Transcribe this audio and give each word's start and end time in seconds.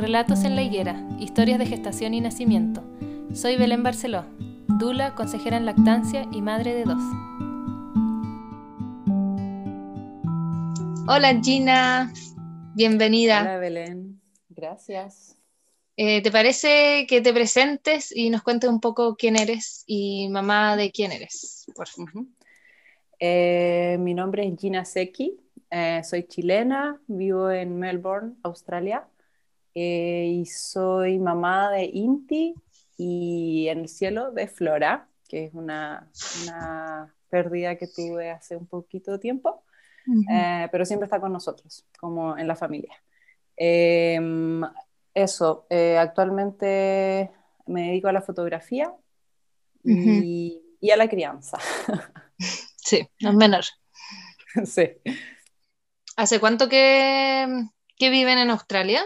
Relatos 0.00 0.44
en 0.44 0.56
la 0.56 0.62
higuera, 0.62 1.06
historias 1.18 1.58
de 1.58 1.66
gestación 1.66 2.14
y 2.14 2.22
nacimiento. 2.22 2.82
Soy 3.34 3.58
Belén 3.58 3.82
Barceló, 3.82 4.24
Dula, 4.78 5.14
consejera 5.14 5.58
en 5.58 5.66
lactancia 5.66 6.26
y 6.32 6.40
madre 6.40 6.72
de 6.72 6.84
dos. 6.84 7.02
Hola 11.06 11.38
Gina, 11.42 12.10
bienvenida. 12.74 13.42
Hola 13.42 13.58
Belén, 13.58 14.22
gracias. 14.48 15.36
Eh, 15.98 16.22
¿Te 16.22 16.30
parece 16.30 17.06
que 17.06 17.20
te 17.20 17.34
presentes 17.34 18.10
y 18.10 18.30
nos 18.30 18.40
cuentes 18.40 18.70
un 18.70 18.80
poco 18.80 19.16
quién 19.16 19.36
eres 19.36 19.84
y 19.86 20.30
mamá 20.30 20.76
de 20.76 20.92
quién 20.92 21.12
eres? 21.12 21.66
Por 21.76 21.88
favor. 21.88 22.24
Eh, 23.18 23.98
mi 24.00 24.14
nombre 24.14 24.48
es 24.48 24.58
Gina 24.58 24.82
Seki, 24.86 25.38
eh, 25.70 26.00
soy 26.04 26.22
chilena, 26.22 26.98
vivo 27.06 27.50
en 27.50 27.78
Melbourne, 27.78 28.36
Australia, 28.42 29.06
y 29.74 30.44
soy 30.46 31.18
mamá 31.18 31.70
de 31.70 31.84
Inti 31.84 32.54
y 32.96 33.68
en 33.68 33.80
el 33.80 33.88
cielo 33.88 34.32
de 34.32 34.48
Flora, 34.48 35.08
que 35.28 35.44
es 35.46 35.54
una, 35.54 36.10
una 36.42 37.14
pérdida 37.28 37.76
que 37.76 37.86
tuve 37.86 38.30
hace 38.30 38.56
un 38.56 38.66
poquito 38.66 39.12
de 39.12 39.18
tiempo, 39.18 39.64
pero 40.70 40.84
siempre 40.84 41.06
está 41.06 41.20
con 41.20 41.32
nosotros, 41.32 41.86
como 41.98 42.36
en 42.36 42.48
la 42.48 42.56
familia. 42.56 42.94
Em, 43.56 44.62
eso, 45.14 45.66
actualmente 45.98 47.30
me 47.66 47.88
dedico 47.88 48.08
a 48.08 48.12
la 48.12 48.22
fotografía 48.22 48.92
y, 49.84 50.62
y 50.80 50.90
a 50.90 50.96
la 50.96 51.08
crianza. 51.08 51.58
Sí, 52.82 53.06
no 53.20 53.30
es 53.30 53.36
menor. 53.36 53.64
Sí. 54.64 54.88
¿Hace 56.16 56.40
cuánto 56.40 56.68
que, 56.68 57.46
que 57.96 58.10
viven 58.10 58.38
en 58.38 58.50
Australia? 58.50 59.02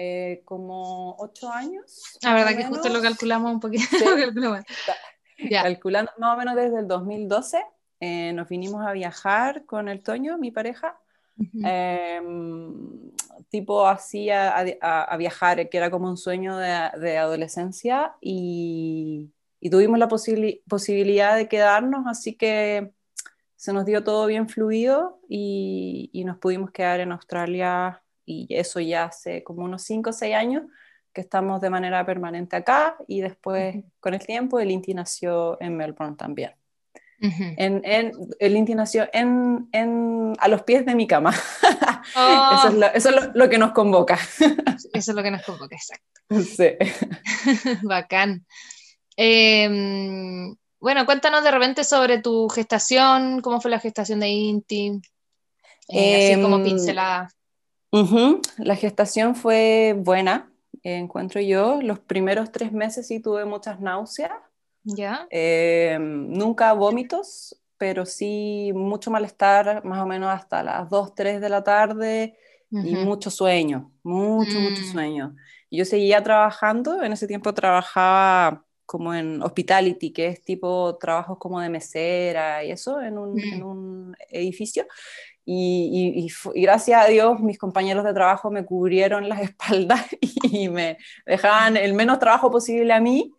Eh, 0.00 0.42
como 0.44 1.16
ocho 1.18 1.50
años. 1.50 2.16
La 2.22 2.32
verdad 2.32 2.56
que 2.56 2.64
justo 2.66 2.88
lo 2.88 3.02
calculamos 3.02 3.50
un 3.50 3.58
poquito. 3.58 3.84
Calculando 5.50 6.12
más 6.18 6.34
o 6.34 6.38
menos 6.38 6.54
desde 6.54 6.78
el 6.78 6.86
2012, 6.86 7.64
eh, 7.98 8.32
nos 8.32 8.48
vinimos 8.48 8.86
a 8.86 8.92
viajar 8.92 9.64
con 9.64 9.88
el 9.88 10.00
Toño, 10.00 10.38
mi 10.38 10.52
pareja. 10.52 10.96
Em, 11.64 13.10
tipo 13.50 13.88
así 13.88 14.30
a, 14.30 14.58
a, 14.80 15.16
viajar, 15.16 15.68
que 15.68 15.76
era 15.76 15.90
como 15.90 16.08
un 16.08 16.16
sueño 16.16 16.56
de, 16.56 16.90
de 17.00 17.18
adolescencia 17.18 18.14
y, 18.20 19.32
y 19.58 19.70
tuvimos 19.70 19.98
la 19.98 20.06
posibilidad 20.06 21.36
de 21.36 21.48
quedarnos, 21.48 22.06
así 22.06 22.36
que 22.36 22.92
se 23.56 23.72
nos 23.72 23.84
dio 23.84 24.04
todo 24.04 24.26
bien 24.26 24.48
fluido 24.48 25.18
y, 25.28 26.08
y, 26.12 26.24
nos 26.24 26.38
pudimos 26.38 26.70
quedar 26.70 27.00
en 27.00 27.10
Australia 27.10 28.00
y 28.28 28.46
eso 28.50 28.78
ya 28.80 29.04
hace 29.04 29.42
como 29.42 29.64
unos 29.64 29.82
5 29.82 30.10
o 30.10 30.12
6 30.12 30.34
años 30.34 30.62
que 31.12 31.22
estamos 31.22 31.60
de 31.60 31.70
manera 31.70 32.04
permanente 32.04 32.56
acá 32.56 32.96
y 33.06 33.22
después 33.22 33.76
con 34.00 34.14
el 34.14 34.20
tiempo 34.20 34.60
el 34.60 34.70
Inti 34.70 34.94
nació 34.94 35.60
en 35.60 35.76
Melbourne 35.76 36.16
también. 36.16 36.52
en, 37.20 37.80
en, 37.84 38.12
el 38.38 38.56
Inti 38.56 38.74
nació 38.74 39.08
en, 39.12 39.68
en, 39.72 40.34
a 40.38 40.48
los 40.48 40.62
pies 40.62 40.84
de 40.84 40.94
mi 40.94 41.06
cama. 41.06 41.34
Eso 42.14 42.68
es, 42.68 42.74
lo, 42.74 42.86
eso 42.86 43.08
es 43.10 43.30
lo, 43.34 43.48
que 43.50 43.58
nos 43.58 43.72
convoca. 43.72 44.14
eso 44.14 44.90
es 44.92 45.08
lo 45.08 45.22
que 45.22 45.30
nos 45.30 45.42
convoca, 45.42 45.76
exacto. 45.76 46.40
Sí. 46.42 46.76
Bacán. 47.82 48.46
Eh, 49.16 49.68
bueno, 50.80 51.04
cuéntanos 51.06 51.42
de 51.42 51.50
repente 51.50 51.84
sobre 51.84 52.22
tu 52.22 52.48
gestación, 52.48 53.40
cómo 53.42 53.60
fue 53.60 53.70
la 53.70 53.80
gestación 53.80 54.20
de 54.20 54.28
Inti, 54.28 55.00
eh, 55.88 56.32
así 56.32 56.42
como 56.42 56.62
em, 57.92 58.06
pincelada. 58.06 58.40
La 58.58 58.76
gestación 58.76 59.34
fue 59.34 59.94
buena, 59.98 60.50
encuentro 60.82 61.40
yo. 61.40 61.80
Los 61.82 61.98
primeros 61.98 62.52
tres 62.52 62.72
meses 62.72 63.06
sí 63.06 63.20
tuve 63.20 63.44
muchas 63.44 63.80
náuseas. 63.80 64.32
¿Ya? 64.84 65.26
Em, 65.30 66.30
nunca 66.30 66.72
vómitos, 66.72 67.60
pero 67.76 68.06
sí 68.06 68.72
mucho 68.74 69.10
malestar, 69.10 69.84
más 69.84 70.00
o 70.00 70.06
menos 70.06 70.30
hasta 70.30 70.62
las 70.62 70.88
2, 70.88 71.14
3 71.14 71.40
de 71.40 71.48
la 71.48 71.62
tarde 71.62 72.36
y 72.70 72.96
mucho 72.96 73.30
sueño, 73.30 73.92
mucho, 74.02 74.58
mucho 74.60 74.82
mm. 74.82 74.92
sueño. 74.92 75.36
Yo 75.70 75.84
seguía 75.84 76.22
trabajando, 76.22 77.02
en 77.02 77.12
ese 77.12 77.26
tiempo 77.26 77.52
trabajaba 77.54 78.64
como 78.84 79.12
en 79.12 79.42
hospitality, 79.42 80.12
que 80.12 80.28
es 80.28 80.42
tipo 80.42 80.96
trabajos 80.96 81.36
como 81.38 81.60
de 81.60 81.68
mesera 81.68 82.64
y 82.64 82.70
eso, 82.70 83.02
en 83.02 83.18
un, 83.18 83.38
en 83.38 83.62
un 83.62 84.16
edificio. 84.30 84.86
Y, 85.50 86.28
y, 86.54 86.60
gracias 86.60 87.02
a 87.02 87.08
Dios 87.08 87.40
mis 87.40 87.56
compañeros 87.56 88.04
de 88.04 88.12
trabajo 88.12 88.50
me 88.50 88.66
cubrieron 88.66 89.30
las 89.30 89.40
espaldas 89.48 90.04
y 90.20 90.68
me 90.68 90.98
dejaban 91.24 91.78
el 91.78 91.94
menos 91.94 92.18
trabajo 92.18 92.50
posible 92.50 92.92
a 92.92 93.00
mí. 93.00 93.32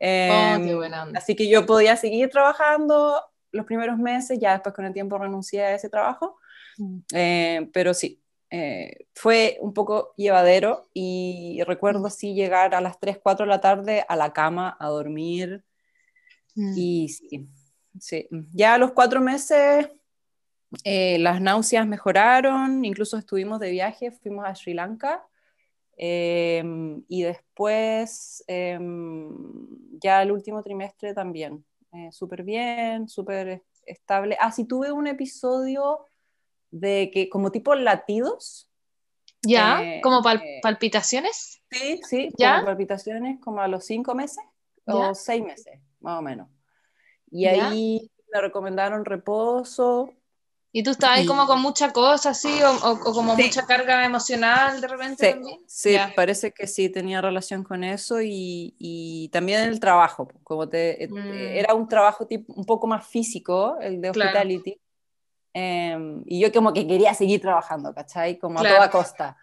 Oh, 0.00 0.04
em, 0.04 1.14
así 1.14 1.36
que 1.36 1.48
yo 1.48 1.64
podía 1.64 1.94
seguir 1.94 2.28
trabajando 2.28 3.22
los 3.52 3.64
primeros 3.66 3.98
meses, 3.98 4.40
ya 4.40 4.54
después 4.54 4.74
con 4.74 4.84
el 4.84 4.92
tiempo 4.92 5.16
renuncié 5.16 5.62
a 5.62 5.74
ese 5.76 5.88
trabajo. 5.88 6.38
Mm. 6.76 6.98
Eh, 7.12 7.70
pero 7.72 7.94
sí, 7.94 8.20
eh, 8.50 9.06
fue 9.14 9.56
un 9.60 9.72
poco 9.72 10.12
llevadero 10.16 10.88
y 10.92 11.62
recuerdo 11.68 12.10
sí 12.10 12.34
llegar 12.34 12.74
a 12.74 12.80
las 12.80 12.98
3, 12.98 13.20
4 13.22 13.46
de 13.46 13.50
la 13.50 13.60
tarde 13.60 14.04
a 14.08 14.16
la 14.16 14.32
cama 14.32 14.76
a 14.80 14.88
dormir 14.88 15.62
mm. 16.56 16.72
y 16.76 17.08
sí, 17.10 17.48
sí, 18.00 18.28
ya 18.52 18.74
a 18.74 18.78
los 18.78 18.90
cuatro 18.90 19.20
meses 19.20 19.88
eh, 20.82 21.18
las 21.18 21.40
náuseas 21.40 21.86
mejoraron, 21.86 22.84
incluso 22.84 23.16
estuvimos 23.16 23.60
de 23.60 23.70
viaje, 23.70 24.10
fuimos 24.10 24.44
a 24.46 24.54
Sri 24.54 24.74
Lanka 24.74 25.24
em, 25.96 27.04
y 27.08 27.22
después 27.22 28.42
em, 28.46 29.30
ya 30.00 30.22
el 30.22 30.32
último 30.32 30.62
trimestre 30.62 31.14
también, 31.14 31.64
eh, 31.92 32.10
súper 32.10 32.42
bien, 32.42 33.08
súper 33.08 33.62
estable. 33.86 34.36
Ah, 34.40 34.50
sí, 34.50 34.64
tuve 34.64 34.92
un 34.92 35.06
episodio 35.06 36.06
de 36.70 37.10
que 37.12 37.28
como 37.28 37.52
tipo 37.52 37.74
latidos. 37.74 38.68
Ya, 39.42 39.82
eh, 39.82 40.00
como 40.02 40.28
eh, 40.28 40.60
palpitaciones. 40.62 41.62
Sí, 41.70 42.00
sí, 42.08 42.30
¿Ya? 42.36 42.56
como 42.56 42.66
palpitaciones 42.66 43.40
como 43.40 43.60
a 43.60 43.68
los 43.68 43.84
cinco 43.84 44.14
meses 44.14 44.42
o 44.86 45.14
seis 45.14 45.44
meses, 45.44 45.80
más 46.00 46.18
o 46.18 46.22
menos. 46.22 46.48
Y 47.30 47.46
ahí 47.46 48.10
me 48.32 48.40
recomendaron 48.40 49.04
reposo. 49.04 50.12
¿Y 50.76 50.82
tú 50.82 50.90
estabas 50.90 51.18
ahí 51.18 51.26
como 51.26 51.46
con 51.46 51.62
mucha 51.62 51.92
cosa 51.92 52.30
así 52.30 52.60
o, 52.62 52.98
como 52.98 53.36
mucha 53.36 53.64
carga 53.64 54.04
emocional 54.04 54.80
de 54.80 54.88
repente 54.88 55.26
sí, 55.26 55.32
también? 55.32 55.60
Sí, 55.66 55.96
parece 56.16 56.52
que 56.52 56.66
sí, 56.66 56.88
tenía 56.88 57.20
relación 57.20 57.62
con 57.62 57.84
eso 57.84 58.20
y, 58.20 58.74
y 58.78 59.28
también 59.28 59.60
el 59.60 59.78
trabajo, 59.78 60.28
como 60.42 60.68
te, 60.68 61.04
eh, 61.04 61.08
mm. 61.08 61.56
era 61.58 61.74
un 61.74 61.88
trabajo 61.88 62.26
tipo, 62.26 62.52
un 62.52 62.64
poco 62.64 62.88
más 62.88 63.06
físico, 63.06 63.76
el 63.80 64.00
de 64.00 64.10
hospitality, 64.10 64.80
Em, 65.56 66.24
y 66.26 66.40
yo 66.40 66.52
como 66.52 66.72
que 66.72 66.84
quería 66.84 67.14
seguir 67.14 67.40
trabajando, 67.40 67.94
¿cachai? 67.94 68.38
Como 68.38 68.58
a 68.58 68.62
toda 68.62 68.90
costa. 68.90 69.36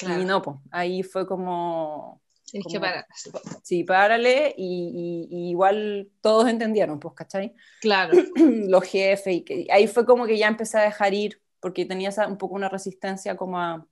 Y 0.00 0.24
no, 0.24 0.40
pues 0.40 0.56
ahí 0.70 1.02
fue 1.02 1.26
como... 1.26 2.22
Tienes 2.50 2.72
que 2.72 2.80
parar. 2.80 3.06
Sí, 3.62 3.84
párale 3.84 4.54
y, 4.56 5.26
y, 5.30 5.50
igual 5.50 6.08
todos 6.20 6.48
entendieron, 6.48 6.98
pues, 6.98 7.14
¿cachai? 7.14 7.54
Claro. 7.80 8.12
Los 8.36 8.84
jefes, 8.84 9.34
y 9.34 9.40
que, 9.42 9.66
ahí 9.70 9.86
fue 9.86 10.06
como 10.06 10.26
que 10.26 10.38
ya 10.38 10.48
empecé 10.48 10.78
a 10.78 10.82
dejar 10.82 11.14
ir, 11.14 11.42
porque 11.60 11.84
tenía 11.84 12.10
un 12.28 12.38
poco 12.38 12.54
una 12.54 12.68
resistencia 12.68 13.36
como 13.36 13.58
a, 13.58 13.86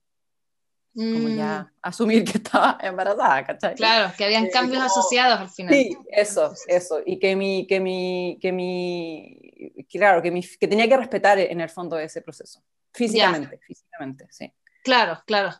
como 0.95 1.29
ya 1.29 1.61
mm. 1.61 1.77
asumir 1.83 2.23
que 2.23 2.39
estaba 2.39 2.77
embarazada, 2.81 3.45
¿cachai? 3.45 3.75
Claro, 3.75 4.11
que 4.17 4.25
habían 4.25 4.47
cambios 4.47 4.81
asociados 4.83 5.39
al 5.39 5.49
final. 5.49 5.73
Sí, 5.73 5.95
eso, 6.09 6.53
eso, 6.67 7.01
y 7.05 7.19
que 7.19 7.35
mi, 7.35 7.67
que 7.67 7.79
mi, 7.79 8.39
que 8.41 8.51
mi 8.51 9.85
claro, 9.91 10.21
que, 10.23 10.31
que, 10.59 10.67
tenía 10.67 10.87
que 10.87 10.97
respetar 10.97 11.37
en 11.37 11.61
el 11.61 11.69
fondo 11.69 11.99
ese 11.99 12.21
proceso, 12.21 12.63
físicamente, 12.93 13.59
físicamente, 13.59 14.27
sí. 14.31 14.51
Claro, 14.83 15.21
claro. 15.25 15.51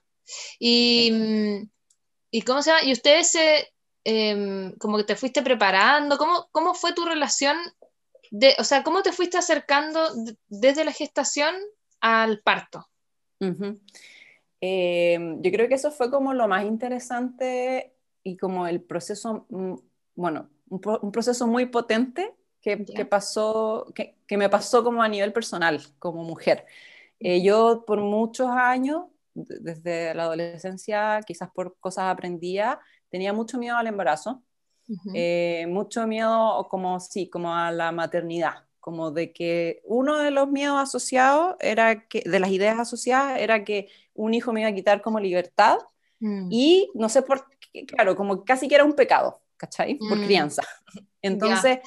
Y, 0.59 1.69
¿y 2.31 2.41
cómo 2.41 2.61
se 2.61 2.71
llama? 2.71 2.83
¿Y 2.83 2.91
ustedes 2.91 3.31
se, 3.31 3.73
em, 4.03 4.73
como 4.77 4.97
que 4.97 5.03
te 5.03 5.15
fuiste 5.15 5.41
preparando? 5.41 6.17
¿Cómo, 6.17 6.47
¿Cómo 6.51 6.73
fue 6.73 6.93
tu 6.93 7.05
relación? 7.05 7.57
De, 8.31 8.55
o 8.59 8.63
sea, 8.63 8.83
¿cómo 8.83 9.01
te 9.03 9.11
fuiste 9.11 9.37
acercando 9.37 10.01
desde 10.47 10.83
la 10.83 10.91
gestación 10.91 11.55
al 12.01 12.41
parto? 12.41 12.87
Em, 14.59 15.41
yo 15.41 15.51
creo 15.51 15.67
que 15.67 15.75
eso 15.75 15.91
fue 15.91 16.09
como 16.09 16.33
lo 16.33 16.47
más 16.47 16.65
interesante 16.65 17.93
y 18.23 18.37
como 18.37 18.67
el 18.67 18.81
proceso, 18.81 19.45
mm, 19.49 19.75
bueno, 20.15 20.49
un 20.69 21.11
proceso 21.11 21.47
muy 21.47 21.67
potente 21.67 22.33
que, 22.61 23.05
pasó, 23.05 23.85
que, 23.95 24.17
que, 24.27 24.35
me 24.35 24.49
pasó 24.49 24.83
como 24.83 25.01
a 25.01 25.07
nivel 25.07 25.31
personal, 25.31 25.81
como 25.99 26.23
mujer. 26.23 26.65
Eh, 27.19 27.41
yo 27.41 27.85
por 27.85 28.01
muchos 28.01 28.49
años, 28.49 29.05
desde 29.59 30.13
la 30.13 30.23
adolescencia, 30.23 31.21
quizás 31.25 31.49
por 31.53 31.77
cosas 31.79 32.05
aprendidas, 32.05 32.77
tenía 33.09 33.33
mucho 33.33 33.57
miedo 33.57 33.77
al 33.77 33.87
embarazo, 33.87 34.43
eh, 35.13 35.65
mucho 35.67 36.07
miedo 36.07 36.65
como, 36.69 36.99
sí, 36.99 37.29
como 37.29 37.53
a 37.53 37.71
la 37.71 37.91
maternidad, 37.91 38.65
como 38.79 39.11
de 39.11 39.33
que 39.33 39.81
uno 39.83 40.17
de 40.17 40.31
los 40.31 40.49
miedos 40.49 40.79
asociados 40.79 41.55
era 41.59 42.07
que, 42.07 42.21
de 42.21 42.39
las 42.39 42.49
ideas 42.51 42.79
asociadas, 42.79 43.39
era 43.39 43.63
que 43.63 43.89
un 44.13 44.33
hijo 44.33 44.53
me 44.53 44.61
iba 44.61 44.69
a 44.69 44.73
quitar 44.73 45.01
como 45.01 45.19
libertad 45.19 45.77
Mm. 46.19 46.49
Y 46.51 46.91
no 46.95 47.09
sé 47.09 47.21
por 47.21 47.45
qué, 47.71 47.85
claro, 47.85 48.15
como 48.15 48.43
casi 48.43 48.67
que 48.67 48.75
era 48.75 48.83
un 48.83 48.93
pecado, 48.93 49.41
¿cachai? 49.57 49.97
Por 49.97 50.17
mm. 50.17 50.25
crianza. 50.25 50.63
Entonces, 51.21 51.79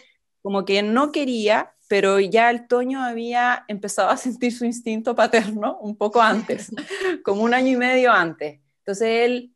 como 0.42 0.64
que 0.64 0.82
no 0.82 1.12
quería, 1.12 1.72
pero 1.90 2.20
ya 2.20 2.50
el 2.50 2.68
Toño 2.68 3.02
había 3.02 3.64
empezado 3.66 4.10
a 4.10 4.16
sentir 4.16 4.52
su 4.52 4.64
instinto 4.64 5.16
paterno 5.16 5.76
un 5.80 5.96
poco 5.96 6.22
antes, 6.22 6.70
como 7.24 7.42
un 7.42 7.52
año 7.52 7.72
y 7.72 7.76
medio 7.76 8.12
antes. 8.12 8.60
Entonces 8.78 9.08
él 9.08 9.52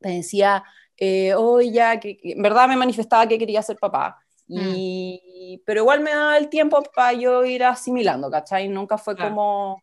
me 0.00 0.16
decía, 0.16 0.64
eh, 0.96 1.32
hoy 1.34 1.70
ya, 1.70 2.00
que, 2.00 2.18
en 2.24 2.42
verdad 2.42 2.66
me 2.66 2.76
manifestaba 2.76 3.28
que 3.28 3.38
quería 3.38 3.62
ser 3.62 3.76
papá. 3.76 4.18
Y, 4.48 5.60
mm. 5.60 5.62
Pero 5.64 5.82
igual 5.82 6.00
me 6.00 6.10
daba 6.10 6.36
el 6.38 6.48
tiempo 6.48 6.82
para 6.92 7.12
yo 7.12 7.44
ir 7.44 7.62
asimilando, 7.62 8.28
¿cachai? 8.32 8.68
Nunca 8.68 8.98
fue 8.98 9.16
como... 9.16 9.80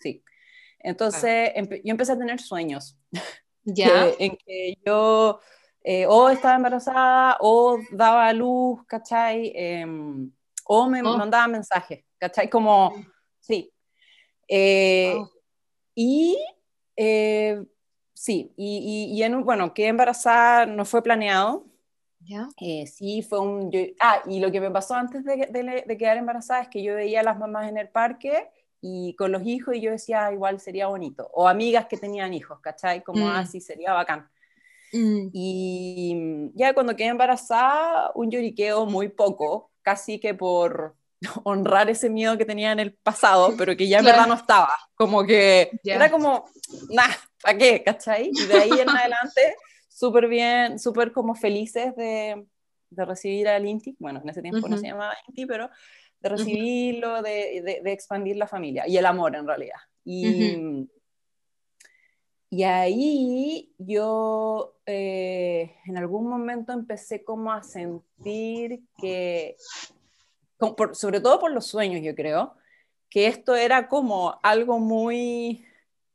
Sí. 0.00 0.24
Entonces 0.80 1.52
yo 1.84 1.92
empecé 1.92 2.12
a 2.12 2.18
tener 2.18 2.40
sueños. 2.40 2.98
Ya. 3.64 4.08
en 4.18 4.36
que 4.38 4.76
yo 4.84 5.38
eh, 5.84 6.04
o 6.08 6.28
estaba 6.30 6.56
embarazada 6.56 7.36
o 7.38 7.78
daba 7.92 8.26
a 8.26 8.32
luz, 8.32 8.80
¿cachai? 8.88 9.52
Em, 9.54 10.32
o 10.64 10.88
me 10.88 11.02
oh. 11.02 11.16
mandaba 11.16 11.46
mensajes, 11.48 12.04
¿cachai? 12.18 12.48
Como, 12.48 12.94
sí. 13.40 13.72
Eh, 14.48 15.16
y 15.94 16.38
eh, 16.96 17.64
sí, 18.14 18.52
y, 18.56 19.10
y, 19.14 19.22
en, 19.22 19.44
bueno, 19.44 19.74
que 19.74 19.86
embarazada 19.88 20.66
no 20.66 20.84
fue 20.84 21.02
planeado. 21.02 21.66
¿Ya? 22.24 22.48
sí, 22.86 23.22
fue 23.28 23.40
un... 23.40 23.68
ah, 23.98 24.22
y 24.26 24.38
lo 24.38 24.52
que 24.52 24.60
me 24.60 24.70
pasó 24.70 24.94
antes 24.94 25.24
de, 25.24 25.48
de, 25.84 25.98
quedar 25.98 26.18
embarazada 26.18 26.62
es 26.62 26.68
que 26.68 26.80
yo 26.80 26.94
veía 26.94 27.18
a 27.18 27.24
las 27.24 27.36
mamás 27.36 27.68
en 27.68 27.78
el 27.78 27.88
parque 27.88 28.48
y 28.80 29.16
con 29.16 29.32
los 29.32 29.44
hijos 29.44 29.74
y 29.74 29.80
yo 29.80 29.90
decía, 29.90 30.26
ah, 30.26 30.32
igual 30.32 30.60
sería 30.60 30.86
bonito. 30.86 31.28
O 31.32 31.48
amigas 31.48 31.86
que 31.86 31.96
tenían 31.96 32.32
hijos, 32.32 32.60
¿cachai? 32.60 33.02
Como 33.02 33.28
así, 33.28 33.58
mm. 33.58 33.60
ah, 33.60 33.64
sería 33.64 33.92
bacán. 33.92 34.30
Mm. 34.92 35.30
Y 35.32 36.50
ya 36.54 36.72
cuando 36.74 36.94
quedé 36.94 37.08
embarazada, 37.08 38.12
un 38.14 38.30
lloriqueo 38.30 38.86
muy 38.86 39.08
poco, 39.08 39.71
casi 39.82 40.18
que 40.18 40.34
por 40.34 40.96
honrar 41.44 41.90
ese 41.90 42.10
miedo 42.10 42.38
que 42.38 42.44
tenía 42.44 42.72
en 42.72 42.80
el 42.80 42.94
pasado, 42.94 43.54
pero 43.56 43.76
que 43.76 43.88
ya 43.88 43.98
en 43.98 44.04
verdad 44.04 44.26
no 44.26 44.34
estaba. 44.34 44.76
Como 44.94 45.24
que 45.24 45.70
era 45.84 46.10
como, 46.10 46.44
nah, 46.90 47.12
¿para 47.42 47.58
qué? 47.58 47.82
¿Cachai? 47.84 48.30
Y 48.32 48.46
de 48.46 48.54
ahí 48.54 48.70
en 48.70 48.88
adelante, 48.90 49.56
súper 49.88 50.28
bien, 50.28 50.78
súper 50.78 51.12
como 51.12 51.34
felices 51.34 51.94
de, 51.96 52.46
de 52.90 53.04
recibir 53.04 53.48
al 53.48 53.66
INTI. 53.66 53.96
Bueno, 53.98 54.20
en 54.22 54.28
ese 54.28 54.42
tiempo 54.42 54.68
no 54.68 54.76
se 54.76 54.86
llamaba 54.86 55.14
INTI, 55.28 55.46
pero 55.46 55.70
de 56.20 56.28
recibirlo, 56.28 57.20
de, 57.20 57.80
de, 57.82 57.92
expandir 57.92 58.36
la 58.36 58.46
familia 58.46 58.86
y 58.86 58.96
el 58.96 59.06
amor 59.06 59.34
en 59.34 59.46
realidad. 59.46 59.78
Y, 60.04 60.88
y 62.52 62.64
ahí 62.64 63.74
yo 63.78 64.78
eh, 64.84 65.74
en 65.86 65.96
algún 65.96 66.28
momento 66.28 66.74
empecé 66.74 67.24
como 67.24 67.50
a 67.50 67.62
sentir 67.62 68.82
que, 68.98 69.56
sobre 70.92 71.22
todo 71.22 71.40
por 71.40 71.50
los 71.50 71.66
sueños, 71.66 72.02
yo 72.04 72.14
creo, 72.14 72.54
que 73.08 73.26
esto 73.26 73.56
era 73.56 73.88
como 73.88 74.38
algo 74.42 74.78
muy 74.78 75.64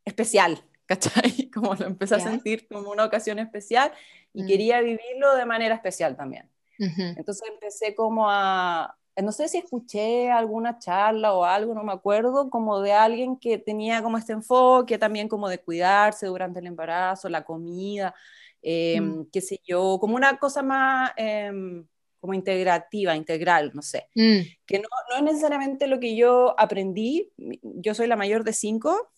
especial, 0.06 0.63
¿cachai? 0.86 1.50
Como 1.50 1.74
lo 1.74 1.88
empecé 1.88 2.13
a 2.13 2.19
sentir 2.19 2.68
como 2.68 2.92
una 2.92 3.06
ocasión 3.06 3.39
especial 3.39 3.92
y 4.31 4.44
mm. 4.44 4.45
quería 4.45 4.81
vivirlo 4.81 5.34
de 5.36 5.45
manera 5.48 5.74
especial 5.74 6.16
también. 6.16 6.48
Entonces 6.78 7.50
empecé 7.50 7.95
como 7.95 8.30
a, 8.30 8.95
no 9.23 9.31
sé 9.31 9.47
si 9.47 9.57
escuché 9.57 10.29
alguna 10.29 10.77
charla 10.77 11.33
o 11.33 11.43
algo, 11.43 11.73
no 11.73 11.83
me 11.83 11.93
acuerdo, 11.93 12.49
como 12.49 12.81
de 12.81 12.93
alguien 12.93 13.37
que 13.37 13.57
tenía 13.57 14.03
como 14.03 14.17
este 14.17 14.33
enfoque 14.33 14.97
también 14.97 15.27
como 15.27 15.49
de 15.49 15.59
cuidarse 15.59 16.27
durante 16.27 16.59
el 16.59 16.67
embarazo, 16.67 17.27
la 17.27 17.43
comida, 17.43 18.13
em, 18.61 19.21
mm. 19.21 19.29
qué 19.31 19.41
sé 19.41 19.59
yo, 19.65 19.97
como 19.99 20.15
una 20.15 20.37
cosa 20.37 20.61
más 20.61 21.11
em, 21.17 21.85
como 22.19 22.33
integrativa, 22.33 23.15
integral, 23.15 23.71
no 23.73 23.81
sé, 23.81 24.07
mm. 24.13 24.39
que 24.65 24.79
no, 24.79 24.87
no, 25.09 25.15
es 25.17 25.23
necesariamente 25.23 25.87
lo 25.87 25.99
que 25.99 26.15
yo 26.15 26.53
aprendí, 26.59 27.31
yo 27.61 27.93
soy 27.95 28.07
la 28.07 28.15
mayor 28.15 28.43
de 28.43 28.53
cinco, 28.53 29.11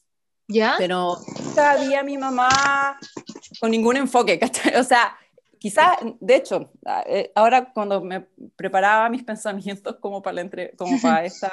¿Ya? 0.48 0.76
pero 0.78 1.18
todavía 1.56 2.04
mi 2.04 2.18
mamá 2.18 2.98
con 3.60 3.72
ningún 3.72 3.98
enfoque, 3.98 4.40
¿cachai? 4.40 4.76
O 4.76 4.84
sea, 4.84 5.18
quizás, 5.60 5.98
de 6.20 6.36
hecho, 6.36 6.72
eh, 7.06 7.32
ahora 7.36 7.72
cuando 7.72 8.02
me 8.02 8.28
preparaba 8.56 9.10
mis 9.10 9.24
pensamientos 9.24 9.98
como 10.00 10.22
para, 10.22 10.42
entre, 10.42 10.76
como 10.76 11.00
para 11.00 11.26
esta 11.26 11.52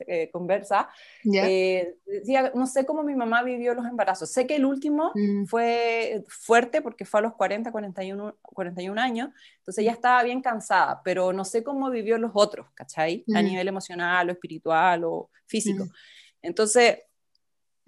eh, 0.00 0.30
conversa, 0.30 0.90
eh, 1.24 1.94
decía, 2.04 2.52
no 2.54 2.66
sé 2.66 2.84
cómo 2.84 3.02
mi 3.02 3.14
mamá 3.14 3.42
vivió 3.42 3.72
los 3.72 3.86
embarazos. 3.86 4.30
Sé 4.30 4.46
que 4.46 4.56
el 4.56 4.66
último 4.66 5.12
mm. 5.14 5.46
fue 5.46 6.24
fuerte 6.28 6.82
porque 6.82 7.04
fue 7.04 7.20
a 7.20 7.22
los 7.22 7.34
40, 7.34 7.72
41, 7.72 8.36
41 8.42 9.00
años, 9.00 9.30
entonces 9.58 9.84
ya 9.84 9.92
estaba 9.92 10.22
bien 10.22 10.42
cansada, 10.42 11.00
pero 11.02 11.32
no 11.32 11.44
sé 11.44 11.62
cómo 11.62 11.88
vivió 11.88 12.18
los 12.18 12.32
otros, 12.34 12.66
¿cachai? 12.74 13.24
A 13.34 13.40
mm. 13.40 13.44
nivel 13.44 13.68
emocional 13.68 14.28
o 14.28 14.32
espiritual 14.32 15.04
o 15.04 15.30
físico. 15.46 15.84
Mm. 15.84 15.90
Entonces, 16.42 16.98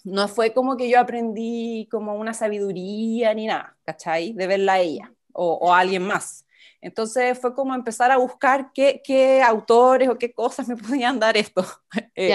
no 0.05 0.28
fue 0.28 0.55
como 0.55 0.76
que 0.76 0.88
yo 0.88 1.00
aprendí 1.00 1.88
como 1.90 2.14
una 2.14 2.32
sabiduría 2.32 3.34
ni 3.34 3.46
nada, 3.46 3.76
¿cachai? 3.84 4.32
De 4.32 4.46
verla 4.46 4.75
a 4.75 4.81
ella 4.81 5.12
o, 5.38 5.73
alguien 5.73 6.02
más. 6.02 6.44
Entonces 6.81 7.38
fue 7.38 7.55
como 7.55 7.75
empezar 7.75 8.11
a 8.11 8.19
buscar 8.19 8.73
qué, 8.73 9.00
qué, 9.05 9.43
autores 9.43 10.08
o 10.08 10.19
qué 10.19 10.32
cosas 10.32 10.69
me 10.69 10.76
podían 10.76 11.19
dar 11.19 11.37
esto. 11.37 11.64
Eh, 12.14 12.35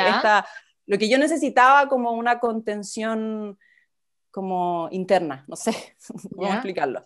lo 0.85 0.97
que 0.97 1.09
yo 1.09 1.17
necesitaba 1.17 1.87
como 1.87 2.11
una 2.11 2.39
contención 2.39 3.57
como 4.31 4.87
interna, 4.91 5.45
no 5.47 5.55
sé 5.55 5.73
cómo 6.35 6.51
explicarlo. 6.51 7.05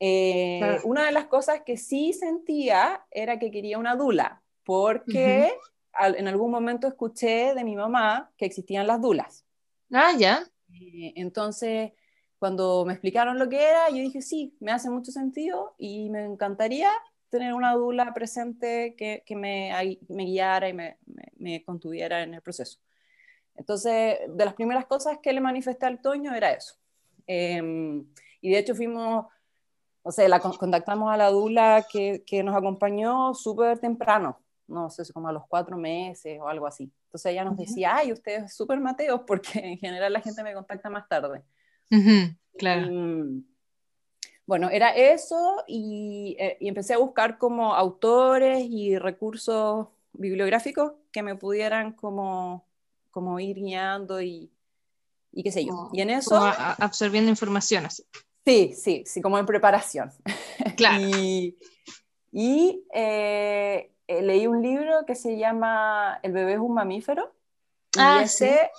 Eh, 0.00 0.80
una 0.84 1.06
de 1.06 1.12
las 1.12 1.26
cosas 1.26 1.62
que 1.64 1.76
sí 1.76 2.12
sentía 2.12 3.04
era 3.10 3.38
que 3.38 3.50
quería 3.50 3.78
una 3.78 3.94
dula, 3.94 4.42
porque 4.64 5.52
en 5.98 6.26
algún 6.26 6.50
momento 6.50 6.88
escuché 6.88 7.54
de 7.54 7.64
mi 7.64 7.76
mamá 7.76 8.32
que 8.36 8.46
existían 8.46 8.86
las 8.86 9.00
dulas. 9.00 9.44
Ah, 9.92 10.12
ya. 10.16 10.44
Eh, 10.72 11.12
entonces 11.16 11.92
cuando 12.42 12.84
me 12.84 12.94
explicaron 12.94 13.38
lo 13.38 13.48
que 13.48 13.62
era, 13.62 13.88
yo 13.90 13.98
dije, 13.98 14.20
sí, 14.20 14.56
me 14.58 14.72
hace 14.72 14.90
mucho 14.90 15.12
sentido 15.12 15.76
y 15.78 16.10
me 16.10 16.24
encantaría 16.24 16.90
tener 17.28 17.54
una 17.54 17.72
dula 17.74 18.12
presente 18.12 18.96
que, 18.98 19.22
que 19.24 19.36
me, 19.36 19.70
me, 20.08 20.24
guiara 20.24 20.68
y 20.68 20.72
me, 20.72 20.98
me, 21.36 21.62
contuviera 21.62 22.20
en 22.24 22.34
el 22.34 22.42
proceso. 22.42 22.80
Entonces, 23.54 24.18
de 24.28 24.44
las 24.44 24.54
primeras 24.54 24.86
cosas 24.86 25.18
que 25.22 25.32
le 25.32 25.40
manifesté 25.40 25.86
al 25.86 26.00
Toño 26.00 26.34
era 26.34 26.50
eso. 26.50 26.74
Em, 27.28 28.04
y 28.40 28.50
de 28.50 28.58
hecho 28.58 28.74
fuimos, 28.74 29.26
o 30.02 30.10
sea, 30.10 30.28
la, 30.28 30.40
contactamos 30.40 31.14
a 31.14 31.16
la 31.16 31.30
dula 31.30 31.86
que, 31.92 32.24
que 32.26 32.42
nos 32.42 32.56
acompañó 32.56 33.34
súper 33.34 33.78
temprano, 33.78 34.36
no 34.66 34.90
sé, 34.90 35.04
como 35.12 35.28
a 35.28 35.32
los 35.32 35.46
cuatro 35.46 35.76
meses 35.76 36.40
o 36.40 36.48
algo 36.48 36.66
así. 36.66 36.90
Entonces 37.04 37.30
ella 37.30 37.44
nos 37.44 37.56
decía, 37.56 37.94
ay, 37.94 38.12
ustedes 38.12 38.52
súper 38.52 38.80
mateos, 38.80 39.20
porque 39.28 39.60
en 39.60 39.78
general 39.78 40.12
la 40.12 40.20
gente 40.20 40.42
me 40.42 40.54
contacta 40.54 40.90
más 40.90 41.08
tarde 41.08 41.44
claro. 42.58 42.90
Bueno, 44.46 44.68
era 44.70 44.90
eso 44.90 45.64
eh, 45.68 46.56
y, 46.60 46.68
empecé 46.68 46.94
a 46.94 46.98
buscar 46.98 47.38
como 47.38 47.74
autores 47.74 48.66
y 48.68 48.98
recursos 48.98 49.88
bibliográficos 50.12 50.92
que 51.10 51.22
me 51.22 51.36
pudieran 51.36 51.92
como, 51.92 52.66
como 53.10 53.38
ir 53.40 53.56
guiando 53.56 54.20
y, 54.20 54.50
y 55.32 55.42
qué 55.42 55.52
sé 55.52 55.64
yo. 55.64 55.90
y 55.92 56.00
en 56.00 56.10
eso... 56.10 56.36
absorbiendo 56.36 57.30
información 57.30 57.86
así. 57.86 58.04
Sí, 58.44 58.74
sí, 58.74 59.04
sí, 59.06 59.22
como 59.22 59.38
en 59.38 59.46
preparación. 59.46 60.12
Claro. 60.76 61.02
y, 62.30 62.84
eh, 62.94 63.92
eh, 64.06 64.22
leí 64.22 64.46
un 64.46 64.62
libro 64.62 65.04
que 65.06 65.14
se 65.14 65.36
llama 65.36 66.18
El 66.22 66.32
bebé 66.32 66.54
es 66.54 66.58
un 66.58 66.74
mamífero. 66.74 67.32
Ah, 67.98 68.18
y 68.20 68.24
ese, 68.24 68.70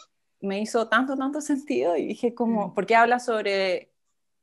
me 0.44 0.60
hizo 0.60 0.88
tanto, 0.90 1.16
tanto 1.16 1.42
sentido 1.42 1.96
y 1.96 2.06
dije 2.06 2.36
como, 2.36 2.74
porque 2.74 2.96
habla 2.96 3.20
sobre 3.20 3.92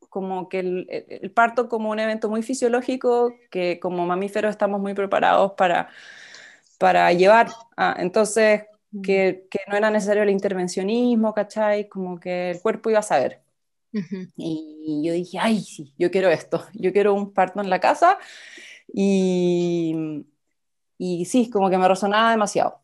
como 0.09 0.49
que 0.49 0.61
el, 0.61 1.31
parto 1.33 1.69
como 1.69 1.91
un 1.91 2.01
evento 2.01 2.29
muy 2.31 2.43
fisiológico 2.43 3.35
que 3.51 3.79
como 3.79 4.07
mamíferos 4.07 4.51
estamos 4.51 4.81
muy 4.81 4.95
preparados 4.95 5.53
para, 5.53 5.91
para 6.79 7.13
llevar. 7.13 7.49
entonces, 7.99 8.63
mm. 8.93 9.03
que, 9.03 9.47
que, 9.51 9.61
no 9.69 9.77
era 9.77 9.91
necesario 9.91 10.23
el 10.23 10.31
intervencionismo, 10.31 11.35
¿cachai? 11.35 11.89
Como 11.89 12.19
que 12.19 12.53
el 12.53 12.61
cuerpo 12.61 12.91
iba 12.91 13.01
a 13.01 13.03
saber. 13.03 13.43
Y 14.37 15.03
yo 15.05 15.13
dije, 15.13 15.39
ay, 15.39 15.61
sí, 15.61 15.93
yo 15.99 16.11
quiero 16.11 16.31
esto, 16.31 16.65
yo 16.75 16.93
quiero 16.93 17.13
un 17.15 17.33
parto 17.33 17.61
en 17.61 17.69
la 17.71 17.81
casa. 17.81 18.19
Y, 18.93 20.25
y 20.99 21.25
sí, 21.27 21.51
como 21.51 21.71
que 21.71 21.79
me 21.79 21.89
resonaba 21.89 22.31
demasiado. 22.31 22.81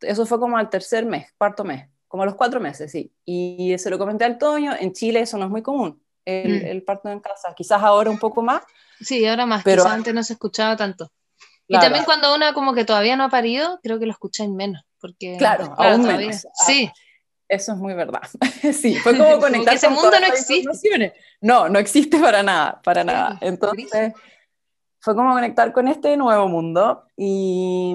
Eso 0.00 0.24
fue 0.24 0.38
como 0.38 0.56
al 0.56 0.70
tercer 0.70 1.04
mes, 1.04 1.32
cuarto 1.36 1.64
mes 1.64 1.88
como 2.10 2.24
a 2.24 2.26
los 2.26 2.34
cuatro 2.34 2.58
meses, 2.58 2.90
sí. 2.90 3.12
Y 3.24 3.78
se 3.78 3.88
lo 3.88 3.96
comenté 3.96 4.24
al 4.24 4.36
Toño, 4.36 4.72
en 4.76 4.92
Chile 4.92 5.20
eso 5.20 5.38
no 5.38 5.44
es 5.44 5.50
muy 5.50 5.62
común, 5.62 6.02
el, 6.24 6.82
mm. 6.82 6.84
parto 6.84 7.08
en 7.08 7.20
casa, 7.20 7.54
quizás 7.54 7.80
ahora 7.80 8.10
un 8.10 8.18
poco 8.18 8.42
más. 8.42 8.62
Sí, 9.00 9.24
ahora 9.24 9.46
más, 9.46 9.62
pero 9.62 9.86
antes 9.86 10.12
no 10.12 10.24
se 10.24 10.32
escuchaba 10.32 10.76
tanto. 10.76 11.12
Y 11.68 11.78
también 11.78 12.04
cuando 12.04 12.34
una 12.34 12.52
como 12.52 12.74
que 12.74 12.84
todavía 12.84 13.14
no 13.14 13.22
ha 13.22 13.28
parido, 13.28 13.78
creo 13.80 14.00
que 14.00 14.06
lo 14.06 14.10
escucháis 14.10 14.50
menos, 14.50 14.82
porque... 15.00 15.36
Claro, 15.38 15.72
aún 15.78 16.02
menos. 16.02 16.48
Sí. 16.66 16.90
Eso 17.46 17.72
es 17.72 17.78
muy 17.78 17.94
verdad. 17.94 18.22
sí, 18.72 18.96
fue 18.96 19.16
como 19.16 19.38
conectar. 19.40 19.74
ese 19.74 19.88
mundo 19.88 20.10
no 20.10 20.26
existe. 20.26 21.14
No, 21.40 21.68
no 21.68 21.78
existe 21.78 22.18
para 22.18 22.42
nada, 22.42 22.82
para 22.82 23.04
nada. 23.04 23.38
Entonces, 23.40 24.14
fue 24.98 25.14
como 25.14 25.32
conectar 25.32 25.72
con 25.72 25.86
este 25.86 26.16
nuevo 26.16 26.48
mundo 26.48 27.04
y, 27.16 27.94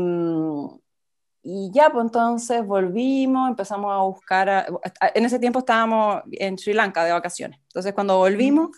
y 1.47 1.69
ya, 1.71 1.91
pues 1.91 2.03
entonces 2.03 2.65
volvimos, 2.65 3.47
empezamos 3.47 3.93
a 3.93 3.97
buscar, 3.97 4.65
en 5.13 5.25
ese 5.25 5.37
tiempo 5.37 5.59
estábamos 5.59 6.23
en 6.31 6.57
Sri 6.57 6.73
Lanka 6.73 7.05
de 7.05 7.11
vacaciones. 7.11 7.59
Entonces, 7.67 7.93
cuando 7.93 8.17
volvimos, 8.17 8.75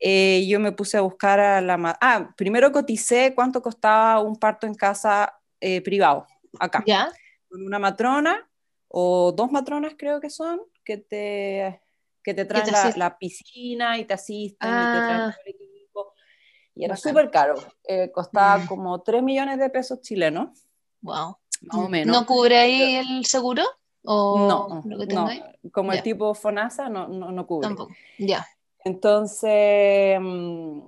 eh, 0.00 0.44
yo 0.48 0.58
me 0.58 0.72
puse 0.72 0.96
a 0.96 1.02
buscar 1.02 1.38
a 1.38 1.60
la... 1.60 1.96
Ah, 2.00 2.34
primero 2.36 2.72
coticé 2.72 3.36
cuánto 3.36 3.62
costaba 3.62 4.20
un 4.20 4.34
parto 4.34 4.66
en 4.66 4.74
casa 4.74 5.32
eh, 5.60 5.80
privado, 5.80 6.26
acá. 6.58 6.82
¿Ya? 6.84 7.08
Con 7.48 7.64
una 7.64 7.78
matrona 7.78 8.50
o 8.88 9.30
dos 9.30 9.52
matronas 9.52 9.94
creo 9.96 10.20
que 10.20 10.28
son, 10.28 10.60
que 10.84 10.96
te, 10.96 11.80
que 12.24 12.34
te 12.34 12.44
traen 12.44 12.66
la, 12.96 13.16
piscina 13.16 13.96
y 13.96 14.04
te 14.04 14.14
asisten 14.14 14.68
y 14.68 14.72
te 14.72 14.98
traen 14.98 15.20
ah. 15.20 15.36
el 15.44 15.54
equipo. 15.54 16.14
Y 16.74 16.84
era 16.84 16.96
súper 16.96 17.30
caro, 17.30 17.54
eh, 17.84 18.10
costaba 18.10 18.58
mm. 18.58 18.66
como 18.66 19.02
3 19.02 19.22
millones 19.22 19.60
de 19.60 19.70
pesos 19.70 20.00
chilenos. 20.00 20.66
Wow. 21.00 21.36
Más 21.62 21.76
o 21.76 21.88
menos. 21.88 22.16
¿No 22.16 22.26
cubre 22.26 22.58
ahí 22.58 22.96
el 22.96 23.24
seguro? 23.24 23.62
¿O 24.04 24.48
no, 24.48 24.82
no. 24.84 25.28
como 25.72 25.92
el 25.92 26.02
tipo 26.02 26.34
FONASA 26.34 26.88
no, 26.88 27.08
no, 27.08 27.30
no 27.30 27.46
cubre. 27.46 27.68
Tampoco, 27.68 27.92
ya. 28.18 28.46
Entonces, 28.84 30.18
mm, 30.20 30.80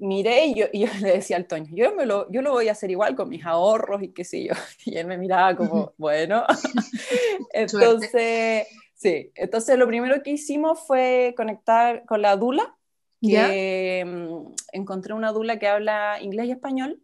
miré 0.00 0.46
y 0.46 0.54
yo, 0.54 0.66
yo, 0.72 0.86
le 1.00 1.12
decía 1.14 1.36
al 1.36 1.46
Toño, 1.46 1.68
yo, 1.72 1.94
me 1.94 2.06
lo, 2.06 2.30
yo 2.30 2.42
lo 2.42 2.52
voy 2.52 2.68
a 2.68 2.72
hacer 2.72 2.90
igual 2.90 3.14
con 3.16 3.28
mis 3.28 3.44
ahorros 3.44 4.02
y 4.02 4.08
qué 4.08 4.24
sé 4.24 4.44
yo. 4.44 4.54
Y 4.84 4.96
él 4.96 5.06
me 5.06 5.18
miraba 5.18 5.56
como, 5.56 5.92
bueno. 5.96 6.44
entonces, 7.52 8.66
sí, 8.94 9.30
entonces 9.34 9.78
lo 9.78 9.86
primero 9.86 10.22
que 10.22 10.30
hicimos 10.30 10.80
fue 10.86 11.34
conectar 11.36 12.04
con 12.04 12.22
la 12.22 12.36
Dula, 12.36 12.76
que 13.20 14.04
mm, 14.06 14.52
encontré 14.72 15.14
una 15.14 15.32
Dula 15.32 15.58
que 15.58 15.68
habla 15.68 16.18
inglés 16.20 16.46
y 16.46 16.50
español. 16.52 17.00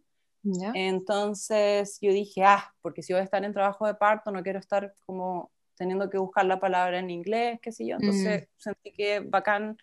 Entonces 0.75 1.99
yo 2.01 2.13
dije, 2.13 2.45
ah, 2.45 2.73
porque 2.83 3.03
si 3.03 3.13
voy 3.13 3.21
a 3.21 3.25
estar 3.25 3.45
en 3.45 3.53
trabajo 3.53 3.87
de 3.87 3.95
parto, 3.95 4.31
no 4.31 4.43
quiero 4.43 4.59
estar 4.59 4.95
como 5.07 5.51
teniendo 5.77 6.11
que 6.11 6.19
buscar 6.19 6.45
la 6.45 6.61
palabra 6.61 6.99
en 6.99 7.11
inglés, 7.11 7.59
qué 7.63 7.73
sé 7.73 7.87
yo. 7.87 7.97
Entonces 7.97 8.43
mm. 8.43 8.47
sentí 8.57 8.93
que 8.93 9.21
bacán 9.21 9.79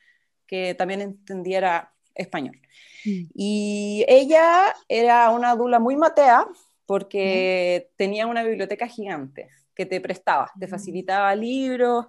que 0.45 0.73
también 0.75 1.01
entendiera 1.01 1.93
español. 2.15 2.59
Mm. 3.05 3.25
Y 3.33 4.05
ella 4.07 4.75
era 4.87 5.29
una 5.31 5.55
dula 5.55 5.79
muy 5.79 5.95
matea 5.95 6.47
porque 6.85 7.89
tenía 7.95 8.27
una 8.27 8.43
biblioteca 8.43 8.87
gigante 8.87 9.49
que 9.75 9.85
te 9.85 10.01
prestaba, 10.01 10.51
te 10.59 10.67
mm. 10.67 10.69
facilitaba 10.69 11.35
libros 11.35 12.05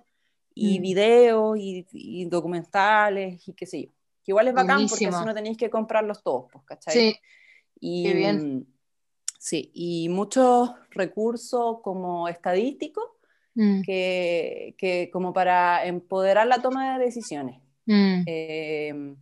y 0.54 0.78
mm. 0.78 0.82
videos 0.82 1.58
y, 1.58 2.24
documentales 2.26 3.46
y 3.46 3.52
qué 3.52 3.66
sé 3.66 3.82
yo. 3.82 3.88
Que 4.24 4.32
igual 4.32 4.48
es 4.48 4.54
bacán 4.54 4.86
porque 4.88 5.06
así 5.06 5.24
no 5.24 5.34
tenéis 5.34 5.56
que 5.56 5.70
comprarlos 5.70 6.22
todos, 6.22 6.46
pues, 6.52 6.64
¿cachai? 6.64 6.94
Sí. 6.94 7.16
Y, 7.80 8.12
bien. 8.12 8.66
Sí, 9.38 9.70
y 9.72 10.08
muchos 10.08 10.70
recursos 10.90 11.78
como 11.82 12.28
estadísticos 12.28 13.04
que, 13.84 14.76
que, 14.78 15.10
como 15.12 15.32
para 15.32 15.84
empoderar 15.84 16.46
la 16.46 16.62
toma 16.62 16.96
de 16.98 17.04
decisiones. 17.04 17.60
Eh, 17.86 19.14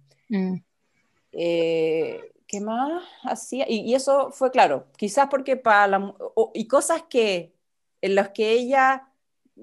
eh, 1.33 2.21
¿Qué 2.47 2.61
más 2.61 3.03
hacía? 3.25 3.67
Y, 3.69 3.95
eso 3.95 4.31
fue 4.31 4.51
claro, 4.51 4.87
quizás 4.97 5.29
porque 5.29 5.57
para 5.57 5.87
la... 5.87 6.15
y 6.55 6.67
cosas 6.69 7.05
que 7.09 7.55
en 8.01 8.15
las 8.15 8.31
que 8.31 8.53
ella 8.53 9.09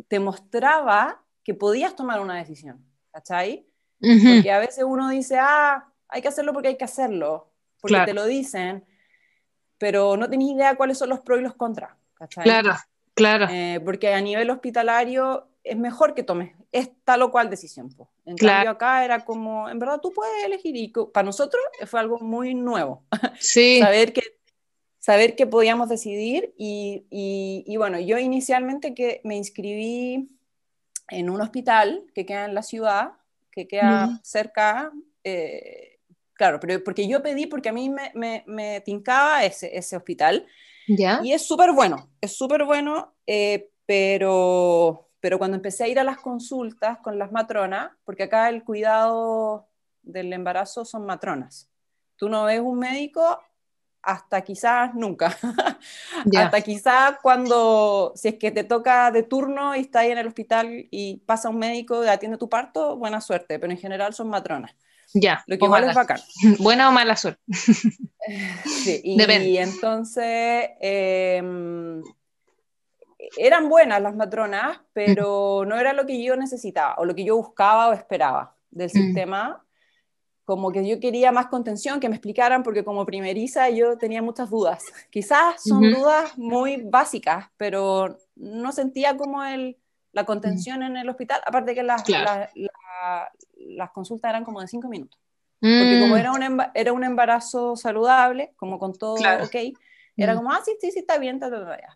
te 0.07 0.19
mostraba 0.19 1.23
que 1.43 1.53
podías 1.53 1.95
tomar 1.95 2.19
una 2.19 2.35
decisión, 2.35 2.83
¿cachai? 3.12 3.65
Porque 4.00 4.51
a 4.51 4.59
veces 4.59 4.83
uno 4.85 5.09
dice, 5.09 5.38
ah, 5.39 5.88
hay 6.09 6.21
que 6.21 6.27
hacerlo 6.27 6.51
porque 6.51 6.69
hay 6.69 6.77
que 6.77 6.83
hacerlo, 6.83 7.52
porque 7.83 8.05
te 8.05 8.13
lo 8.15 8.25
dicen, 8.25 8.83
pero 9.77 10.17
no 10.17 10.27
tenés 10.27 10.49
idea 10.49 10.75
cuáles 10.75 10.97
son 10.97 11.09
los 11.09 11.19
pros 11.19 11.39
y 11.39 11.43
los 11.43 11.53
contras, 11.53 11.91
¿cachai? 12.15 12.43
Claro, 12.43 12.73
claro. 13.13 13.47
Eh, 13.51 13.79
porque 13.85 14.11
a 14.11 14.21
nivel 14.21 14.49
hospitalario 14.49 15.47
es 15.63 15.77
mejor 15.77 16.15
que 16.15 16.23
tomes 16.23 16.53
es 16.73 16.89
tal 17.05 17.21
o 17.21 17.31
cual 17.31 17.49
decisión. 17.49 17.95
En 18.25 18.35
cambio 18.35 18.71
acá 18.71 19.05
era 19.05 19.23
como, 19.23 19.69
en 19.69 19.77
verdad 19.77 20.01
tú 20.01 20.11
puedes 20.11 20.43
elegir 20.43 20.75
y 20.75 20.87
para 20.89 21.23
nosotros 21.23 21.61
fue 21.85 21.99
algo 21.99 22.17
muy 22.19 22.55
nuevo. 22.55 23.03
Sí. 23.39 23.79
saber, 23.79 24.11
que, 24.11 24.23
saber 24.97 25.35
que 25.35 25.45
podíamos 25.45 25.87
decidir 25.87 26.53
y, 26.57 27.05
y, 27.11 27.77
bueno, 27.77 27.99
yo 27.99 28.17
inicialmente 28.17 28.95
que 28.95 29.21
me 29.23 29.37
inscribí 29.37 30.29
en 31.09 31.29
un 31.29 31.41
hospital 31.41 32.05
que 32.15 32.25
queda 32.25 32.45
en 32.45 32.55
la 32.55 32.63
ciudad, 32.63 33.11
que 33.51 33.67
queda 33.67 34.19
cerca, 34.23 34.91
eh, 35.23 35.92
claro, 36.33 36.59
pero 36.59 36.83
porque 36.83 37.07
yo 37.07 37.21
pedí 37.21 37.45
porque 37.45 37.69
a 37.69 37.73
mí 37.73 37.89
me, 37.89 38.11
me, 38.15 38.43
me 38.47 38.81
tincaba 38.81 39.43
ese, 39.43 39.75
ese 39.77 39.95
hospital. 39.95 40.45
¿Ya? 40.87 41.21
Y 41.23 41.33
es 41.33 41.47
súper 41.47 41.71
bueno, 41.71 42.09
es 42.19 42.35
súper 42.35 42.65
bueno, 42.65 43.15
eh, 43.25 43.69
pero 43.85 45.09
pero 45.23 45.37
cuando 45.37 45.55
empecé 45.55 45.85
a 45.85 45.87
ir 45.87 45.99
a 45.99 46.03
las 46.03 46.17
consultas 46.17 46.97
con 46.97 47.17
las 47.17 47.31
matronas, 47.31 47.91
porque 48.03 48.23
acá 48.23 48.49
el 48.49 48.65
cuidado 48.65 49.69
del 50.01 50.33
embarazo 50.33 50.83
son 50.83 51.05
matronas. 51.05 51.69
Tú 52.17 52.27
no 52.27 52.43
ves 52.43 52.59
un 52.59 52.77
médico 52.77 53.39
hasta 54.01 54.41
quizás 54.41 54.93
nunca. 54.95 55.37
hasta 56.37 56.59
quizás 56.59 57.19
cuando, 57.21 58.11
si 58.17 58.27
es 58.27 58.35
que 58.35 58.51
te 58.51 58.65
toca 58.65 59.11
de 59.11 59.23
turno 59.23 59.73
y 59.77 59.79
estás 59.79 60.01
ahí 60.01 60.11
en 60.11 60.17
el 60.17 60.27
hospital 60.27 60.89
y 60.91 61.23
pasa 61.25 61.47
un 61.47 61.57
médico 61.57 62.03
y 62.03 62.09
atiende 62.09 62.37
tu 62.37 62.49
parto, 62.49 62.97
buena 62.97 63.21
suerte, 63.21 63.59
pero 63.59 63.71
en 63.71 63.79
general 63.79 64.13
son 64.13 64.27
matronas. 64.27 64.75
Ya. 65.13 65.43
Lo 65.48 65.58
que 65.58 65.65
igual 65.65 65.84
es 65.84 65.96
bacán. 65.96 66.20
Buena 66.60 66.89
o 66.89 66.91
mala 66.91 67.15
suerte. 67.15 67.41
sí, 67.48 69.01
y, 69.03 69.22
y 69.22 69.58
entonces 69.58 70.70
eh, 70.82 71.41
eran 73.38 73.70
buenas 73.70 74.01
las 74.01 74.15
matronas, 74.15 74.79
pero 74.93 75.65
no 75.65 75.77
era 75.77 75.93
lo 75.93 76.05
que 76.05 76.22
yo 76.24 76.36
necesitaba 76.36 76.96
o 76.98 77.05
lo 77.05 77.15
que 77.15 77.24
yo 77.24 77.38
buscaba 77.38 77.89
o 77.89 77.93
esperaba 77.93 78.55
del 78.72 78.89
sistema. 78.89 79.63
Como 80.46 80.72
que 80.72 80.86
yo 80.88 81.00
quería 81.00 81.32
más 81.32 81.48
contención, 81.48 82.00
que 82.00 82.10
me 82.10 82.15
explicaran, 82.15 82.63
porque 82.63 82.84
como 82.84 83.05
primeriza 83.05 83.70
yo 83.70 83.98
tenía 83.98 84.22
muchas 84.22 84.50
dudas. 84.50 84.84
Quizás 85.10 85.63
son 85.63 85.91
dudas 85.91 86.38
muy 86.38 86.82
básicas, 86.84 87.48
pero 87.55 88.17
no 88.36 88.72
sentía 88.72 89.15
como 89.15 89.43
el, 89.43 89.77
la 90.13 90.25
contención 90.25 90.84
en 90.84 90.96
el 90.96 91.10
hospital, 91.10 91.41
aparte 91.46 91.75
que 91.75 91.84
las, 91.84 92.03
las 93.55 93.91
consultas 93.91 94.29
eran 94.29 94.46
como 94.46 94.62
de 94.62 94.67
cinco 94.67 94.88
minutos. 94.88 95.20
Porque 95.60 96.00
como 96.01 96.15
mm. 96.15 96.17
era 96.17 96.32
un, 96.32 96.62
era 96.74 96.93
un 96.93 97.03
embarazo 97.03 97.75
saludable, 97.75 98.51
como 98.58 98.79
con 98.79 98.93
todo 98.93 99.13
ok, 99.15 99.55
era 100.15 100.34
mm. 100.34 100.38
como, 100.38 100.51
ah, 100.51 100.62
sí, 100.63 100.75
sí, 100.79 100.91
sí, 100.91 101.00
está 101.00 101.17
bien, 101.17 101.39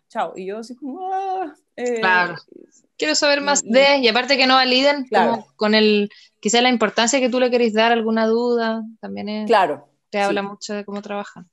chao. 0.08 0.32
Y 0.36 0.46
yo 0.46 0.58
así 0.58 0.74
como, 0.74 1.12
ah, 1.12 1.54
eh, 1.76 2.00
claro. 2.00 2.36
Quiero 2.96 3.14
saber 3.14 3.40
más 3.40 3.62
de, 3.62 3.98
y 3.98 4.08
aparte 4.08 4.36
que 4.36 4.46
no 4.46 4.54
validen, 4.54 5.04
claro. 5.04 5.46
con 5.56 5.74
el, 5.74 6.10
quizá 6.40 6.60
la 6.60 6.70
importancia 6.70 7.20
que 7.20 7.28
tú 7.28 7.38
le 7.38 7.50
querés 7.50 7.74
dar, 7.74 7.92
alguna 7.92 8.26
duda, 8.26 8.82
también 9.00 9.28
es, 9.28 9.46
claro, 9.46 9.88
te 10.10 10.20
habla 10.20 10.42
mucho 10.42 10.74
de 10.74 10.84
cómo 10.84 11.02
trabajan. 11.02 11.48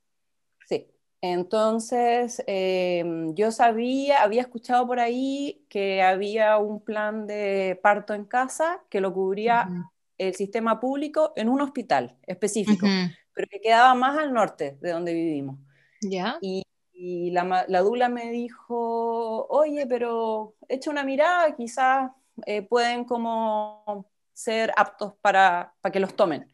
Entonces 1.34 2.44
em, 2.46 3.34
yo 3.34 3.52
sabía, 3.52 4.22
había 4.22 4.42
escuchado 4.42 4.86
por 4.86 5.00
ahí 5.00 5.66
que 5.70 6.04
había 6.04 6.58
un 6.58 6.84
plan 6.84 7.26
de 7.26 7.80
parto 7.82 8.14
en 8.14 8.26
casa 8.26 8.84
que 8.90 9.02
lo 9.02 9.12
cubría 9.12 9.70
el 10.20 10.36
sistema 10.36 10.80
público 10.80 11.34
en 11.36 11.50
un 11.50 11.62
hospital 11.62 12.16
específico, 12.28 12.86
pero 13.34 13.48
que 13.50 13.60
quedaba 13.60 13.96
más 13.96 14.18
al 14.20 14.34
norte 14.34 14.78
de 14.82 14.92
donde 14.92 15.14
vivimos. 15.14 15.58
Y, 16.42 17.32
la, 17.32 17.66
la, 17.68 17.82
dula 17.82 18.08
me 18.08 18.32
dijo, 18.32 19.48
oye, 19.50 19.86
pero 19.86 20.56
echa 20.70 20.90
una 20.90 21.04
mirada, 21.04 21.54
quizás 21.56 22.10
eh, 22.46 22.62
pueden 22.62 23.04
como 23.04 24.10
ser 24.32 24.72
aptos 24.78 25.14
para, 25.22 25.74
para 25.82 25.92
que 25.92 26.00
los 26.00 26.16
tomen. 26.16 26.50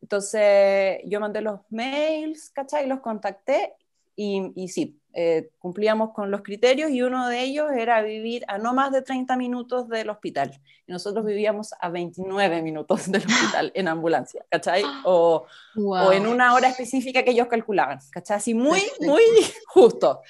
Entonces 0.00 1.00
yo 1.06 1.18
mandé 1.18 1.40
los 1.40 1.60
mails, 1.70 2.50
¿cachai? 2.50 2.86
Los 2.86 3.00
contacté 3.00 3.74
y, 4.16 4.52
y 4.54 4.68
sí, 4.68 5.00
eh, 5.14 5.50
cumplíamos 5.58 6.12
con 6.14 6.30
los 6.30 6.40
criterios 6.40 6.90
y 6.90 7.02
uno 7.02 7.28
de 7.28 7.42
ellos 7.42 7.70
era 7.70 8.00
vivir 8.00 8.44
a 8.48 8.56
no 8.56 8.72
más 8.72 8.92
de 8.92 9.02
30 9.02 9.36
minutos 9.36 9.86
del 9.88 10.08
hospital. 10.08 10.58
Y 10.86 10.92
nosotros 10.92 11.26
vivíamos 11.26 11.74
a 11.78 11.90
29 11.90 12.62
minutos 12.62 13.10
del 13.10 13.22
hospital 13.26 13.72
en 13.74 13.88
ambulancia, 13.88 14.44
¿cachai? 14.50 14.82
O, 15.04 15.46
o 15.76 16.12
en 16.12 16.26
una 16.26 16.54
hora 16.54 16.68
específica 16.68 17.22
que 17.22 17.32
ellos 17.32 17.48
calculaban, 17.48 17.98
¿cachai? 18.10 18.38
Así 18.38 18.54
muy, 18.54 18.82
muy 19.00 19.22
justo. 19.66 20.22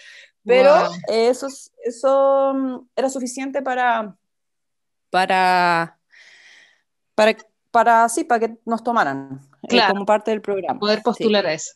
Pero 0.45 0.75
eso, 1.07 1.47
eso 1.85 2.53
mm, 2.55 2.89
era 2.97 3.09
suficiente 3.09 3.63
para, 3.63 4.17
para, 5.11 5.99
para, 7.15 7.37
para, 7.71 8.09
sí, 8.09 8.25
para 8.25 8.41
que 8.41 8.59
nos 8.65 8.83
tomaran 8.83 9.41
eh, 9.69 9.79
como 9.89 10.05
parte 10.05 10.33
del 10.33 10.41
programa. 10.41 10.81
Poder 10.81 11.03
postular 11.03 11.47
a 11.47 11.53
eso. 11.53 11.75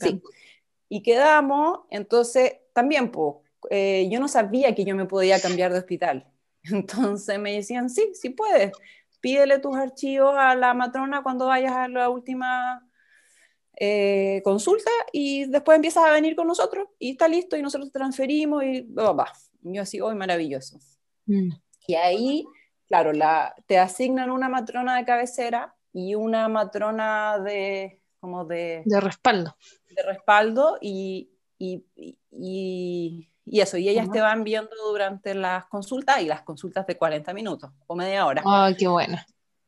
Sí 0.00 0.20
y 0.88 1.02
quedamos, 1.02 1.80
entonces 1.90 2.54
también, 2.72 3.10
pues, 3.10 3.36
yo 4.10 4.20
no 4.20 4.28
sabía 4.28 4.74
que 4.74 4.84
yo 4.84 4.94
me 4.94 5.06
podía 5.06 5.40
cambiar 5.40 5.72
de 5.72 5.78
hospital. 5.78 6.26
Entonces 6.62 7.38
me 7.38 7.52
decían, 7.52 7.90
sí, 7.90 8.10
sí 8.14 8.30
puedes, 8.30 8.72
pídele 9.20 9.58
tus 9.58 9.76
archivos 9.76 10.34
a 10.36 10.54
la 10.54 10.74
matrona 10.74 11.22
cuando 11.22 11.46
vayas 11.46 11.72
a 11.72 11.88
la 11.88 12.08
última 12.08 12.86
eh, 13.78 14.40
consulta 14.44 14.90
y 15.12 15.44
después 15.46 15.76
empiezas 15.76 16.04
a 16.04 16.12
venir 16.12 16.34
con 16.34 16.46
nosotros 16.46 16.88
y 16.98 17.12
está 17.12 17.28
listo 17.28 17.56
y 17.56 17.62
nosotros 17.62 17.92
te 17.92 17.98
transferimos 17.98 18.64
y 18.64 18.82
va, 18.82 19.32
Yo 19.62 19.82
así, 19.82 20.00
hoy 20.00 20.14
maravilloso. 20.14 20.78
Mm. 21.26 21.50
Y 21.86 21.94
ahí, 21.94 22.44
claro, 22.88 23.12
la, 23.12 23.54
te 23.66 23.78
asignan 23.78 24.30
una 24.30 24.48
matrona 24.48 24.96
de 24.96 25.04
cabecera 25.04 25.74
y 25.92 26.14
una 26.14 26.48
matrona 26.48 27.38
de 27.38 28.00
como 28.20 28.44
de... 28.44 28.82
De 28.84 29.00
respaldo. 29.00 29.56
De 29.90 30.02
respaldo 30.02 30.78
y, 30.80 31.30
y, 31.58 31.84
y, 32.30 33.28
y 33.44 33.60
eso, 33.60 33.76
y 33.78 33.88
ellas 33.88 34.10
te 34.10 34.20
van 34.20 34.42
viendo 34.42 34.70
durante 34.88 35.34
las 35.34 35.66
consultas 35.66 36.20
y 36.20 36.26
las 36.26 36.42
consultas 36.42 36.86
de 36.86 36.96
40 36.96 37.32
minutos 37.32 37.70
o 37.86 37.94
media 37.94 38.26
hora. 38.26 38.42
¡Ay, 38.44 38.74
qué 38.76 38.88
bueno! 38.88 39.18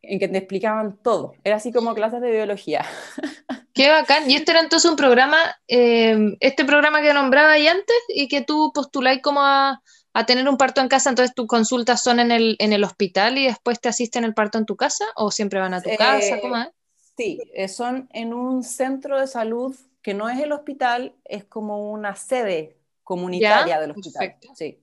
En 0.03 0.19
que 0.19 0.29
te 0.29 0.39
explicaban 0.39 0.99
todo. 1.03 1.35
Era 1.45 1.57
así 1.57 1.73
como 1.73 1.95
clases 1.95 2.21
de 2.21 2.31
biología. 2.31 2.85
Qué 3.79 3.91
bacán. 3.91 4.29
Y 4.29 4.35
este 4.35 4.51
era 4.51 4.61
entonces 4.61 4.91
un 4.91 4.97
programa, 4.97 5.39
eh, 5.69 6.37
este 6.41 6.65
programa 6.65 7.01
que 7.01 7.15
nombraba 7.15 7.53
ahí 7.53 7.69
antes 7.69 7.97
y 8.09 8.27
que 8.27 8.43
tú 8.43 8.73
postuláis 8.75 9.23
como 9.23 9.41
a, 9.41 9.81
a, 10.13 10.27
tener 10.27 10.49
un 10.49 10.57
parto 10.57 10.81
en 10.81 10.89
casa, 10.89 11.11
entonces 11.11 11.33
tus 11.33 11.47
consultas 11.47 12.03
son 12.03 12.19
en 12.19 12.33
el, 12.33 12.57
en 12.59 12.73
el 12.73 12.83
hospital 12.83 13.39
y 13.39 13.47
después 13.47 13.81
te 13.81 13.89
asisten 13.89 14.25
el 14.25 14.35
parto 14.35 14.59
en 14.59 14.67
tu 14.67 14.75
casa 14.75 15.05
o 15.15 15.31
siempre 15.31 15.61
van 15.61 15.75
a 15.75 15.81
tu 15.81 15.91
casa, 15.97 16.41
¿cómo 16.41 16.57
es? 16.57 16.69
Sí, 17.19 17.41
eh, 17.53 17.67
son 17.67 18.09
en 18.13 18.33
un 18.33 18.63
centro 18.63 19.19
de 19.19 19.27
salud 19.27 19.75
que 20.03 20.15
no 20.15 20.29
es 20.29 20.39
el 20.39 20.53
hospital, 20.53 21.17
es 21.25 21.43
como 21.43 21.91
una 21.91 22.15
sede 22.15 22.79
comunitaria 23.03 23.81
del 23.81 23.91
hospital. 23.91 24.37
Sí, 24.55 24.81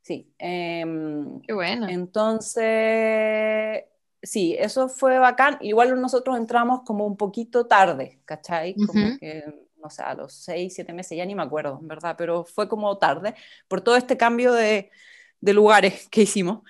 sí. 0.00 0.32
Em, 0.38 1.40
Qué 1.40 1.52
bueno. 1.52 1.88
Entonces, 1.88 3.82
sí, 4.22 4.54
eso 4.56 4.88
fue 4.88 5.18
bacán. 5.18 5.58
Igual 5.60 6.00
nosotros 6.00 6.36
entramos 6.36 6.82
como 6.84 7.04
un 7.04 7.16
poquito 7.16 7.66
tarde, 7.66 8.20
¿cachai? 8.24 8.76
Como 8.76 9.18
que, 9.18 9.42
no 9.82 9.90
sé, 9.90 10.04
a 10.04 10.14
los 10.14 10.34
seis, 10.34 10.72
siete 10.72 10.92
meses, 10.92 11.18
ya 11.18 11.26
ni 11.26 11.34
me 11.34 11.42
acuerdo, 11.42 11.80
en 11.80 11.88
verdad, 11.88 12.14
pero 12.16 12.44
fue 12.44 12.68
como 12.68 12.96
tarde 12.96 13.34
por 13.66 13.80
todo 13.80 13.96
este 13.96 14.16
cambio 14.16 14.52
de, 14.52 14.92
de 15.40 15.52
lugares 15.52 16.06
que 16.10 16.22
hicimos. 16.22 16.60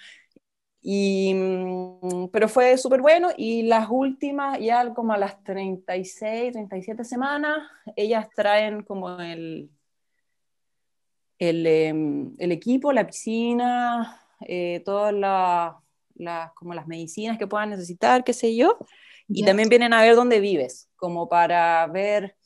Y, 0.88 1.34
mm, 1.34 2.28
pero 2.28 2.48
fue 2.48 2.78
súper 2.78 3.00
bueno 3.00 3.30
y 3.36 3.64
las 3.64 3.88
últimas, 3.90 4.60
ya 4.60 4.94
como 4.94 5.14
a 5.14 5.18
las 5.18 5.42
36, 5.42 6.52
37 6.52 7.02
semanas, 7.02 7.58
ellas 7.96 8.28
traen 8.36 8.84
como 8.84 9.20
el, 9.20 9.68
el, 11.40 11.66
em, 11.66 12.36
el 12.38 12.52
equipo, 12.52 12.92
la 12.92 13.04
piscina, 13.04 14.20
eh, 14.46 14.80
todas 14.84 15.12
las, 15.12 16.52
como 16.54 16.72
las 16.72 16.86
medicinas 16.86 17.36
que 17.36 17.48
puedan 17.48 17.70
necesitar, 17.70 18.22
qué 18.22 18.32
sé 18.32 18.54
yo, 18.54 18.78
y 19.26 19.44
también 19.44 19.68
vienen 19.68 19.92
a 19.92 20.02
ver 20.02 20.14
dónde 20.14 20.38
vives, 20.38 20.88
como 20.94 21.28
para 21.28 21.84
ver, 21.88 22.36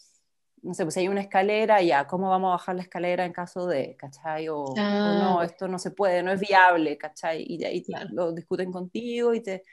no 0.62 0.74
sé, 0.74 0.84
pues 0.84 0.94
si 0.94 1.00
hay 1.00 1.08
una 1.08 1.22
escalera, 1.22 1.80
ya, 1.82 2.06
¿cómo 2.06 2.28
vamos 2.28 2.48
a 2.48 2.52
bajar 2.52 2.76
la 2.76 2.82
escalera 2.82 3.24
en 3.24 3.32
caso 3.32 3.66
de, 3.66 3.96
¿cachai? 3.96 4.48
O, 4.48 4.74
no, 4.76 5.40
ah. 5.40 5.44
esto 5.44 5.68
no 5.68 5.78
se 5.78 5.90
puede, 5.90 6.22
no 6.22 6.32
es 6.32 6.40
viable, 6.40 6.98
¿cachai? 6.98 7.44
Y 7.48 7.64
ahí 7.64 7.84
lo 8.10 8.32
discuten 8.32 8.70
contigo 8.72 9.34
y 9.34 9.40
te... 9.40 9.64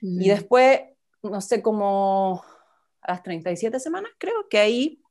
Y 0.00 0.26
mm. 0.26 0.34
después, 0.34 0.80
no 1.22 1.40
sé, 1.40 1.62
como 1.62 2.42
a 3.02 3.12
las 3.12 3.22
37 3.22 3.78
semanas, 3.80 4.10
creo 4.18 4.48
que 4.48 4.58
ahí 4.58 5.02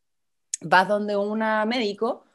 vas 0.61 0.87
donde 0.87 1.15
una 1.15 1.65
médico 1.65 2.25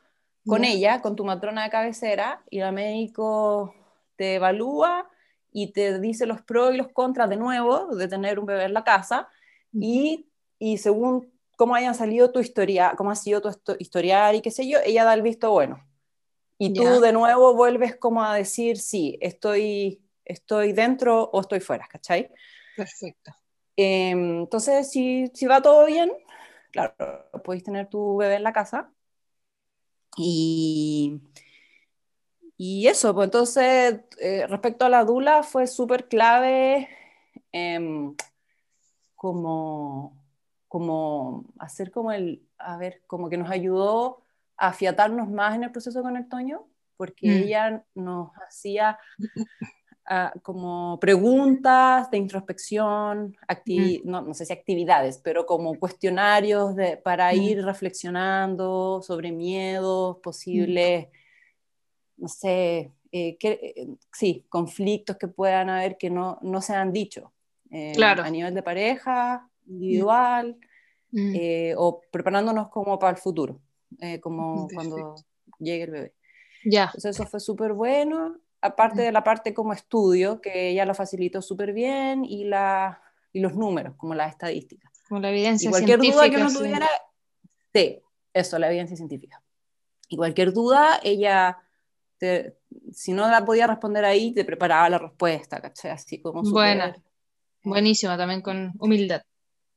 con 0.46 0.64
ella, 0.64 1.02
con 1.02 1.14
tu 1.14 1.24
matrona 1.24 1.64
de 1.64 1.70
cabecera, 1.70 2.42
y 2.48 2.60
la 2.60 2.72
médico 2.72 3.74
te 4.16 4.36
evalúa 4.36 5.08
y 5.52 5.72
te 5.72 6.00
dice 6.00 6.26
los 6.26 6.40
pros 6.42 6.74
y 6.74 6.78
los 6.78 6.88
contras 6.88 7.28
de 7.28 7.36
nuevo 7.36 7.94
de 7.94 8.08
tener 8.08 8.38
un 8.38 8.46
bebé 8.46 8.64
en 8.64 8.72
la 8.72 8.84
casa, 8.84 9.28
y, 9.72 10.30
y 10.58 10.78
según 10.78 11.30
cómo 11.58 11.74
hayan 11.74 11.96
salido 11.96 12.30
tu 12.30 12.38
historia, 12.38 12.94
cómo 12.96 13.10
ha 13.10 13.16
sido 13.16 13.42
tu 13.42 13.50
historial 13.80 14.36
y 14.36 14.40
qué 14.40 14.52
sé 14.52 14.68
yo, 14.68 14.78
ella 14.84 15.02
da 15.02 15.12
el 15.12 15.22
visto 15.22 15.50
bueno. 15.50 15.84
Y 16.56 16.72
tú 16.72 16.84
de 17.00 17.12
nuevo 17.12 17.54
vuelves 17.54 17.96
como 17.96 18.22
a 18.22 18.36
decir, 18.36 18.78
sí, 18.78 19.18
estoy, 19.20 20.00
estoy 20.24 20.72
dentro 20.72 21.24
o 21.24 21.40
estoy 21.40 21.58
fuera, 21.58 21.88
¿cachai? 21.88 22.30
Perfecto. 22.76 23.32
Em, 23.76 24.42
entonces, 24.42 24.88
si, 24.88 25.32
si 25.34 25.46
va 25.46 25.60
todo 25.60 25.84
bien, 25.86 26.12
claro, 26.70 26.94
podéis 27.42 27.64
tener 27.64 27.88
tu 27.88 28.16
bebé 28.16 28.36
en 28.36 28.44
la 28.44 28.52
casa 28.52 28.92
y, 30.16 31.20
y 32.56 32.86
eso, 32.86 33.14
pues 33.14 33.26
entonces, 33.26 34.00
eh, 34.20 34.46
respecto 34.46 34.84
a 34.84 34.88
la 34.88 35.04
dula, 35.04 35.42
fue 35.42 35.66
súper 35.66 36.06
clave 36.06 36.88
em, 37.50 38.14
como, 39.16 40.17
como 40.68 41.46
hacer 41.58 41.90
como 41.90 42.12
el, 42.12 42.42
a 42.58 42.76
ver, 42.76 43.02
como 43.06 43.28
que 43.28 43.36
nos 43.36 43.50
ayudó 43.50 44.22
a 44.56 44.68
afiatarnos 44.68 45.28
más 45.28 45.56
en 45.56 45.64
el 45.64 45.72
proceso 45.72 46.02
con 46.02 46.16
el 46.16 46.28
Toño, 46.28 46.66
porque 46.96 47.28
mm. 47.28 47.42
ella 47.42 47.84
nos 47.94 48.30
hacía 48.46 48.98
ah, 50.06 50.32
como 50.42 50.98
preguntas 51.00 52.10
de 52.10 52.18
introspección, 52.18 53.36
mm. 53.66 54.00
no, 54.04 54.22
no, 54.22 54.34
sé 54.34 54.44
si 54.44 54.52
actividades, 54.52 55.18
pero 55.18 55.46
como 55.46 55.78
cuestionarios 55.78 56.76
de, 56.76 56.96
para 56.96 57.32
mm. 57.32 57.36
ir 57.36 57.64
reflexionando 57.64 59.00
sobre 59.02 59.32
miedos, 59.32 60.18
posibles, 60.18 61.08
no 62.16 62.28
sé, 62.28 62.92
eh, 63.10 63.38
eh, 63.40 63.88
sí, 64.12 64.44
conflictos 64.48 65.16
que 65.16 65.28
puedan 65.28 65.70
haber 65.70 65.96
que 65.96 66.10
no, 66.10 66.38
no 66.42 66.60
se 66.60 66.74
han 66.74 66.92
dicho. 66.92 67.32
Eh, 67.70 67.92
claro. 67.94 68.22
A 68.22 68.30
nivel 68.30 68.54
de 68.54 68.62
pareja, 68.62 69.48
individual, 69.68 70.58
o 71.76 72.00
preparándonos 72.10 72.68
como 72.68 72.98
para 72.98 73.12
el 73.12 73.18
futuro, 73.18 73.60
como 74.20 74.68
cuando 74.72 75.14
llegue 75.58 75.84
el 75.84 75.90
bebé. 75.90 76.14
Ya. 76.64 76.86
Entonces 76.86 77.16
eso 77.16 77.26
fue 77.26 77.40
súper 77.40 77.72
bueno 77.72 78.36
aparte 78.60 79.02
de 79.02 79.12
la 79.12 79.22
parte 79.22 79.54
como 79.54 79.72
estudio, 79.72 80.40
que 80.40 80.70
ella 80.70 80.84
lo 80.84 80.94
facilitó 80.94 81.40
súper 81.42 81.72
bien, 81.72 82.24
y, 82.24 82.44
la, 82.44 83.00
y 83.32 83.40
los 83.40 83.54
números, 83.54 83.94
como 83.96 84.14
las 84.14 84.32
estadísticas. 84.32 84.92
Como 85.08 85.20
la 85.20 85.30
evidencia 85.30 85.68
y 85.68 85.70
cualquier 85.70 86.00
duda 86.00 86.28
que 86.28 86.36
uno 86.36 86.52
tuviera, 86.52 86.88
sí, 87.72 88.02
eso, 88.32 88.58
la 88.58 88.68
evidencia 88.68 88.96
científica. 88.96 89.40
Y 90.08 90.16
cualquier 90.16 90.52
duda, 90.52 90.98
ella, 91.04 91.58
si 92.90 93.12
no 93.12 93.28
la 93.28 93.44
podía 93.44 93.68
responder 93.68 94.04
ahí, 94.04 94.32
te 94.32 94.44
preparaba 94.44 94.88
la 94.88 94.98
respuesta, 94.98 95.60
¿cachai? 95.60 95.92
Así 95.92 96.20
como 96.20 96.42
Buena, 96.42 96.96
buenísima, 97.62 98.16
también 98.16 98.42
con 98.42 98.72
humildad, 98.80 99.22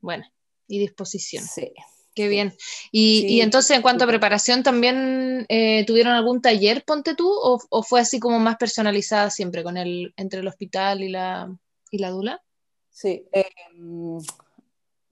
buena, 0.01 0.31
y 0.67 0.79
disposición. 0.79 1.43
Sí. 1.43 1.73
Qué 2.13 2.27
bien. 2.27 2.53
Y, 2.91 3.39
entonces, 3.39 3.75
en 3.75 3.81
cuanto 3.81 4.03
a 4.03 4.07
preparación, 4.07 4.63
¿también 4.63 5.45
eh, 5.47 5.85
tuvieron 5.85 6.11
algún 6.13 6.41
taller, 6.41 6.83
ponte 6.83 7.15
tú, 7.15 7.29
o, 7.31 7.83
fue 7.83 8.01
así 8.01 8.19
como 8.19 8.37
más 8.37 8.57
personalizada 8.57 9.29
siempre 9.29 9.63
con 9.63 9.77
el, 9.77 10.13
entre 10.17 10.41
el 10.41 10.47
hospital 10.47 11.03
y 11.03 11.09
la, 11.09 11.55
y 11.89 11.99
la 11.99 12.09
dula? 12.09 12.41
Sí. 12.89 13.25
Em, 13.31 14.19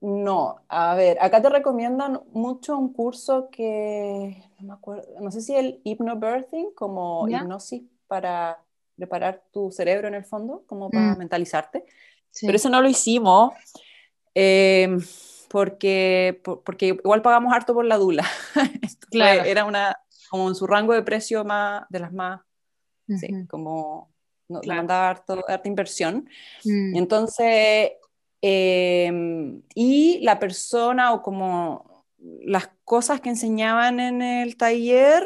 no, 0.02 0.56
a 0.68 0.94
ver, 0.94 1.18
acá 1.20 1.40
te 1.40 1.48
recomiendan 1.48 2.20
mucho 2.32 2.76
un 2.76 2.92
curso 2.92 3.48
que, 3.50 4.44
no 4.58 4.68
me 4.68 4.74
acuerdo, 4.74 5.08
no 5.20 5.30
sé 5.30 5.40
si 5.40 5.54
el 5.54 5.80
hypnobirthing, 5.84 6.72
como 6.74 7.26
hipnosis 7.28 7.82
para 8.06 8.62
preparar 8.96 9.42
tu 9.52 9.70
cerebro 9.70 10.08
en 10.08 10.14
el 10.14 10.24
fondo, 10.24 10.64
como 10.66 10.90
para 10.90 11.14
mm. 11.14 11.18
mentalizarte. 11.18 11.84
Pero 12.42 12.56
eso 12.56 12.68
no 12.68 12.80
lo 12.80 12.88
hicimos. 12.88 13.52
Eh, 14.34 14.96
porque, 15.48 16.40
porque 16.44 16.86
igual 16.86 17.22
pagamos 17.22 17.52
harto 17.52 17.74
por 17.74 17.84
la 17.84 17.96
dula. 17.96 18.24
claro. 19.10 19.44
era 19.44 19.64
una, 19.64 19.98
como 20.30 20.48
en 20.48 20.54
su 20.54 20.66
rango 20.66 20.92
de 20.94 21.02
precio 21.02 21.44
más, 21.44 21.84
de 21.90 21.98
las 21.98 22.12
más, 22.12 22.40
sí, 23.08 23.28
como 23.48 24.12
no, 24.48 24.60
claro. 24.60 24.78
mandaba 24.78 25.10
harto, 25.10 25.44
harta 25.48 25.68
inversión. 25.68 26.28
Mm. 26.64 26.96
Entonces, 26.96 27.90
em, 28.40 29.62
y 29.74 30.20
la 30.22 30.38
persona 30.38 31.12
o 31.12 31.22
como 31.22 32.06
las 32.18 32.70
cosas 32.84 33.20
que 33.20 33.30
enseñaban 33.30 33.98
en 33.98 34.22
el 34.22 34.56
taller, 34.56 35.24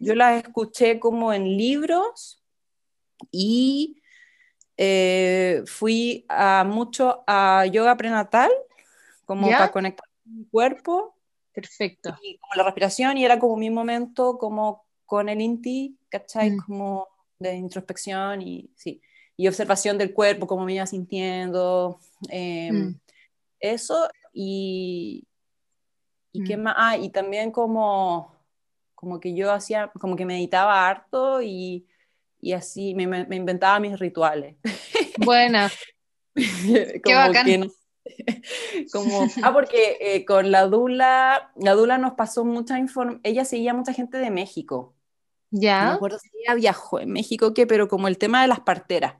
yo 0.00 0.14
las 0.14 0.44
escuché 0.44 0.98
como 0.98 1.32
en 1.32 1.44
libros 1.56 2.42
y 3.30 3.97
eh, 4.80 5.64
fui 5.66 6.24
a 6.28 6.62
mucho 6.62 7.24
a 7.26 7.66
yoga 7.66 7.96
prenatal 7.96 8.50
como 9.24 9.50
para 9.50 9.72
conectar 9.72 10.08
con 10.22 10.38
mi 10.38 10.44
cuerpo. 10.46 11.16
Perfecto. 11.52 12.16
Y 12.22 12.38
como 12.38 12.52
la 12.54 12.62
respiración, 12.62 13.18
y 13.18 13.24
era 13.24 13.40
como 13.40 13.56
mi 13.56 13.70
momento 13.70 14.38
como 14.38 14.86
con 15.04 15.28
el 15.28 15.40
INTI, 15.40 15.98
¿cachai? 16.08 16.52
Mm. 16.52 16.58
Como 16.64 17.08
de 17.40 17.56
introspección 17.56 18.40
y, 18.40 18.70
sí, 18.76 19.02
y 19.36 19.48
observación 19.48 19.98
del 19.98 20.14
cuerpo, 20.14 20.46
cómo 20.46 20.64
me 20.64 20.74
iba 20.74 20.86
sintiendo. 20.86 21.98
Em, 22.28 22.90
mm. 22.90 23.00
Eso, 23.58 24.08
y, 24.32 25.26
y 26.32 26.44
qué 26.44 26.56
mm. 26.56 26.60
más, 26.60 26.74
ah, 26.78 26.96
y 26.96 27.10
también 27.10 27.50
como, 27.50 28.32
como 28.94 29.18
que 29.18 29.34
yo 29.34 29.50
hacía, 29.50 29.88
como 29.88 30.14
que 30.14 30.24
meditaba 30.24 30.88
harto 30.88 31.42
y, 31.42 31.84
y 32.40 32.52
así 32.52 32.94
me, 32.94 33.06
me 33.06 33.36
inventaba 33.36 33.80
mis 33.80 33.98
rituales. 33.98 34.56
Buena. 35.18 35.70
Qué 36.34 37.14
bacán. 37.14 37.70
como, 38.92 39.28
ah, 39.42 39.52
porque 39.52 39.98
eh, 40.00 40.24
con 40.24 40.50
la 40.50 40.66
Dula, 40.66 41.52
la 41.56 41.72
Dula 41.72 41.98
nos 41.98 42.14
pasó 42.14 42.44
mucha 42.44 42.78
información, 42.78 43.20
ella 43.24 43.44
seguía 43.44 43.74
mucha 43.74 43.92
gente 43.92 44.18
de 44.18 44.30
México. 44.30 44.94
Ya. 45.50 45.84
No 45.84 45.90
me 45.90 45.96
acuerdo 45.96 46.18
si 46.18 46.30
ella 46.44 46.54
viajó 46.54 47.00
en 47.00 47.10
México, 47.10 47.54
¿qué? 47.54 47.66
Pero 47.66 47.88
como 47.88 48.08
el 48.08 48.18
tema 48.18 48.42
de 48.42 48.48
las 48.48 48.60
parteras. 48.60 49.14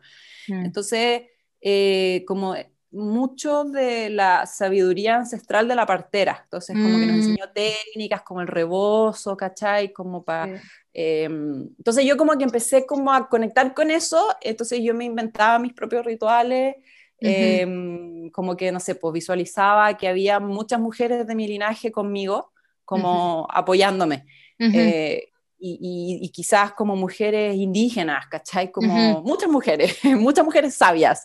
Mm. 0.46 0.66
Entonces, 0.66 1.22
eh, 1.60 2.24
como 2.26 2.54
mucho 2.90 3.64
de 3.64 4.10
la 4.10 4.46
sabiduría 4.46 5.16
ancestral 5.16 5.68
de 5.68 5.74
la 5.74 5.86
partera. 5.86 6.40
Entonces, 6.44 6.74
como 6.74 6.98
que 6.98 7.06
nos 7.06 7.16
mm. 7.16 7.20
enseñó 7.20 7.50
técnicas 7.54 8.22
como 8.22 8.40
el 8.40 8.46
rebozo, 8.46 9.36
¿cachai? 9.36 9.92
Como 9.92 10.24
para... 10.24 10.60
Em, 10.92 11.68
entonces 11.78 12.04
yo 12.04 12.16
como 12.16 12.36
que 12.36 12.44
empecé 12.44 12.86
como 12.86 13.12
a 13.12 13.28
conectar 13.28 13.72
con 13.74 13.90
eso, 13.90 14.34
entonces 14.40 14.80
yo 14.82 14.94
me 14.94 15.04
inventaba 15.04 15.58
mis 15.58 15.72
propios 15.72 16.04
rituales, 16.04 16.74
Em, 17.20 18.30
como 18.30 18.56
que, 18.56 18.70
no 18.70 18.80
sé, 18.80 18.94
pues 18.94 19.12
visualizaba 19.12 19.96
que 19.96 20.08
había 20.08 20.38
muchas 20.38 20.80
mujeres 20.80 21.26
de 21.26 21.34
mi 21.34 21.48
linaje 21.48 21.90
conmigo, 21.90 22.52
como 22.84 23.46
apoyándome. 23.50 24.24
Eh, 24.58 25.28
y, 25.58 26.30
quizás 26.32 26.72
como 26.72 26.94
mujeres 26.94 27.56
indígenas, 27.56 28.26
¿cachai? 28.28 28.70
Como 28.70 29.22
muchas 29.22 29.50
mujeres, 29.50 29.98
muchas 30.04 30.44
mujeres 30.44 30.74
sabias. 30.74 31.24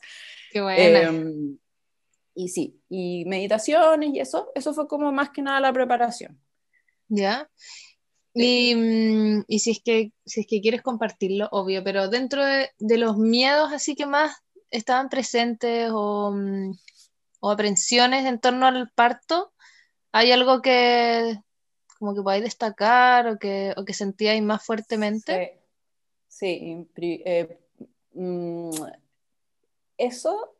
Qué 0.53 0.61
buena. 0.61 1.01
Em, 1.01 1.57
y 2.35 2.47
sí, 2.49 2.79
y 2.87 3.25
meditaciones 3.25 4.11
y 4.13 4.19
eso, 4.19 4.51
eso 4.53 4.71
fue 4.75 4.87
como 4.87 5.11
más 5.11 5.31
que 5.31 5.41
nada 5.41 5.59
la 5.59 5.73
preparación. 5.73 6.39
¿Ya? 7.07 7.49
Y, 8.35 8.75
mm, 8.75 9.45
y, 9.47 9.59
si, 9.59 9.71
es 9.71 9.81
que, 9.83 10.11
si 10.27 10.41
es 10.41 10.47
que 10.47 10.61
quieres 10.61 10.83
compartirlo, 10.83 11.49
obvio, 11.51 11.83
pero 11.83 12.07
dentro 12.07 12.45
de, 12.45 12.69
de, 12.77 12.97
los 12.99 13.17
miedos 13.17 13.73
así 13.73 13.95
que 13.95 14.05
más 14.05 14.43
estaban 14.69 15.09
presentes 15.09 15.89
mm, 15.89 16.71
o, 17.39 17.51
aprensiones 17.51 18.25
en 18.25 18.39
torno 18.39 18.67
al 18.67 18.91
parto? 18.91 19.53
¿Hay 20.11 20.31
algo 20.31 20.61
que 20.61 21.39
como 21.97 22.13
que 22.13 22.21
podáis 22.21 22.43
destacar 22.43 23.27
o 23.27 23.39
que, 23.39 23.73
o 23.75 23.85
que 23.85 23.93
sentíais 23.95 24.43
más 24.43 24.63
fuertemente? 24.63 25.59
Sí, 26.27 26.87
eh, 26.97 27.59
mm, 28.13 28.69
eso 29.97 30.55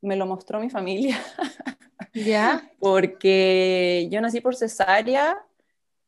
me 0.00 0.16
lo 0.16 0.26
mostró 0.26 0.60
mi 0.60 0.70
familia. 0.70 1.18
¿Ya? 2.14 2.70
Porque 2.78 4.08
yo 4.10 4.20
nací 4.20 4.40
por 4.40 4.56
cesárea, 4.56 5.36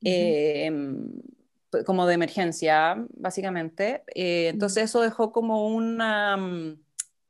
em, 0.00 1.08
como 1.86 2.06
de 2.06 2.14
emergencia, 2.14 2.96
básicamente. 3.14 4.02
Eh, 4.14 4.48
entonces 4.48 4.84
eso 4.84 5.00
dejó 5.00 5.32
como 5.32 5.68
una 5.68 6.36
mm, 6.36 6.76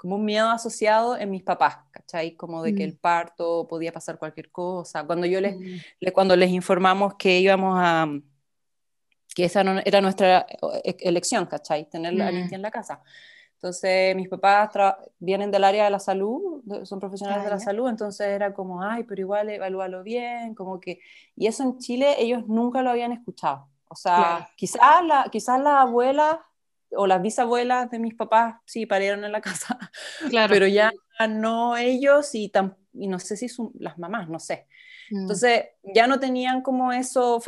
como 0.03 0.17
un 0.17 0.25
miedo 0.25 0.51
asociado 0.51 1.17
en 1.17 1.31
mis 1.31 1.45
papás, 1.45 1.77
¿cachai? 1.93 2.35
Como 2.35 2.61
de 2.61 2.75
que 2.75 2.85
mm. 2.85 2.89
el 2.89 2.97
parto 2.97 3.69
podía 3.69 3.93
pasar 3.93 4.19
cualquier 4.19 4.51
cosa. 4.51 5.05
Cuando 5.05 5.27
yo 5.27 5.41
les, 5.41 5.57
mm. 5.57 6.09
cuando 6.13 6.35
les 6.35 6.51
informamos 6.51 7.15
que 7.15 7.39
íbamos 7.39 7.77
a, 7.79 8.09
que 9.33 9.45
esa 9.45 9.63
no, 9.63 9.81
era 9.85 10.01
nuestra 10.01 10.45
e, 10.83 10.97
elección, 11.03 11.47
¿cachai? 11.47 11.89
Tener 11.89 12.21
a 12.21 12.33
mm. 12.33 12.53
en 12.53 12.63
la 12.63 12.73
casa. 12.73 13.01
Entonces, 13.63 14.17
mis 14.17 14.29
papás 14.29 14.71
vienen 15.21 15.53
del 15.53 15.63
área 15.63 15.85
de 15.85 15.91
la 15.91 16.01
salud, 16.01 16.65
son 16.83 16.99
profesionales 16.99 17.45
de 17.45 17.51
la 17.51 17.61
salud, 17.61 17.89
entonces 17.89 18.27
era 18.27 18.53
como, 18.53 18.83
ay, 18.83 19.05
pero 19.05 19.21
igual 19.21 19.51
evalúalo 19.51 20.03
bien, 20.03 20.57
como 20.57 20.81
que... 20.81 20.99
Y 21.37 21.47
eso 21.47 21.63
en 21.63 21.79
Chile 21.79 22.17
ellos 22.19 22.43
nunca 22.49 22.83
lo 22.83 22.91
habían 22.91 23.13
escuchado. 23.13 23.69
O 23.87 23.95
sea, 23.95 24.51
quizás 24.57 25.05
la, 25.07 25.29
quizás 25.31 25.61
las 25.61 25.75
abuelas 25.75 26.39
o 26.91 27.07
las 27.07 27.23
bisabuelas 27.23 27.89
de 27.89 28.01
mis 28.01 28.15
papás 28.15 28.57
sí 28.65 28.85
parieron 28.85 29.25
en 29.25 29.31
la 29.31 29.41
casa, 29.41 29.79
claro. 30.29 30.53
pero 30.53 30.67
ya 30.67 30.91
no 31.29 31.77
ellos 31.77 32.35
y, 32.35 32.51
y 32.95 33.07
no 33.07 33.21
sé 33.21 33.37
si 33.37 33.49
son 33.49 33.71
las 33.79 33.97
mamás, 33.97 34.29
no 34.29 34.41
sé. 34.41 34.67
Mm. 35.13 35.21
Entonces 35.21 35.67
ya 35.85 36.09
no 36.09 36.19
tenían 36.19 36.63
como 36.63 36.93
eso, 36.93 37.41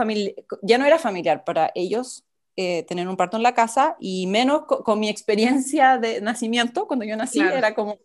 ya 0.62 0.78
no 0.78 0.86
era 0.86 1.00
familiar 1.00 1.42
para 1.42 1.72
ellos 1.74 2.24
eh, 2.56 2.84
tener 2.84 3.08
un 3.08 3.16
parto 3.16 3.36
en 3.36 3.42
la 3.42 3.54
casa 3.54 3.96
y 3.98 4.26
menos 4.26 4.64
con, 4.66 5.00
mi 5.00 5.08
experiencia 5.08 5.98
de 5.98 6.20
nacimiento, 6.20 6.86
cuando 6.86 7.04
yo 7.04 7.16
nací, 7.16 7.40
era 7.40 7.74
como, 7.74 7.98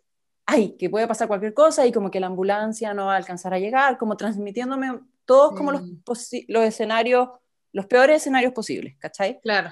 ay, 0.46 0.76
que 0.78 0.90
puede 0.90 1.08
pasar 1.08 1.28
cualquier 1.28 1.54
cosa 1.54 1.86
y 1.86 1.92
como 1.92 2.10
que 2.10 2.20
la 2.20 2.28
ambulancia 2.28 2.94
no 2.94 3.06
va 3.06 3.14
a 3.14 3.18
alcanzar 3.18 3.54
a 3.54 3.60
llegar, 3.60 3.98
como 3.98 4.18
transmitiéndome 4.18 5.00
todos 5.26 5.56
como 5.56 5.72
los, 5.72 5.84
los 6.48 6.64
escenarios, 6.64 7.30
los 7.72 7.86
peores 7.86 8.18
escenarios 8.18 8.52
posibles, 8.52 8.98
¿cachai? 8.98 9.40
Claro. 9.42 9.72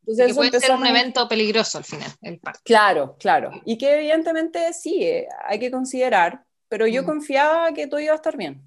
Entonces, 0.00 0.26
que 0.26 0.34
puede 0.34 0.60
ser 0.60 0.74
un 0.74 0.86
evento 0.86 1.28
peligroso 1.28 1.78
al 1.78 1.84
final, 1.84 2.10
el 2.22 2.40
parto. 2.40 2.60
Claro, 2.64 3.16
claro. 3.20 3.50
Y 3.64 3.78
que 3.78 3.94
evidentemente 3.94 4.72
sí, 4.72 5.04
eh, 5.04 5.28
hay 5.46 5.60
que 5.60 5.70
considerar, 5.70 6.44
pero 6.68 6.88
yo 6.88 7.04
mm. 7.04 7.06
confiaba 7.06 7.72
que 7.72 7.86
todo 7.86 8.00
iba 8.00 8.14
a 8.14 8.16
estar 8.16 8.36
bien. 8.36 8.62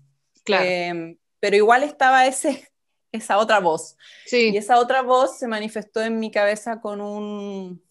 Claro. 0.45 0.63
Em, 0.65 1.17
pero 1.41 1.57
igual 1.57 1.83
estaba 1.83 2.25
ese, 2.27 2.70
esa 3.11 3.37
otra 3.37 3.59
voz. 3.59 3.97
Sí. 4.25 4.51
Y 4.53 4.57
esa 4.57 4.79
otra 4.79 5.01
voz 5.01 5.37
se 5.37 5.47
manifestó 5.47 6.01
en 6.01 6.19
mi 6.19 6.31
cabeza 6.31 6.81
con, 6.81 7.01
un, 7.01 7.83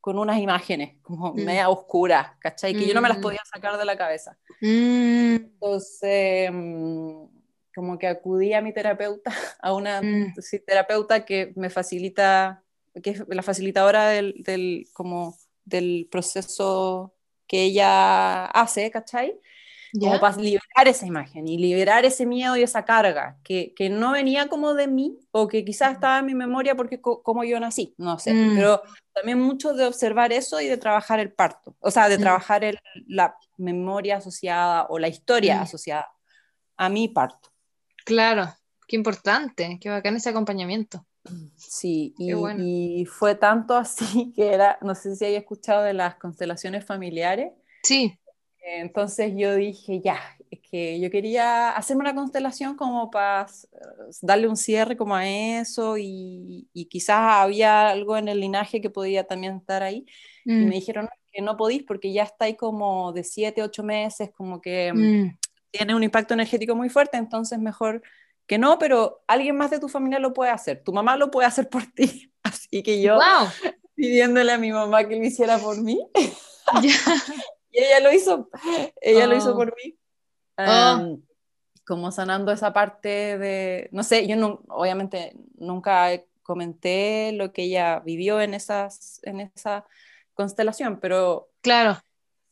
con 0.00 0.18
unas 0.18 0.38
imágenes, 0.38 0.96
como 1.02 1.32
mm. 1.32 1.44
media 1.44 1.68
oscuras, 1.68 2.32
¿cachai? 2.38 2.74
Que 2.74 2.86
yo 2.86 2.94
no 2.94 3.00
me 3.00 3.08
las 3.08 3.18
mm. 3.18 3.22
podía 3.22 3.40
sacar 3.52 3.78
de 3.78 3.84
la 3.84 3.96
cabeza. 3.96 4.38
Entonces, 4.60 6.48
em, 6.48 7.28
como 7.74 7.98
que 7.98 8.06
acudí 8.06 8.52
a 8.52 8.60
mi 8.60 8.72
terapeuta, 8.72 9.30
a 9.60 9.72
una 9.72 10.00
terapeuta 10.66 11.24
que 11.24 11.52
me 11.56 11.70
facilita 11.70 12.64
que 13.02 13.10
es 13.10 13.24
la 13.28 13.42
facilitadora 13.42 14.08
del, 14.08 14.34
del, 14.38 14.88
como 14.92 15.36
del 15.64 16.08
proceso 16.10 17.14
que 17.46 17.64
ella 17.64 18.46
hace, 18.46 18.90
¿cachai? 18.90 19.38
Como 19.98 20.20
para 20.20 20.36
liberar 20.36 20.86
esa 20.86 21.06
imagen 21.06 21.48
y 21.48 21.58
liberar 21.58 22.04
ese 22.04 22.26
miedo 22.26 22.56
y 22.56 22.62
esa 22.62 22.84
carga 22.84 23.38
que, 23.42 23.72
que, 23.74 23.88
no 23.88 24.12
venía 24.12 24.48
como 24.48 24.74
de 24.74 24.86
mí 24.86 25.18
o 25.32 25.48
que 25.48 25.64
quizás 25.64 25.92
estaba 25.92 26.20
en 26.20 26.26
mi 26.26 26.34
memoria 26.34 26.76
porque 26.76 27.00
como 27.00 27.44
yo 27.44 27.58
nací, 27.58 27.94
no 27.98 28.18
sé, 28.18 28.32
mm. 28.32 28.54
pero 28.54 28.82
también 29.12 29.40
mucho 29.40 29.74
de 29.74 29.86
observar 29.86 30.32
eso 30.32 30.60
y 30.60 30.66
de 30.66 30.76
trabajar 30.76 31.18
el 31.18 31.32
parto, 31.32 31.76
o 31.80 31.90
sea, 31.90 32.08
de 32.08 32.18
mm. 32.18 32.20
trabajar 32.20 32.64
el, 32.64 32.78
la 33.08 33.36
memoria 33.56 34.18
asociada 34.18 34.86
o 34.88 34.98
la 34.98 35.08
historia 35.08 35.56
mm. 35.58 35.62
asociada 35.62 36.08
a 36.76 36.88
mi 36.88 37.08
parto. 37.08 37.50
Claro, 38.04 38.52
qué 38.86 38.96
importante, 38.96 39.78
qué 39.80 39.90
bacán 39.90 40.16
ese 40.16 40.30
acompañamiento. 40.30 41.04
Sí, 41.56 42.14
y, 42.18 43.04
fue 43.04 43.34
tanto 43.34 43.74
así 43.74 44.32
que 44.36 44.52
era, 44.52 44.78
no 44.82 44.94
sé 44.94 45.14
si 45.16 45.24
hay 45.24 45.34
escuchado 45.36 45.82
de 45.82 45.94
las 45.94 46.16
constelaciones 46.16 46.84
familiares. 46.84 47.52
Sí. 47.82 48.18
Entonces 48.62 49.32
yo 49.36 49.54
dije, 49.54 50.00
ya, 50.00 50.20
es 50.50 50.60
que 50.60 51.00
yo 51.00 51.10
quería 51.10 51.70
hacerme 51.70 52.02
una 52.02 52.14
constelación 52.14 52.76
como 52.76 53.10
para 53.10 53.46
darle 54.20 54.48
un 54.48 54.56
cierre 54.56 54.96
como 54.96 55.14
a 55.14 55.28
eso 55.28 55.96
y, 55.98 56.68
quizás 56.90 57.18
había 57.18 57.88
algo 57.88 58.16
en 58.16 58.28
el 58.28 58.40
linaje 58.40 58.80
que 58.80 58.90
podía 58.90 59.24
también 59.24 59.56
estar 59.56 59.82
ahí. 59.82 60.04
Y 60.44 60.52
me 60.52 60.66
mm. 60.66 60.70
dijeron 60.70 61.08
que 61.32 61.42
no 61.42 61.56
podís 61.56 61.84
porque 61.84 62.12
ya 62.12 62.24
está 62.24 62.46
ahí 62.46 62.56
como 62.56 63.12
de 63.12 63.24
7, 63.24 63.62
8 63.62 63.82
meses, 63.82 64.30
como 64.36 64.60
que 64.60 64.92
mm. 64.92 65.38
tiene 65.70 65.94
un 65.94 66.02
impacto 66.02 66.34
energético 66.34 66.74
muy 66.74 66.88
fuerte, 66.88 67.16
entonces 67.16 67.58
mejor 67.58 68.02
que 68.46 68.58
no, 68.58 68.78
pero 68.78 69.22
alguien 69.28 69.56
más 69.56 69.70
de 69.70 69.78
tu 69.78 69.88
familia 69.88 70.18
lo 70.18 70.34
puede 70.34 70.50
hacer, 70.50 70.82
tu 70.82 70.92
mamá 70.92 71.16
lo 71.16 71.30
puede 71.30 71.46
hacer 71.46 71.68
por 71.68 71.86
ti. 71.94 72.32
Así 72.42 72.82
que 72.82 73.00
yo 73.00 73.18
pidiéndole 73.94 74.52
a 74.52 74.58
mi 74.58 74.72
mamá 74.72 75.06
que 75.06 75.16
lo 75.16 75.24
hiciera 75.24 75.58
por 75.58 75.80
mí. 75.80 76.00
y 77.70 77.82
ella 77.82 78.00
lo 78.00 78.12
hizo, 78.12 78.48
ella 79.00 79.26
lo 79.26 79.36
hizo 79.36 79.52
oh. 79.52 79.56
por 79.56 79.74
mí. 79.76 79.96
Oh. 80.58 81.18
como 81.86 82.12
sanando 82.12 82.52
esa 82.52 82.72
parte 82.72 83.38
de, 83.38 83.88
no 83.92 84.02
sé, 84.02 84.26
yo 84.26 84.36
no, 84.36 84.62
obviamente 84.68 85.32
nunca 85.56 86.10
comenté 86.42 87.32
lo 87.32 87.52
que 87.52 87.62
ella 87.62 88.00
vivió 88.00 88.40
en, 88.40 88.54
esas, 88.54 89.20
en 89.22 89.40
esa 89.40 89.86
constelación, 90.34 91.00
pero... 91.00 91.48
Claro. 91.62 91.98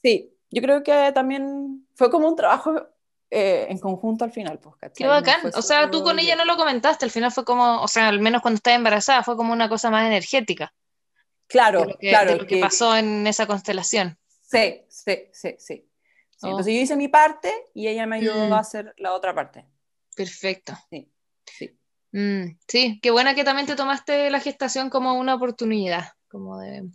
Sí, 0.03 0.33
yo 0.51 0.63
creo 0.63 0.83
que 0.83 1.13
también 1.13 1.87
fue 1.95 2.11
como 2.11 2.29
un 2.29 2.37
trabajo 2.37 2.89
eh, 3.31 3.67
en 3.69 3.79
conjunto 3.79 4.25
al 4.25 4.33
final, 4.33 4.59
pues, 4.59 4.77
Qué 4.95 5.07
bacán. 5.07 5.41
o 5.55 5.63
sea, 5.63 5.91
tú 5.91 6.03
con 6.03 6.19
ella 6.19 6.35
no 6.35 6.47
lo 6.47 6.57
comentaste, 6.57 7.05
al 7.05 7.11
final 7.11 7.31
fue 7.31 7.45
como, 7.45 7.83
o 7.83 7.89
sea, 7.89 8.09
al 8.09 8.21
menos 8.21 8.41
cuando 8.41 8.57
estaba 8.57 8.77
embarazada, 8.77 9.23
fue 9.23 9.37
como 9.37 9.53
una 9.53 9.69
cosa 9.69 9.91
más 9.91 10.07
energética. 10.07 10.73
Claro, 11.47 11.87
claro. 11.99 12.37
lo 12.37 12.47
que, 12.47 12.61
pasó 12.61 12.97
en 12.97 13.27
esa 13.27 13.47
constelación. 13.47 14.19
Sí, 14.43 14.83
sí, 15.09 15.29
sí, 15.33 15.57
sí. 15.59 15.91
Oh. 16.43 16.49
Entonces 16.49 16.75
yo 16.75 16.81
hice 16.81 16.97
mi 16.97 17.09
parte 17.09 17.53
y 17.75 17.89
ella 17.89 18.07
me 18.07 18.17
ayudó 18.17 18.49
mm. 18.49 18.53
a 18.53 18.59
hacer 18.59 18.95
la 18.99 19.15
otra 19.15 19.35
parte. 19.35 19.65
Perfecto. 20.15 20.75
Sí, 20.91 21.11
sí. 21.45 21.79
Mm, 22.13 22.59
sí, 22.67 22.99
qué 23.03 23.11
buena 23.11 23.35
que 23.35 23.45
también 23.45 23.67
te 23.67 23.77
tomaste 23.77 24.31
la 24.31 24.41
gestación 24.41 24.91
como 24.91 25.15
una 25.15 25.35
oportunidad, 25.35 26.13
como 26.29 26.59
de... 26.59 26.89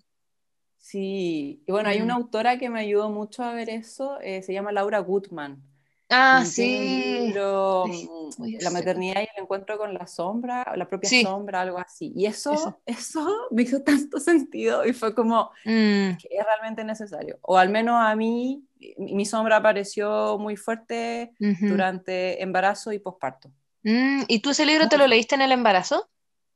Sí, 0.77 1.63
y 1.65 1.71
bueno, 1.71 1.89
hay 1.89 2.01
una 2.01 2.15
mm. 2.15 2.17
autora 2.17 2.57
que 2.57 2.69
me 2.69 2.81
ayudó 2.81 3.09
mucho 3.09 3.43
a 3.43 3.53
ver 3.53 3.69
eso, 3.69 4.19
eh, 4.19 4.41
se 4.41 4.53
llama 4.53 4.71
Laura 4.71 4.99
Gutman. 4.99 5.63
Ah, 6.09 6.43
sí. 6.45 6.63
Ay, 6.63 7.33
mm, 7.33 8.57
La 8.59 8.69
maternidad 8.71 9.21
y 9.21 9.27
el 9.35 9.43
encuentro 9.43 9.77
con 9.77 9.93
la 9.93 10.05
sombra, 10.07 10.73
la 10.75 10.87
propia 10.87 11.09
Sí. 11.09 11.23
sombra, 11.23 11.61
algo 11.61 11.77
así. 11.79 12.13
Y 12.15 12.25
eso, 12.25 12.53
Eso. 12.53 12.81
eso 12.85 13.27
me 13.51 13.63
hizo 13.63 13.81
tanto 13.83 14.19
sentido 14.19 14.85
y 14.85 14.93
fue 14.93 15.13
como 15.15 15.51
Mm, 15.65 16.17
que 16.17 16.27
es 16.31 16.45
realmente 16.45 16.83
necesario. 16.83 17.39
O 17.41 17.57
al 17.57 17.69
menos 17.69 17.95
a 17.99 18.15
mí, 18.15 18.65
mi 18.97 19.13
mi 19.15 19.25
sombra 19.25 19.57
apareció 19.57 20.37
muy 20.37 20.55
fuerte 20.55 21.33
durante 21.39 22.41
embarazo 22.43 22.91
y 22.91 22.99
posparto. 22.99 23.51
Mm, 23.83 24.23
¿y 24.27 24.39
tú 24.41 24.51
ese 24.51 24.65
libro 24.65 24.87
te 24.89 24.97
lo 24.97 25.07
leíste 25.07 25.35
en 25.35 25.41
el 25.41 25.51
embarazo? 25.51 26.09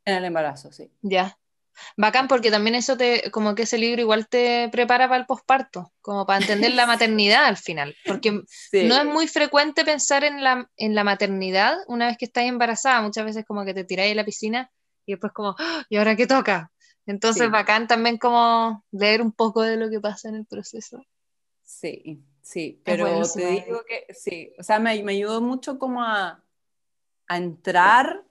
En 0.06 0.16
el 0.16 0.26
embarazo, 0.26 0.72
sí. 0.72 0.92
Ya. 1.02 1.38
Bacán, 1.96 2.28
porque 2.28 2.52
también 2.52 2.76
eso 2.76 2.98
te, 2.98 3.30
como 3.32 3.56
que 3.56 3.64
ese 3.64 3.78
libro 3.78 4.02
igual 4.02 4.28
te 4.28 4.70
prepara 4.72 5.08
para 5.08 5.20
el 5.20 5.26
posparto, 5.26 5.92
como 6.02 6.26
para 6.26 6.40
entender 6.40 6.72
la 6.74 6.86
maternidad 6.88 7.46
al 7.46 7.58
final, 7.58 7.96
porque 8.06 8.42
Sí. 8.48 8.84
no 8.88 8.96
es 8.98 9.06
muy 9.06 9.28
frecuente 9.28 9.84
pensar 9.86 10.24
en 10.24 10.44
la, 10.44 10.70
en 10.78 10.96
la 10.96 11.04
maternidad 11.04 11.78
una 11.88 12.08
vez 12.08 12.18
que 12.18 12.26
estás 12.26 12.46
embarazada, 12.46 13.02
muchas 13.02 13.26
veces 13.26 13.46
como 13.46 13.66
que 13.66 13.74
te 13.74 13.84
tiráis 13.84 14.14
a 14.14 14.16
la 14.16 14.26
piscina 14.26 14.72
y 15.06 15.14
después 15.14 15.32
como, 15.34 15.56
"Ah, 15.58 15.86
¿y 15.90 15.98
ahora 15.98 16.16
qué 16.16 16.28
toca? 16.28 16.72
Entonces 17.06 17.44
Sí. 17.46 17.50
bacán 17.50 17.88
también 17.88 18.18
como 18.18 18.84
leer 18.92 19.22
un 19.22 19.32
poco 19.32 19.62
de 19.62 19.78
lo 19.78 19.90
que 19.90 20.00
pasa 20.02 20.30
en 20.30 20.36
el 20.36 20.46
proceso. 20.46 21.04
Sí, 21.64 22.22
sí, 22.42 22.82
pero 22.84 23.24
te 23.34 23.46
digo 23.66 23.82
que 23.88 24.14
sí, 24.14 24.54
o 24.58 24.64
sea, 24.64 24.80
me, 24.80 25.02
me 25.04 25.14
ayudó 25.14 25.42
mucho 25.42 25.80
como 25.80 26.04
a, 26.04 26.44
a 27.28 27.38
entrar 27.38 28.24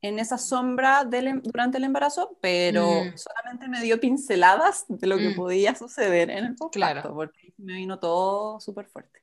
en 0.00 0.18
esa 0.18 0.38
sombra 0.38 1.04
del 1.04 1.26
em- 1.26 1.42
durante 1.42 1.78
el 1.78 1.84
embarazo, 1.84 2.38
pero 2.40 3.04
Mm. 3.04 3.16
solamente 3.18 3.68
me 3.68 3.80
dio 3.82 3.98
pinceladas 4.00 4.84
de 4.88 5.06
lo 5.06 5.18
que 5.18 5.30
Mm. 5.30 5.34
podía 5.34 5.74
suceder 5.74 6.30
en 6.30 6.44
el 6.44 6.54
posparto, 6.54 6.70
Claro. 7.02 7.14
porque 7.14 7.52
me 7.58 7.74
vino 7.74 7.98
todo 7.98 8.60
súper 8.60 8.86
fuerte, 8.86 9.22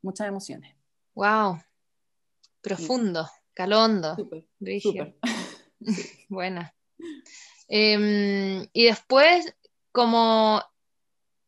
muchas 0.00 0.28
emociones. 0.28 0.74
Wow, 1.14 1.60
profundo, 2.62 3.28
calondo, 3.54 4.16
Súper. 4.16 4.46
Buena. 6.28 6.74
Em, 7.68 8.66
y 8.72 8.84
después, 8.84 9.54
como, 9.92 10.62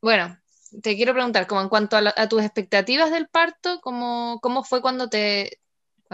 bueno, 0.02 0.38
te 0.83 0.96
quiero 0.96 1.12
preguntar, 1.12 1.46
como 1.46 1.61
en 1.62 1.68
cuanto 1.68 1.96
a, 1.96 2.00
la- 2.00 2.14
a 2.16 2.28
tus 2.28 2.42
expectativas 2.42 3.11
del 3.11 3.28
parto, 3.28 3.80
como, 3.80 4.38
¿cómo 4.42 4.64
fue 4.64 4.83
cuando 4.83 5.09
te, 5.09 5.61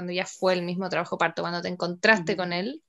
cuando 0.00 0.14
ya 0.14 0.24
fue 0.24 0.54
el 0.54 0.62
mismo 0.62 0.88
trabajo 0.88 1.18
parto, 1.18 1.42
cuando 1.42 1.60
te 1.60 1.68
encontraste 1.68 2.34
con 2.34 2.54
él, 2.54 2.82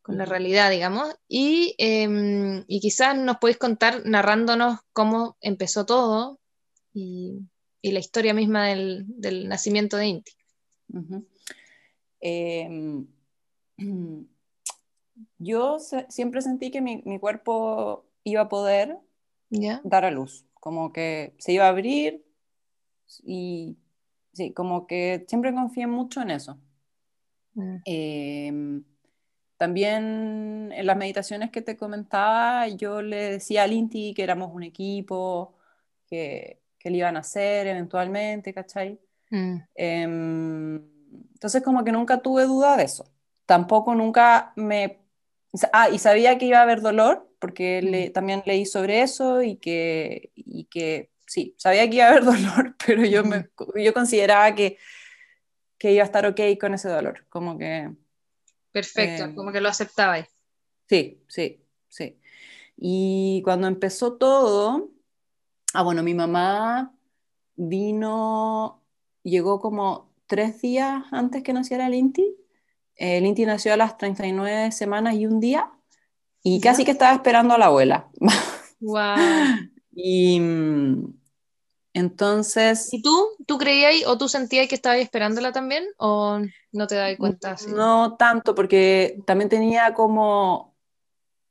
con 0.00 0.16
la 0.16 0.24
realidad, 0.24 0.70
digamos? 0.70 1.14
Y, 1.28 1.74
em, 1.76 2.64
y 2.66 2.80
quizás 2.80 3.18
nos 3.18 3.36
podéis 3.36 3.58
contar 3.58 4.06
narrándonos 4.06 4.80
cómo 4.94 5.36
empezó 5.42 5.84
todo 5.84 6.40
y, 6.94 7.38
y 7.82 7.92
la 7.92 7.98
historia 7.98 8.32
misma 8.32 8.68
del, 8.68 9.04
del 9.08 9.46
nacimiento 9.46 9.98
de 9.98 10.06
Inti. 10.06 10.32
Em, 12.20 13.06
yo 15.36 15.78
se- 15.80 16.06
siempre 16.08 16.40
sentí 16.40 16.70
que 16.70 16.80
mi, 16.80 17.02
mi 17.04 17.18
cuerpo 17.18 18.06
iba 18.22 18.40
a 18.40 18.48
poder 18.48 18.96
¿Ya? 19.50 19.82
dar 19.84 20.06
a 20.06 20.10
luz, 20.10 20.46
como 20.54 20.94
que 20.94 21.34
se 21.36 21.52
iba 21.52 21.66
a 21.66 21.68
abrir 21.68 22.24
y 23.22 23.76
sí, 24.34 24.52
como 24.52 24.86
que 24.86 25.24
siempre 25.28 25.54
confié 25.54 25.86
mucho 25.86 26.20
en 26.22 26.30
eso. 26.32 26.60
Mm, 27.56 27.84
Eh, 27.84 28.52
también 29.56 30.72
en 30.72 30.86
las 30.86 30.96
meditaciones 30.96 31.50
que 31.50 31.62
te 31.62 31.76
comentaba, 31.76 32.68
yo 32.68 33.02
le 33.02 33.16
decía 33.32 33.64
a 33.64 33.66
Linti 33.66 34.14
que 34.14 34.22
éramos 34.24 34.50
un 34.52 34.62
equipo, 34.64 35.54
que, 36.06 36.62
que 36.78 36.90
le 36.90 36.98
iban 36.98 37.16
a 37.16 37.20
hacer 37.20 37.66
eventualmente, 37.66 38.52
¿cachai? 38.54 39.00
mm, 39.30 39.66
Em, 39.76 40.76
entonces 41.34 41.62
como 41.62 41.84
que 41.84 41.92
nunca 41.92 42.22
tuve 42.22 42.44
duda 42.44 42.76
de 42.76 42.84
eso. 42.84 43.06
Tampoco 43.46 43.94
nunca 43.96 44.52
me... 44.56 45.00
Ah, 45.72 45.90
y 45.90 45.98
sabía 46.00 46.38
que 46.38 46.46
iba 46.46 46.60
a 46.60 46.62
haber 46.62 46.82
dolor, 46.82 47.30
porque 47.40 47.82
le- 47.82 48.10
también 48.10 48.42
leí 48.46 48.66
sobre 48.66 49.02
eso 49.02 49.42
y 49.42 49.56
que, 49.58 50.32
y 50.36 50.66
que 50.66 51.10
sí, 51.26 51.54
sabía 51.58 51.88
que 51.88 51.96
iba 51.96 52.06
a 52.06 52.08
haber 52.10 52.24
dolor, 52.24 52.76
pero 52.86 53.04
yo, 53.04 53.24
me, 53.24 53.48
yo 53.76 53.92
consideraba 53.94 54.54
que, 54.54 54.78
que 55.78 55.92
iba 55.92 56.02
a 56.02 56.06
estar 56.06 56.26
ok 56.26 56.40
con 56.60 56.74
ese 56.74 56.88
dolor. 56.88 57.26
Como 57.28 57.58
que 57.58 57.90
Perfecto, 58.72 59.24
Em, 59.24 59.34
como 59.36 59.52
que 59.52 59.60
lo 59.60 59.68
aceptabais. 59.68 60.26
sí, 60.88 61.22
sí, 61.28 61.64
sí. 61.88 62.18
Y 62.76 63.40
cuando 63.44 63.68
empezó 63.68 64.14
todo, 64.16 64.90
ah, 65.74 65.82
bueno, 65.82 66.02
mi 66.02 66.12
mamá 66.14 66.92
vino, 67.56 68.82
llegó 69.22 69.60
como 69.60 70.10
tres 70.26 70.60
días 70.60 71.04
antes 71.12 71.42
que 71.44 71.52
naciera 71.52 71.86
el 71.86 71.94
Inti. 71.94 72.36
El 72.96 73.26
Inti 73.26 73.46
nació 73.46 73.74
a 73.74 73.76
las 73.76 73.96
39 73.96 74.72
semanas 74.72 75.14
y 75.14 75.26
un 75.26 75.38
día, 75.40 75.70
y 76.42 76.60
¿Ya? 76.60 76.72
casi 76.72 76.84
que 76.84 76.90
estaba 76.90 77.14
esperando 77.14 77.54
a 77.54 77.58
la 77.58 77.66
abuela. 77.66 78.10
Wow. 78.80 79.70
Y 79.94 80.40
mm, 80.40 81.14
entonces, 81.94 82.92
¿Y 82.92 83.02
tú? 83.02 83.28
¿Tú 83.46 83.56
creías 83.56 84.06
o 84.06 84.18
tú 84.18 84.28
sentías 84.28 84.68
que 84.68 84.74
estabas 84.74 84.98
esperándola 84.98 85.52
también? 85.52 85.84
¿O 85.96 86.40
no 86.72 86.86
te 86.86 86.96
dabas 86.96 87.16
cuenta 87.18 87.52
así? 87.52 87.70
no 87.70 88.16
tanto, 88.16 88.54
porque 88.54 89.18
también 89.26 89.48
tenía 89.48 89.94
como, 89.94 90.74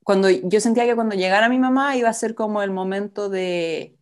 cuando 0.04 0.28
yo 0.28 0.60
sentía 0.60 0.84
que 0.84 0.94
cuando 0.94 1.16
llegara 1.16 1.48
mi 1.48 1.58
mamá 1.58 1.96
iba 1.96 2.10
a 2.10 2.14
ser 2.14 2.34
como 2.34 2.62
el 2.62 2.70
momento 2.70 3.30
de, 3.30 3.96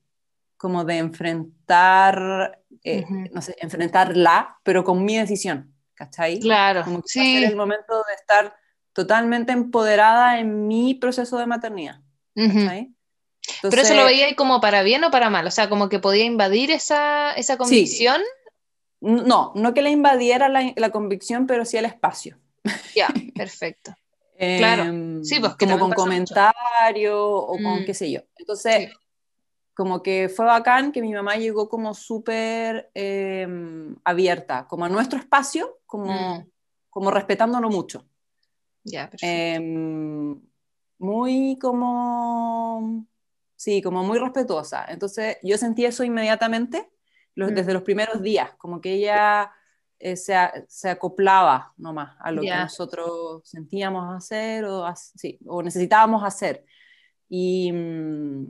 como 0.56 0.84
de 0.84 0.98
enfrentar, 0.98 2.60
eh, 2.82 3.04
Ujú. 3.04 3.24
no 3.32 3.40
sé, 3.40 3.54
enfrentarla, 3.60 4.58
pero 4.64 4.82
con 4.82 5.04
mi 5.04 5.16
decisión, 5.16 5.72
¿cachai? 5.94 6.40
Claro, 6.40 6.82
Como 6.82 7.02
que 7.02 7.08
iba 7.14 7.22
a 7.22 7.32
ser 7.32 7.44
sí. 7.44 7.44
el 7.44 7.56
momento 7.56 7.94
de 8.08 8.14
estar 8.14 8.56
totalmente 8.92 9.52
empoderada 9.52 10.40
en 10.40 10.66
mi 10.66 10.94
proceso 10.94 11.38
de 11.38 11.46
maternidad, 11.46 12.00
Ujú. 12.34 12.48
¿cachai? 12.48 12.94
Pero 13.62 13.82
eso 13.82 13.94
lo 13.94 14.04
veía 14.04 14.34
como 14.36 14.60
para 14.60 14.82
bien 14.82 15.02
o 15.04 15.10
para 15.10 15.30
mal, 15.30 15.46
o 15.46 15.50
sea, 15.50 15.68
como 15.68 15.88
que 15.88 15.98
podía 15.98 16.24
invadir 16.24 16.70
esa, 16.70 17.32
esa 17.32 17.56
convicción. 17.56 18.20
No, 19.00 19.52
no 19.56 19.74
que 19.74 19.82
le 19.82 19.90
invadiera 19.90 20.48
la, 20.48 20.72
la 20.76 20.90
convicción, 20.90 21.46
pero 21.46 21.64
sí 21.64 21.76
el 21.76 21.84
espacio. 21.86 22.38
Ya, 22.94 23.08
perfecto. 23.34 23.94
Claro. 24.38 24.84
Em, 24.84 25.24
Sí, 25.24 25.38
pues, 25.40 25.54
como 25.56 25.78
con 25.78 25.90
pasa 25.90 26.02
mucho. 26.04 26.34
comentarios 26.34 27.14
o 27.16 27.58
con 27.62 27.82
Mm. 27.82 27.84
qué 27.84 27.94
sé 27.94 28.10
yo. 28.10 28.20
Entonces, 28.36 28.88
Sí. 28.90 28.96
como 29.74 30.02
que 30.02 30.28
fue 30.28 30.44
bacán 30.46 30.92
que 30.92 31.00
mi 31.02 31.12
mamá 31.12 31.36
llegó 31.36 31.68
como 31.68 31.94
súper 31.94 32.90
em, 32.94 33.96
abierta, 34.04 34.66
como 34.68 34.84
a 34.84 34.88
nuestro 34.88 35.18
espacio, 35.18 35.78
como, 35.86 36.38
Mm. 36.38 36.50
como 36.90 37.10
respetándolo 37.10 37.70
mucho. 37.70 38.04
Ya, 38.84 39.10
perfecto. 39.10 39.26
Em, 39.26 40.40
muy 40.98 41.58
como, 41.60 43.04
sí, 43.62 43.80
como 43.80 44.02
muy 44.02 44.18
respetuosa. 44.18 44.84
Entonces 44.88 45.36
yo 45.42 45.56
sentí 45.56 45.84
eso 45.84 46.02
inmediatamente, 46.04 46.90
los- 47.36 47.52
Mm. 47.52 47.54
desde 47.54 47.72
los 47.74 47.82
primeros 47.82 48.20
días, 48.22 48.50
como 48.58 48.80
que 48.80 48.94
ella 48.94 49.52
eh, 50.04 50.16
se, 50.16 50.34
a- 50.34 50.52
se 50.68 50.90
acoplaba 50.90 51.72
nomás 51.76 52.16
a 52.18 52.32
lo 52.32 52.42
Ya. 52.42 52.56
que 52.56 52.62
nosotros 52.62 53.42
sentíamos 53.48 54.12
hacer 54.16 54.64
o, 54.64 54.84
as- 54.84 55.12
sí, 55.16 55.38
o 55.46 55.62
necesitábamos 55.62 56.24
hacer. 56.24 56.64
Y 57.28 57.70
mm, 57.72 58.46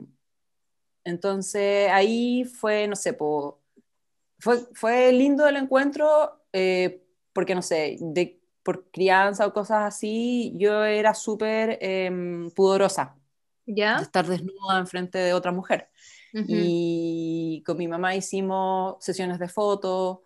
entonces 1.03 1.91
ahí 1.91 2.43
fue, 2.45 2.87
no 2.87 2.95
sé, 2.95 3.13
po- 3.13 3.61
fue, 4.39 4.57
fue 4.73 5.11
lindo 5.13 5.47
el 5.47 5.57
encuentro 5.57 6.41
eh, 6.51 7.03
porque, 7.33 7.53
no 7.55 7.61
sé, 7.61 7.97
de, 7.99 8.39
por 8.63 8.89
crianza 8.89 9.45
o 9.45 9.53
cosas 9.53 9.83
así, 9.83 10.53
yo 10.57 10.83
era 10.83 11.13
súper 11.13 11.77
em, 11.81 12.49
pudorosa 12.51 13.15
de 13.65 13.75
¿Ya? 13.75 13.95
estar 13.97 14.25
desnuda 14.27 14.79
enfrente 14.79 15.17
de 15.17 15.33
otra 15.33 15.51
mujer. 15.51 15.89
Ujú. 16.33 16.45
Y 16.47 17.63
con 17.65 17.77
mi 17.77 17.87
mamá 17.87 18.15
hicimos 18.15 18.95
sesiones 19.03 19.39
de 19.39 19.47
fotos. 19.47 20.19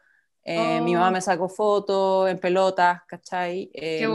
eh, 0.50 0.80
Mi 0.80 0.96
Oh. 0.96 1.00
mamá 1.00 1.12
me 1.12 1.20
sacó 1.20 1.50
fotos 1.50 2.30
en 2.30 2.40
pelotas, 2.40 3.02
¿cachai? 3.06 3.70
Eh, 3.74 3.98
Qué 4.00 4.06
pintó 4.08 4.12
un- 4.12 4.14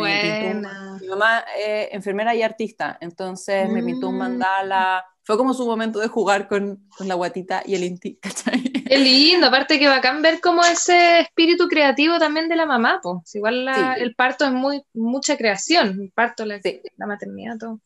buena. 0.62 0.98
mi 0.98 1.06
mamá 1.08 1.44
es 1.58 1.88
enfermera 1.92 2.34
y 2.34 2.40
artista, 2.42 2.96
entonces 3.02 3.68
me 3.68 3.82
pintó 3.82 4.08
un 4.08 4.14
Mm. 4.14 4.18
mandala. 4.18 5.04
Fue 5.24 5.36
como 5.36 5.52
su 5.52 5.66
momento 5.66 5.98
de 5.98 6.08
jugar 6.08 6.48
con, 6.48 6.88
con 6.96 7.06
la 7.06 7.16
guatita 7.16 7.62
y 7.66 7.74
el 7.74 7.84
inti, 7.84 8.16
¿cachai? 8.22 8.62
Qué 8.62 8.98
lindo, 8.98 9.46
aparte 9.48 9.78
que 9.78 9.86
bacán 9.88 10.22
ver 10.22 10.40
como 10.40 10.64
ese 10.64 11.20
espíritu 11.20 11.68
creativo 11.68 12.18
también 12.18 12.48
de 12.48 12.56
la 12.56 12.64
mamá, 12.64 12.98
pues. 13.02 13.34
Igual 13.34 13.66
la- 13.66 13.94
Sí. 13.96 14.00
el 14.02 14.14
parto 14.14 14.46
es 14.46 14.52
muy 14.52 14.82
mucha 14.94 15.36
creación, 15.36 16.00
el 16.00 16.12
parto, 16.12 16.46
la, 16.46 16.62
Sí. 16.62 16.80
la 16.96 17.06
maternidad, 17.06 17.58
todo. 17.58 17.78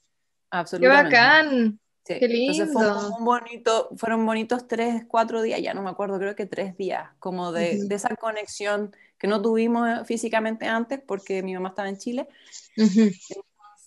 Qué 0.51 0.57
Absolutamente. 0.57 1.17
bacán. 1.17 1.81
Sí. 2.05 2.15
Qué 2.21 2.27
Entonces 2.27 2.73
fue 2.73 2.85
lindo. 2.85 3.09
un, 3.09 3.15
un 3.19 3.25
bonito, 3.25 3.89
fueron 3.97 4.25
bonitos 4.25 4.69
tres, 4.69 5.03
cuatro 5.09 5.43
días, 5.43 5.61
ya 5.61 5.75
no 5.75 5.83
me 5.83 5.91
acuerdo, 5.91 6.19
creo 6.19 6.37
que 6.37 6.47
tres 6.47 6.77
días, 6.77 7.11
como 7.19 7.51
de, 7.51 7.79
Ujú. 7.79 7.89
de 7.89 7.95
esa 7.97 8.15
conexión 8.15 8.95
que 9.19 9.27
no 9.27 9.43
tuvimos 9.43 10.07
físicamente 10.07 10.67
antes 10.67 11.01
porque 11.05 11.43
mi 11.43 11.55
mamá 11.55 11.71
estaba 11.71 11.89
en 11.89 11.97
Chile. 11.99 12.29
Ujú. 12.77 13.11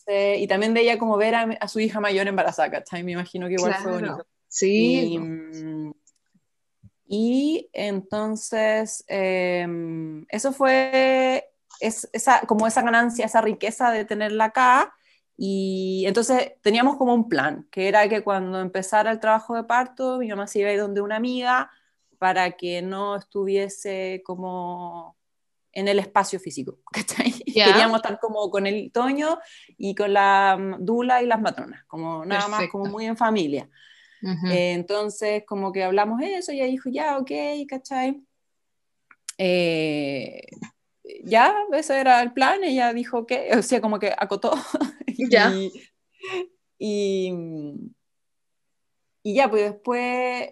Eh, 0.07 0.37
y 0.39 0.47
también 0.47 0.73
de 0.73 0.81
ella 0.81 0.97
como 0.97 1.17
ver 1.17 1.35
a, 1.35 1.43
a 1.61 1.67
su 1.67 1.79
hija 1.79 1.99
mayor 1.99 2.27
embarazada, 2.27 2.71
¿cachai? 2.71 3.03
Me 3.03 3.11
imagino 3.13 3.47
que 3.47 3.53
igual 3.53 3.73
fue 3.75 3.83
Claro. 3.83 4.07
bonito. 4.07 4.27
Sí. 4.47 5.15
Y, 5.15 5.95
y 7.07 7.69
entonces 7.73 9.03
em, 9.07 10.25
eso 10.29 10.51
fue 10.51 11.51
es, 11.79 12.09
esa, 12.11 12.41
como 12.41 12.67
esa 12.67 12.81
ganancia, 12.81 13.25
esa 13.25 13.41
riqueza 13.41 13.91
de 13.91 14.03
tenerla 14.03 14.45
acá. 14.45 14.93
Y 15.41 16.03
entonces 16.05 16.51
teníamos 16.61 16.97
como 16.97 17.13
un 17.13 17.29
plan, 17.29 17.65
que 17.71 17.87
era 17.87 18.09
que 18.09 18.23
cuando 18.25 18.59
empezara 18.59 19.09
el 19.09 19.21
trabajo 19.21 19.55
de 19.55 19.63
parto, 19.63 20.17
mi 20.17 20.27
mamá 20.27 20.47
se 20.47 20.59
iba 20.59 20.69
a 20.69 20.73
ir 20.73 20.81
donde 20.81 20.99
una 20.99 21.15
amiga 21.15 21.71
para 22.17 22.51
que 22.51 22.81
no 22.81 23.15
estuviese 23.15 24.21
como 24.25 25.15
en 25.71 25.87
el 25.87 25.97
espacio 25.99 26.41
físico. 26.41 26.79
Queríamos 27.45 27.95
estar 27.95 28.19
como 28.19 28.51
con 28.51 28.67
el 28.67 28.91
Toño 28.91 29.39
y 29.77 29.95
con 29.95 30.11
la 30.11 30.57
mm, 30.59 30.83
Dula 30.83 31.23
y 31.23 31.25
las 31.25 31.39
matronas, 31.39 31.85
como 31.85 32.25
nada 32.25 32.49
más, 32.49 32.67
como 32.67 32.87
muy 32.87 33.05
en 33.05 33.15
familia. 33.15 33.69
Eh, 34.21 34.73
entonces, 34.73 35.43
como 35.47 35.71
que 35.71 35.85
hablamos 35.85 36.21
eso, 36.21 36.51
y 36.51 36.55
ella 36.55 36.65
dijo, 36.65 36.89
ya, 36.89 37.17
ok, 37.17 37.31
¿cachai? 37.65 38.21
Eh, 39.37 40.41
ya, 41.23 41.55
ese 41.73 41.99
era 41.99 42.21
el 42.21 42.33
plan, 42.33 42.63
ella 42.63 42.93
dijo 42.93 43.25
que, 43.25 43.49
o 43.57 43.61
sea, 43.61 43.81
como 43.81 43.99
que 43.99 44.13
acotó. 44.17 44.53
Ya. 45.31 45.51
y, 46.77 47.33
y, 49.21 49.33
ya, 49.35 49.49
pues 49.49 49.73
después, 49.73 50.51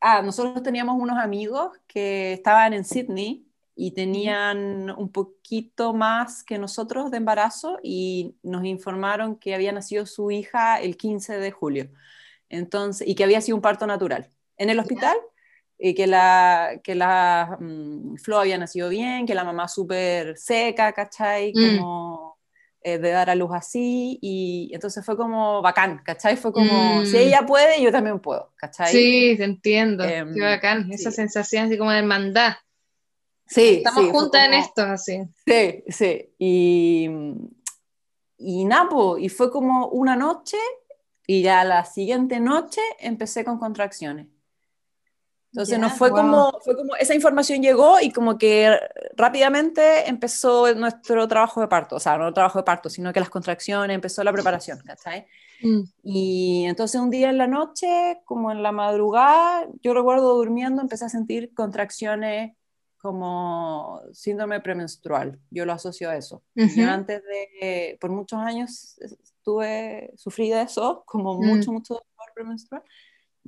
ah, 0.00 0.22
nosotros 0.22 0.62
teníamos 0.62 0.98
unos 0.98 1.18
amigos 1.18 1.72
que 1.86 2.32
estaban 2.32 2.72
en 2.72 2.86
Sydney 2.86 3.46
y 3.74 3.90
tenían 3.90 4.90
un 4.90 5.12
poquito 5.12 5.92
más 5.92 6.42
que 6.42 6.56
nosotros 6.56 7.10
de 7.10 7.18
embarazo 7.18 7.78
y 7.82 8.34
nos 8.42 8.64
informaron 8.64 9.36
que 9.36 9.54
había 9.54 9.72
nacido 9.72 10.06
su 10.06 10.30
hija 10.30 10.80
el 10.80 10.96
15 10.96 11.38
de 11.38 11.50
julio. 11.50 11.90
Entonces, 12.48 13.06
y 13.06 13.14
que 13.14 13.24
había 13.24 13.42
sido 13.42 13.56
un 13.56 13.62
parto 13.62 13.86
natural. 13.86 14.30
En 14.56 14.70
el 14.70 14.78
hospital, 14.78 15.16
y 15.78 15.94
que 15.94 16.06
la, 16.06 16.80
que 16.82 16.94
la 16.94 17.56
mm, 17.60 18.16
Flo 18.16 18.40
había 18.40 18.58
nacido 18.58 18.88
bien, 18.88 19.26
que 19.26 19.34
la 19.34 19.44
mamá 19.44 19.68
súper 19.68 20.36
seca, 20.36 20.92
¿cachai? 20.92 21.52
Mm. 21.54 21.78
Como 21.78 22.38
eh, 22.82 22.98
de 22.98 23.10
dar 23.10 23.30
a 23.30 23.34
luz 23.34 23.50
así, 23.54 24.18
y 24.20 24.70
entonces 24.72 25.04
fue 25.04 25.16
como 25.16 25.62
bacán, 25.62 26.00
¿cachai? 26.04 26.36
Fue 26.36 26.52
como, 26.52 27.04
si 27.04 27.16
mm. 27.16 27.20
ella 27.20 27.46
puede, 27.46 27.80
yo 27.80 27.92
también 27.92 28.18
puedo, 28.18 28.52
¿cachai? 28.56 28.90
Sí, 28.90 29.34
te 29.36 29.44
entiendo, 29.44 30.04
em, 30.04 30.34
qué 30.34 30.40
bacán, 30.40 30.90
esa 30.92 31.12
sensación 31.12 31.66
así 31.66 31.78
como 31.78 31.92
de 31.92 31.98
hermandad. 31.98 32.54
Sí, 33.46 33.82
Estamos 33.84 34.10
juntas 34.10 34.44
en 34.44 34.54
esto, 34.54 34.82
así. 34.82 35.22
Sí, 35.46 35.84
sí, 35.88 36.30
y, 36.38 37.08
y 38.38 38.64
Napo, 38.64 39.16
y 39.16 39.28
fue 39.28 39.50
como 39.50 39.88
una 39.88 40.16
noche, 40.16 40.58
y 41.26 41.42
ya 41.42 41.64
la 41.64 41.84
siguiente 41.84 42.40
noche 42.40 42.80
empecé 42.98 43.44
con 43.44 43.58
contracciones. 43.58 44.26
Entonces 45.52 45.78
no 45.78 45.88
fue 45.88 46.10
como, 46.10 46.58
fue 46.62 46.76
como, 46.76 46.94
esa 46.96 47.14
información 47.14 47.62
llegó 47.62 48.00
y 48.00 48.10
como 48.10 48.36
que 48.36 48.78
rápidamente 49.16 50.08
empezó 50.08 50.74
nuestro 50.74 51.26
trabajo 51.26 51.60
de 51.60 51.68
parto, 51.68 51.96
o 51.96 52.00
sea, 52.00 52.18
no 52.18 52.28
el 52.28 52.34
trabajo 52.34 52.58
de 52.58 52.64
parto, 52.64 52.90
sino 52.90 53.12
que 53.12 53.20
las 53.20 53.30
contracciones, 53.30 53.94
empezó 53.94 54.22
la 54.22 54.32
preparación, 54.32 54.78
¿cachai? 54.84 55.26
Mm. 55.62 55.80
Y 56.02 56.64
entonces 56.66 57.00
un 57.00 57.10
día 57.10 57.30
en 57.30 57.38
la 57.38 57.46
noche, 57.46 58.20
como 58.24 58.52
en 58.52 58.62
la 58.62 58.72
madrugada, 58.72 59.66
yo 59.80 59.94
recuerdo 59.94 60.36
durmiendo, 60.36 60.82
empecé 60.82 61.06
a 61.06 61.08
sentir 61.08 61.54
contracciones 61.54 62.52
como 62.98 64.02
síndrome 64.12 64.60
premenstrual, 64.60 65.38
yo 65.50 65.64
lo 65.64 65.72
asocio 65.72 66.10
a 66.10 66.16
eso. 66.16 66.42
Yo 66.54 66.90
antes 66.90 67.22
de, 67.22 67.96
por 68.00 68.10
muchos 68.10 68.40
años 68.40 68.98
estuve, 68.98 70.12
sufrí 70.16 70.50
de 70.50 70.62
eso, 70.62 71.04
como 71.06 71.34
mm. 71.34 71.46
mucho, 71.46 71.72
mucho 71.72 71.94
dolor 71.94 72.34
premenstrual. 72.34 72.82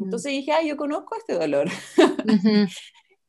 Mm. 0.01 0.05
Entonces 0.05 0.33
dije, 0.33 0.53
ay, 0.53 0.69
yo 0.69 0.77
conozco 0.77 1.15
este 1.17 1.35
dolor. 1.35 1.69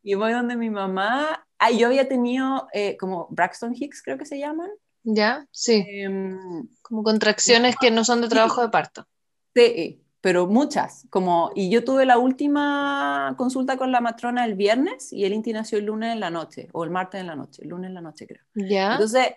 y 0.04 0.14
voy 0.16 0.32
donde 0.32 0.56
mi 0.56 0.70
mamá, 0.70 1.46
ay, 1.60 1.78
yo 1.78 1.88
había 1.88 2.08
tenido 2.08 2.68
eh, 2.74 2.98
como 2.98 3.28
Braxton 3.30 3.76
Hicks, 3.76 4.02
creo 4.02 4.18
que 4.18 4.26
se 4.26 4.40
llaman. 4.40 4.70
Ya, 5.04 5.46
sí. 5.52 5.84
Em, 5.88 6.68
como 6.82 7.04
contracciones 7.04 7.76
que 7.76 7.92
no 7.92 8.06
son 8.06 8.22
de 8.22 8.30
trabajo 8.30 8.62
de 8.62 8.70
parto. 8.70 9.08
Sí, 9.54 10.02
pero 10.22 10.48
muchas. 10.48 11.08
Como, 11.10 11.52
y 11.56 11.70
yo 11.70 11.84
tuve 11.84 12.06
la 12.06 12.18
última 12.18 13.34
consulta 13.38 13.78
con 13.78 13.92
la 13.92 14.00
matrona 14.00 14.46
el 14.46 14.56
viernes 14.56 15.12
y 15.12 15.26
el 15.26 15.34
Inti 15.34 15.52
nació 15.52 15.80
el 15.80 15.86
lunes 15.86 16.14
en 16.14 16.20
la 16.22 16.30
noche, 16.30 16.70
o 16.72 16.84
el 16.86 16.90
martes 16.90 17.20
en 17.20 17.28
la 17.28 17.36
noche, 17.36 17.64
el 17.64 17.70
lunes 17.70 17.90
en 17.90 17.96
la 17.96 18.02
noche 18.02 18.28
creo. 18.28 18.44
Ya. 18.54 18.94
Entonces, 18.94 19.34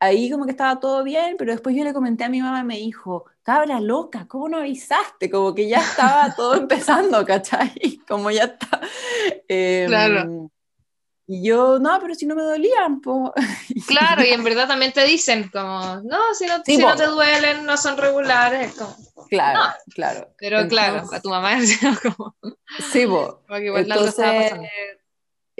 ahí 0.00 0.30
como 0.30 0.46
que 0.46 0.50
estaba 0.50 0.80
todo 0.80 1.04
bien, 1.04 1.36
pero 1.38 1.52
después 1.52 1.76
yo 1.76 1.84
le 1.84 1.92
comenté 1.92 2.24
a 2.24 2.28
mi 2.28 2.40
mamá 2.40 2.60
y 2.60 2.64
me 2.64 2.76
dijo, 2.76 3.26
cabra 3.42 3.80
loca, 3.80 4.26
¿cómo 4.26 4.48
no 4.48 4.58
avisaste? 4.58 5.30
Como 5.30 5.54
que 5.54 5.68
ya 5.68 5.78
estaba 5.78 6.34
todo 6.34 6.54
empezando, 6.56 7.24
¿cachai? 7.24 8.00
Como 8.08 8.30
ya 8.30 8.44
está. 8.44 8.80
claro. 9.86 10.20
Em, 10.20 10.48
y 11.32 11.46
yo, 11.46 11.78
no, 11.78 11.96
pero 12.00 12.12
si 12.16 12.26
no 12.26 12.34
me 12.34 12.42
dolían, 12.42 13.00
pues. 13.00 13.30
Claro, 13.86 14.24
y 14.24 14.30
en 14.30 14.42
verdad 14.42 14.66
también 14.66 14.92
te 14.92 15.04
dicen, 15.04 15.48
como, 15.52 16.00
no, 16.02 16.34
si 16.34 16.44
no, 16.46 16.60
si 16.64 16.76
no 16.76 16.96
te 16.96 17.06
duelen, 17.06 17.64
no 17.64 17.76
son 17.76 17.96
regulares. 17.96 18.74
Como, 18.74 18.96
claro, 19.28 19.60
claro. 19.94 20.34
Pero 20.38 20.66
claro, 20.66 21.04
a 21.12 21.20
tu 21.20 21.28
mamá 21.28 21.56
como. 22.02 22.34
Sí, 22.90 23.04
vos. 23.04 23.36
Entonces, 23.48 24.52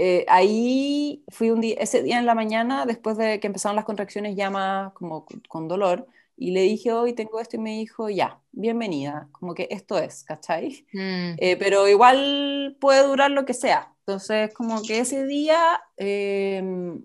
eh, 0.03 0.25
ahí 0.29 1.23
fui 1.29 1.51
un 1.51 1.61
día, 1.61 1.77
ese 1.79 2.03
día 2.03 2.19
en 2.19 2.25
la 2.25 2.35
mañana, 2.35 2.87
después 2.87 3.19
de 3.19 3.39
que 3.39 3.49
empezaron 3.49 3.77
las 3.77 3.85
contracciones 3.85 4.35
ya 4.35 4.49
más 4.49 4.95
como 4.95 5.27
con 5.47 5.69
dolor, 5.69 6.07
y 6.39 6.53
le 6.53 6.63
dije, 6.63 6.91
hoy 6.91 7.13
tengo 7.13 7.39
esto, 7.39 7.57
y 7.57 7.59
me 7.59 7.77
dijo, 7.77 8.09
ya, 8.09 8.41
bienvenida, 8.51 9.29
como 9.31 9.55
que 9.55 9.69
esto 9.71 9.99
es, 9.99 10.25
¿cachai? 10.25 10.87
Mm. 10.95 11.37
Eh, 11.37 11.57
pero 11.59 11.87
igual 11.87 12.79
puede 12.81 13.07
durar 13.07 13.31
lo 13.31 13.45
que 13.45 13.53
sea. 13.53 13.93
Entonces, 14.07 14.55
como 14.55 14.81
que 14.81 15.01
ese 15.01 15.27
día, 15.27 15.83
em, 15.99 17.05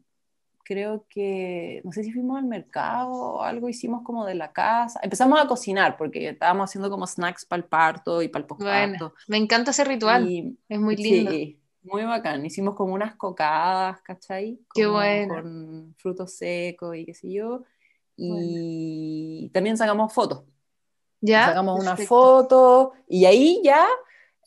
creo 0.63 1.05
que, 1.09 1.81
no 1.83 1.91
sé 1.91 2.01
si 2.05 2.13
fuimos 2.13 2.37
al 2.37 2.45
mercado 2.45 3.11
o 3.11 3.41
algo, 3.41 3.67
hicimos 3.67 4.03
como 4.03 4.25
de 4.25 4.35
la 4.35 4.53
casa. 4.53 5.01
Empezamos 5.03 5.37
a 5.37 5.47
cocinar 5.47 5.97
porque 5.97 6.29
estábamos 6.29 6.69
haciendo 6.69 6.89
como 6.89 7.05
snacks 7.05 7.43
para 7.43 7.61
el 7.61 7.67
parto 7.67 8.21
y 8.21 8.29
para 8.29 8.43
el 8.43 8.47
postparto. 8.47 9.13
me 9.27 9.35
encanta 9.35 9.71
ese 9.71 9.83
ritual, 9.83 10.55
es 10.69 10.79
muy 10.79 10.95
lindo. 10.95 11.31
Sí, 11.31 11.59
muy 11.85 12.03
bacán. 12.03 12.45
Hicimos 12.45 12.75
como 12.75 12.93
unas 12.93 13.15
cocadas, 13.15 14.01
¿cachai? 14.01 14.59
Qué 14.73 14.85
bueno. 14.85 15.35
Con 15.35 15.95
frutos 15.97 16.33
secos 16.33 16.95
y 16.95 17.05
qué 17.05 17.13
sé 17.13 17.31
yo. 17.31 17.63
Y 18.17 19.49
también 19.53 19.77
sacamos 19.77 20.13
fotos. 20.13 20.43
¿Ya? 21.21 21.47
Sacamos 21.47 21.79
una 21.79 21.97
foto 21.97 22.93
y 23.07 23.25
ahí 23.25 23.61
ya, 23.63 23.87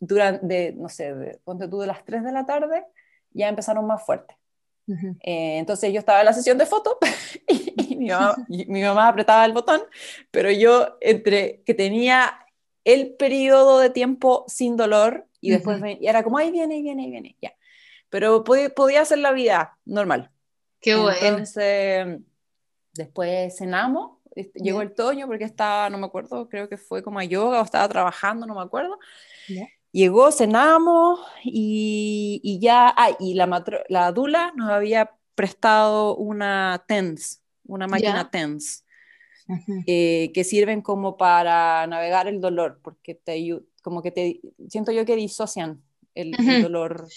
durante, 0.00 0.72
no 0.72 0.88
sé, 0.88 1.14
de, 1.14 1.40
ponte 1.44 1.68
tú 1.68 1.80
de 1.80 1.86
las 1.86 2.04
3 2.04 2.24
de 2.24 2.32
la 2.32 2.46
tarde, 2.46 2.84
ya 3.32 3.48
empezaron 3.48 3.86
más 3.86 4.04
fuertes. 4.04 4.36
Eh, 5.20 5.58
entonces 5.58 5.92
yo 5.92 5.98
estaba 5.98 6.20
en 6.20 6.26
la 6.26 6.32
sesión 6.32 6.56
de 6.56 6.64
fotos 6.64 6.96
y, 7.46 7.96
mi, 7.96 8.08
mamá, 8.08 8.36
mi, 8.48 8.82
mamá, 8.82 9.08
apretaba 9.08 9.44
el 9.44 9.52
botón, 9.52 9.82
pero 10.30 10.50
yo 10.50 10.96
entre 11.02 11.62
que 11.64 11.74
tenía 11.74 12.38
el 12.84 13.14
periodo 13.14 13.80
de 13.80 13.90
tiempo 13.90 14.46
sin 14.48 14.78
dolor 14.78 15.27
y 15.40 15.50
después 15.50 15.80
y 16.00 16.06
era 16.06 16.22
como, 16.22 16.38
ahí 16.38 16.50
viene, 16.50 16.76
ahí 16.76 16.82
viene, 16.82 17.04
ahí 17.04 17.10
viene, 17.10 17.36
ya. 17.40 17.52
Pero 18.10 18.44
podía, 18.44 18.70
podía 18.70 19.02
hacer 19.02 19.18
la 19.18 19.32
vida 19.32 19.78
normal. 19.84 20.30
Qué 20.80 20.94
bueno. 20.94 21.18
Entonces, 21.20 22.18
después 22.94 23.56
cenamos, 23.56 24.18
este, 24.34 24.60
llegó 24.60 24.82
el 24.82 24.94
Toño 24.94 25.26
porque 25.26 25.44
estaba, 25.44 25.90
no 25.90 25.98
me 25.98 26.06
acuerdo, 26.06 26.48
creo 26.48 26.68
que 26.68 26.76
fue 26.76 27.02
como 27.02 27.18
a 27.18 27.24
yoga 27.24 27.60
o 27.60 27.64
estaba 27.64 27.88
trabajando, 27.88 28.46
no 28.46 28.54
me 28.54 28.62
acuerdo. 28.62 28.98
Llegó, 29.90 30.30
cenamos 30.30 31.20
y, 31.42 32.40
y 32.42 32.60
ya, 32.60 32.92
ah, 32.96 33.10
y 33.18 33.34
la, 33.34 33.64
la 33.88 34.12
Dula 34.12 34.52
nos 34.54 34.70
había 34.70 35.10
prestado 35.34 36.16
una 36.16 36.84
TENS, 36.86 37.42
una 37.64 37.86
máquina 37.86 38.30
TENS. 38.30 38.84
Eh, 39.86 40.30
que 40.34 40.44
sirven 40.44 40.82
como 40.82 41.16
para 41.16 41.86
navegar 41.86 42.28
el 42.28 42.38
dolor, 42.38 42.80
porque 42.82 43.14
te, 43.14 43.42
como 43.82 44.02
que 44.02 44.10
te, 44.10 44.40
siento 44.68 44.92
yo 44.92 45.04
que 45.04 45.16
disocian 45.16 45.82
el, 46.14 46.32
dolor. 46.62 47.08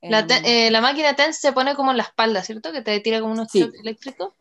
La, 0.00 0.26
eh, 0.44 0.70
la, 0.70 0.80
máquina 0.80 1.14
TENS 1.14 1.38
se 1.38 1.52
pone 1.52 1.74
como 1.74 1.90
en 1.90 1.96
la 1.96 2.02
espalda, 2.04 2.42
¿cierto? 2.42 2.72
Que 2.72 2.82
te 2.82 2.98
tira 3.00 3.20
como 3.20 3.32
unos 3.32 3.50
sí. 3.50 3.68
eléctricos. 3.82 4.34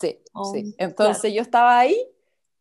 Sí, 0.00 0.18
oh, 0.32 0.52
sí. 0.52 0.74
Entonces 0.78 1.32
yo 1.32 1.42
estaba 1.42 1.78
ahí 1.78 1.96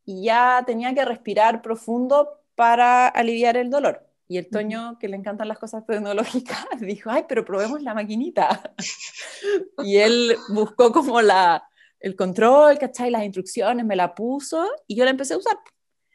y 0.06 0.24
ya 0.24 0.64
tenía 0.66 0.94
que 0.94 1.06
respirar 1.06 1.62
profundo 1.62 2.42
para 2.56 3.08
aliviar 3.08 3.58
el 3.58 3.70
dolor. 3.70 4.06
Y 4.28 4.38
el 4.38 4.48
Toño, 4.50 5.00
que 5.00 5.08
le 5.08 5.16
encantan 5.16 5.48
las 5.48 5.58
cosas 5.58 5.86
tecnológicas, 5.86 6.66
dijo, 6.80 7.10
ay, 7.10 7.26
pero 7.28 7.44
probemos 7.44 7.82
la 7.82 7.94
maquinita. 7.94 8.74
y 9.84 9.98
él 9.98 10.36
buscó 10.50 10.92
como 10.92 11.22
la, 11.22 11.64
el 12.00 12.16
control, 12.16 12.78
¿cachai? 12.78 13.10
Las 13.10 13.24
instrucciones, 13.24 13.86
me 13.86 13.96
la 13.96 14.14
puso 14.14 14.68
y 14.88 14.96
yo 14.96 15.06
la 15.06 15.12
empecé 15.12 15.34
a 15.34 15.38
usar. 15.38 15.58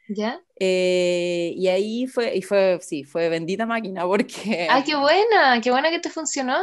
¿Ya? 0.07 0.41
Eh, 0.59 1.53
y 1.55 1.67
ahí 1.67 2.07
fue, 2.07 2.35
y 2.35 2.41
fue, 2.41 2.79
sí, 2.81 3.03
fue 3.03 3.29
bendita 3.29 3.65
máquina 3.65 4.05
porque... 4.05 4.67
¡Ay, 4.69 4.83
qué 4.83 4.95
buena! 4.95 5.59
¡Qué 5.61 5.71
buena 5.71 5.89
que 5.89 5.99
te 5.99 6.09
funcionó! 6.09 6.57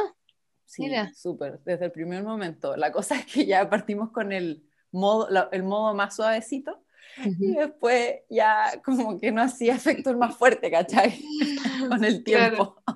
Sí, 0.64 0.90
súper, 1.14 1.60
desde 1.64 1.86
el 1.86 1.92
primer 1.92 2.22
momento. 2.22 2.76
La 2.76 2.90
cosa 2.92 3.16
es 3.16 3.26
que 3.26 3.44
ya 3.44 3.68
partimos 3.68 4.10
con 4.10 4.32
el 4.32 4.64
modo, 4.90 5.28
el 5.50 5.62
modo 5.64 5.94
más 5.94 6.16
suavecito 6.16 6.82
y 7.16 7.54
después 7.54 8.20
ya 8.30 8.80
como 8.84 9.18
que 9.18 9.30
no 9.32 9.42
hacía 9.42 9.74
efecto 9.74 10.10
el 10.10 10.16
más 10.16 10.36
fuerte, 10.36 10.70
¿cachai? 10.70 11.22
con 11.88 12.04
el 12.04 12.24
tiempo. 12.24 12.76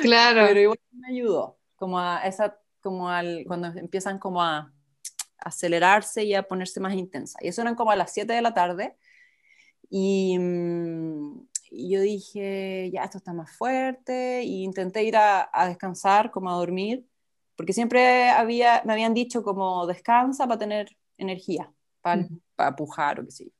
Claro. 0.00 0.46
Pero 0.48 0.60
igual 0.60 0.78
me 0.90 1.08
ayudó, 1.08 1.58
como 1.76 2.00
a 2.00 2.26
esa, 2.26 2.58
como 2.80 3.08
al, 3.08 3.44
cuando 3.46 3.68
empiezan 3.68 4.18
como 4.18 4.42
a 4.42 4.72
acelerarse 5.38 6.24
y 6.24 6.34
a 6.34 6.42
ponerse 6.42 6.80
más 6.80 6.94
intensa. 6.94 7.38
Y 7.40 7.48
eso 7.48 7.62
eran 7.62 7.76
como 7.76 7.92
a 7.92 7.96
las 7.96 8.12
7 8.12 8.32
de 8.32 8.42
la 8.42 8.52
tarde. 8.52 8.96
Y, 9.94 10.38
mm, 10.38 11.48
y 11.70 11.90
yo 11.90 12.00
dije, 12.00 12.90
ya, 12.90 13.04
esto 13.04 13.18
está 13.18 13.34
más 13.34 13.54
fuerte. 13.54 14.38
E 14.38 14.44
intenté 14.44 15.04
ir 15.04 15.16
a, 15.18 15.50
a, 15.52 15.68
descansar, 15.68 16.30
como 16.30 16.50
a 16.50 16.54
dormir, 16.54 17.06
porque 17.56 17.74
siempre 17.74 18.30
había, 18.30 18.82
me 18.86 18.94
habían 18.94 19.12
dicho 19.12 19.42
como 19.42 19.86
descansa 19.86 20.46
para 20.46 20.58
tener 20.58 20.96
energía, 21.18 21.70
para, 22.00 22.26
para 22.56 22.74
pujar 22.74 23.20
o 23.20 23.24
qué 23.26 23.30
sé 23.32 23.52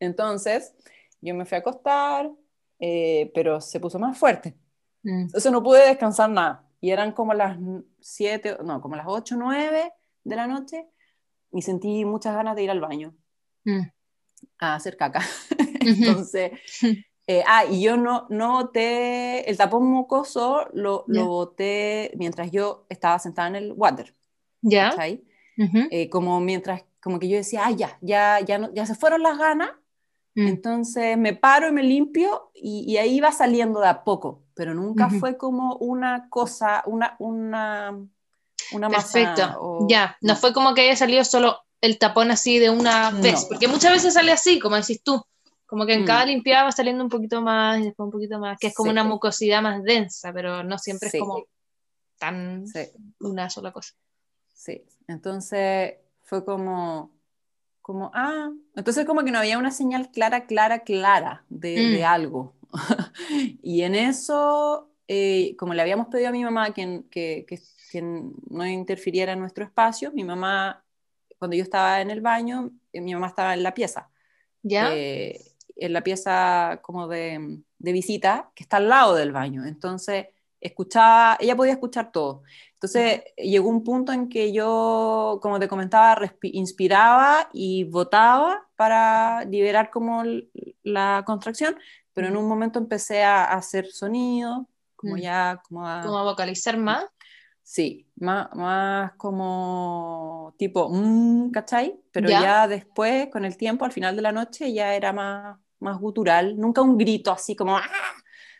Entonces, 0.00 0.74
yo 1.22 1.34
me 1.34 1.46
fui 1.46 1.56
a 1.56 1.60
acostar, 1.60 2.30
eh, 2.78 3.32
pero 3.34 3.58
se 3.62 3.80
puso 3.80 3.98
más 3.98 4.18
fuerte. 4.18 4.58
Mm. 5.02 5.22
Entonces 5.22 5.50
no 5.50 5.62
pude 5.62 5.88
descansar 5.88 6.28
nada. 6.28 6.68
Y 6.82 6.90
eran 6.90 7.12
como 7.12 7.32
las 7.32 7.58
7, 8.00 8.58
no, 8.62 8.82
como 8.82 8.96
las 8.96 9.06
8, 9.08 9.36
9 9.38 9.92
de 10.24 10.36
la 10.36 10.46
noche 10.46 10.86
y 11.52 11.62
sentí 11.62 12.04
muchas 12.04 12.34
ganas 12.34 12.54
de 12.54 12.64
ir 12.64 12.70
al 12.70 12.80
baño 12.80 13.14
mm. 13.64 13.80
A 14.58 14.74
hacer 14.74 14.96
caca. 14.96 15.22
Entonces, 15.80 16.52
eh, 17.26 17.42
ah, 17.46 17.64
y 17.64 17.82
yo 17.82 17.96
no, 17.96 18.26
no 18.28 18.62
boté, 18.62 19.48
el 19.48 19.56
tapón 19.56 19.86
mucoso 19.86 20.68
lo, 20.72 21.04
yeah. 21.06 21.22
lo 21.22 21.26
boté 21.28 22.12
mientras 22.16 22.50
yo 22.50 22.86
estaba 22.88 23.18
sentada 23.18 23.48
en 23.48 23.56
el 23.56 23.72
water. 23.72 24.14
Ya. 24.60 24.94
Yeah. 24.96 25.18
Uh 25.56 25.62
-huh. 25.62 25.88
eh, 25.90 26.10
como 26.10 26.40
mientras, 26.40 26.84
como 27.00 27.18
que 27.18 27.28
yo 27.28 27.36
decía, 27.36 27.62
ah, 27.66 27.70
ya, 27.70 27.96
ya, 28.00 28.40
ya, 28.40 28.58
no, 28.58 28.72
ya 28.74 28.86
se 28.86 28.94
fueron 28.94 29.22
las 29.22 29.38
ganas. 29.38 29.70
Mm. 30.34 30.48
Entonces 30.48 31.16
me 31.16 31.32
paro 31.34 31.68
y 31.68 31.72
me 31.72 31.84
limpio 31.84 32.50
y, 32.54 32.84
y, 32.92 32.96
ahí 32.96 33.20
va 33.20 33.30
saliendo 33.30 33.80
de 33.80 33.86
a 33.86 34.02
poco, 34.02 34.42
pero 34.54 34.74
nunca 34.74 35.06
uh 35.06 35.10
-huh. 35.10 35.20
fue 35.20 35.36
como 35.36 35.76
una 35.76 36.28
cosa, 36.28 36.82
una, 36.86 37.14
una, 37.20 37.96
una 38.72 38.88
Perfecto, 38.90 39.42
masa, 39.42 39.60
o... 39.60 39.86
ya, 39.88 40.16
no, 40.20 40.32
no, 40.32 40.38
fue 40.38 40.52
como 40.52 40.74
que 40.74 40.80
haya 40.80 40.96
salido 40.96 41.24
solo 41.24 41.63
el 41.84 41.98
tapón 41.98 42.30
así 42.30 42.58
de 42.58 42.70
una 42.70 43.10
vez, 43.10 43.42
no. 43.42 43.48
porque 43.48 43.68
muchas 43.68 43.92
veces 43.92 44.14
sale 44.14 44.32
así, 44.32 44.58
como 44.58 44.76
decís 44.76 45.02
tú, 45.02 45.22
como 45.66 45.84
que 45.84 45.94
en 45.94 46.02
mm. 46.02 46.06
cada 46.06 46.24
limpiada 46.24 46.64
va 46.64 46.72
saliendo 46.72 47.04
un 47.04 47.10
poquito 47.10 47.42
más 47.42 47.78
y 47.78 47.84
después 47.84 48.06
un 48.06 48.12
poquito 48.12 48.38
más, 48.38 48.58
que 48.58 48.68
es 48.68 48.74
como 48.74 48.88
sí. 48.88 48.92
una 48.92 49.04
mucosidad 49.04 49.60
más 49.60 49.82
densa, 49.82 50.32
pero 50.32 50.62
no 50.62 50.78
siempre 50.78 51.10
sí. 51.10 51.18
es 51.18 51.22
como 51.22 51.44
tan 52.18 52.66
sí. 52.66 52.80
una 53.20 53.50
sola 53.50 53.72
cosa. 53.72 53.92
Sí, 54.54 54.82
entonces 55.08 55.96
fue 56.22 56.42
como, 56.44 57.10
como, 57.82 58.10
ah, 58.14 58.50
entonces 58.76 59.04
como 59.04 59.22
que 59.22 59.30
no 59.30 59.40
había 59.40 59.58
una 59.58 59.70
señal 59.70 60.10
clara, 60.10 60.46
clara, 60.46 60.84
clara 60.84 61.44
de, 61.48 61.76
mm. 61.76 61.92
de 61.96 62.04
algo. 62.04 62.54
y 63.62 63.82
en 63.82 63.94
eso, 63.94 64.90
eh, 65.06 65.54
como 65.58 65.74
le 65.74 65.82
habíamos 65.82 66.06
pedido 66.06 66.30
a 66.30 66.32
mi 66.32 66.44
mamá 66.44 66.72
que, 66.72 67.02
que, 67.10 67.44
que, 67.46 67.60
que, 67.90 68.00
no 68.00 68.66
interfiriera 68.66 69.32
en 69.34 69.40
nuestro 69.40 69.64
espacio, 69.64 70.12
mi 70.12 70.24
mamá, 70.24 70.83
cuando 71.38 71.56
yo 71.56 71.62
estaba 71.62 72.00
en 72.00 72.10
el 72.10 72.20
baño, 72.20 72.70
eh, 72.92 73.00
mi 73.00 73.14
mamá 73.14 73.28
estaba 73.28 73.54
en 73.54 73.62
la 73.62 73.74
pieza. 73.74 74.10
¿Ya? 74.62 74.94
Eh, 74.94 75.40
en 75.76 75.92
la 75.92 76.02
pieza 76.02 76.80
como 76.82 77.08
de, 77.08 77.60
de, 77.78 77.92
visita, 77.92 78.50
que 78.54 78.62
está 78.62 78.78
al 78.78 78.88
lado 78.88 79.14
del 79.14 79.32
baño. 79.32 79.66
Entonces, 79.66 80.26
escuchaba, 80.60 81.36
ella 81.40 81.56
podía 81.56 81.74
escuchar 81.74 82.10
todo. 82.10 82.42
Entonces, 82.72 83.22
llegó 83.36 83.68
un 83.68 83.84
punto 83.84 84.12
en 84.12 84.28
que 84.28 84.52
yo, 84.52 85.38
como 85.42 85.58
te 85.58 85.68
comentaba, 85.68 86.20
inspiraba 86.42 87.48
y 87.52 87.84
votaba 87.84 88.66
para 88.76 89.44
liberar 89.44 89.90
como 89.90 90.22
la 90.82 91.22
contracción, 91.26 91.76
pero 92.12 92.28
en 92.28 92.36
un 92.36 92.46
momento 92.48 92.78
empecé 92.78 93.22
a, 93.22 93.44
hacer 93.44 93.86
sonido, 93.86 94.68
como 94.96 95.16
ya... 95.16 95.62
Como 95.68 95.86
a, 95.86 96.02
¿Como 96.02 96.18
a 96.18 96.24
vocalizar 96.24 96.76
más? 96.76 97.06
Sí, 97.66 98.06
más, 98.16 98.54
más 98.54 99.12
como 99.16 100.54
tipo, 100.58 100.90
mmm, 100.90 101.50
¿cachai? 101.50 101.98
Pero 102.12 102.28
¿Ya? 102.28 102.42
ya 102.42 102.68
después, 102.68 103.28
con 103.28 103.46
el 103.46 103.56
tiempo, 103.56 103.86
al 103.86 103.92
final 103.92 104.14
de 104.14 104.22
la 104.22 104.32
noche, 104.32 104.70
ya 104.70 104.94
era 104.94 105.14
más, 105.14 105.56
más 105.80 105.98
gutural, 105.98 106.58
nunca 106.58 106.82
un 106.82 106.98
grito 106.98 107.32
así 107.32 107.56
como, 107.56 107.76
¡ah! 107.78 107.82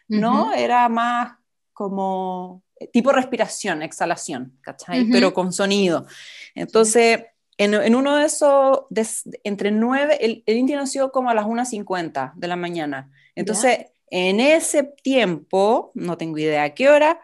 No, 0.08 0.46
uh 0.46 0.50
-huh. 0.50 0.56
era 0.56 0.88
más 0.88 1.34
como 1.74 2.62
tipo 2.92 3.12
respiración, 3.12 3.82
exhalación, 3.82 4.58
¿cachai? 4.62 5.02
Uh 5.02 5.06
-huh. 5.06 5.12
Pero 5.12 5.34
con 5.34 5.52
sonido. 5.52 6.06
Entonces, 6.54 7.26
en, 7.58 7.74
en 7.74 7.94
uno 7.94 8.16
de 8.16 8.24
esos, 8.24 8.84
de, 8.88 9.06
entre 9.44 9.70
nueve, 9.70 10.16
el, 10.24 10.42
el 10.46 10.56
Inti 10.56 10.74
nació 10.74 11.12
como 11.12 11.28
a 11.28 11.34
las 11.34 11.44
1.50 11.44 12.32
de 12.36 12.48
la 12.48 12.56
mañana. 12.56 13.10
Entonces, 13.34 13.78
¿Ya? 13.78 13.86
en 14.10 14.40
ese 14.40 14.82
tiempo, 15.02 15.92
no 15.94 16.16
tengo 16.16 16.38
idea 16.38 16.64
a 16.64 16.74
qué 16.74 16.88
hora, 16.88 17.20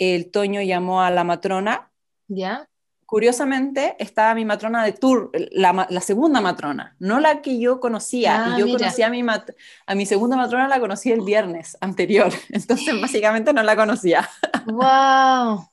el 0.00 0.30
Toño 0.30 0.62
llamó 0.62 1.02
a 1.02 1.10
la 1.10 1.22
matrona. 1.22 1.92
¿Ya? 2.26 2.66
Curiosamente, 3.06 3.96
estaba 3.98 4.34
mi 4.34 4.44
matrona 4.44 4.84
de 4.84 4.92
tour, 4.92 5.30
la, 5.50 5.86
la 5.90 6.00
segunda 6.00 6.40
matrona, 6.40 6.94
no 7.00 7.18
la 7.18 7.42
que 7.42 7.58
yo 7.58 7.80
conocía. 7.80 8.44
Ah, 8.44 8.54
y 8.54 8.60
yo 8.60 8.66
mira. 8.66 8.78
conocía 8.78 9.08
a 9.08 9.10
mi, 9.10 9.24
a 9.86 9.94
mi 9.96 10.06
segunda 10.06 10.36
matrona, 10.36 10.68
la 10.68 10.78
conocí 10.78 11.10
el 11.10 11.22
viernes 11.22 11.76
anterior. 11.80 12.32
Entonces, 12.50 12.94
básicamente 13.00 13.52
no 13.52 13.62
la 13.62 13.76
conocía. 13.76 14.28
¡Wow! 14.66 15.68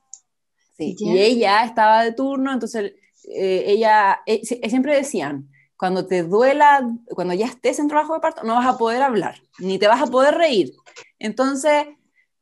Sí, 0.78 0.96
y 1.00 1.18
ella 1.18 1.64
estaba 1.64 2.04
de 2.04 2.12
turno, 2.12 2.54
entonces 2.54 2.94
eh, 3.30 3.64
ella, 3.68 4.20
eh, 4.28 4.42
siempre 4.46 4.96
decían, 4.96 5.50
cuando 5.76 6.06
te 6.06 6.24
duela, 6.24 6.88
cuando 7.10 7.34
ya 7.34 7.46
estés 7.46 7.80
en 7.80 7.88
trabajo 7.88 8.14
de 8.14 8.20
parto, 8.20 8.44
no 8.44 8.56
vas 8.56 8.68
a 8.68 8.78
poder 8.78 9.02
hablar, 9.02 9.42
ni 9.60 9.80
te 9.80 9.88
vas 9.88 10.02
a 10.02 10.08
poder 10.08 10.36
reír. 10.36 10.74
Entonces, 11.20 11.88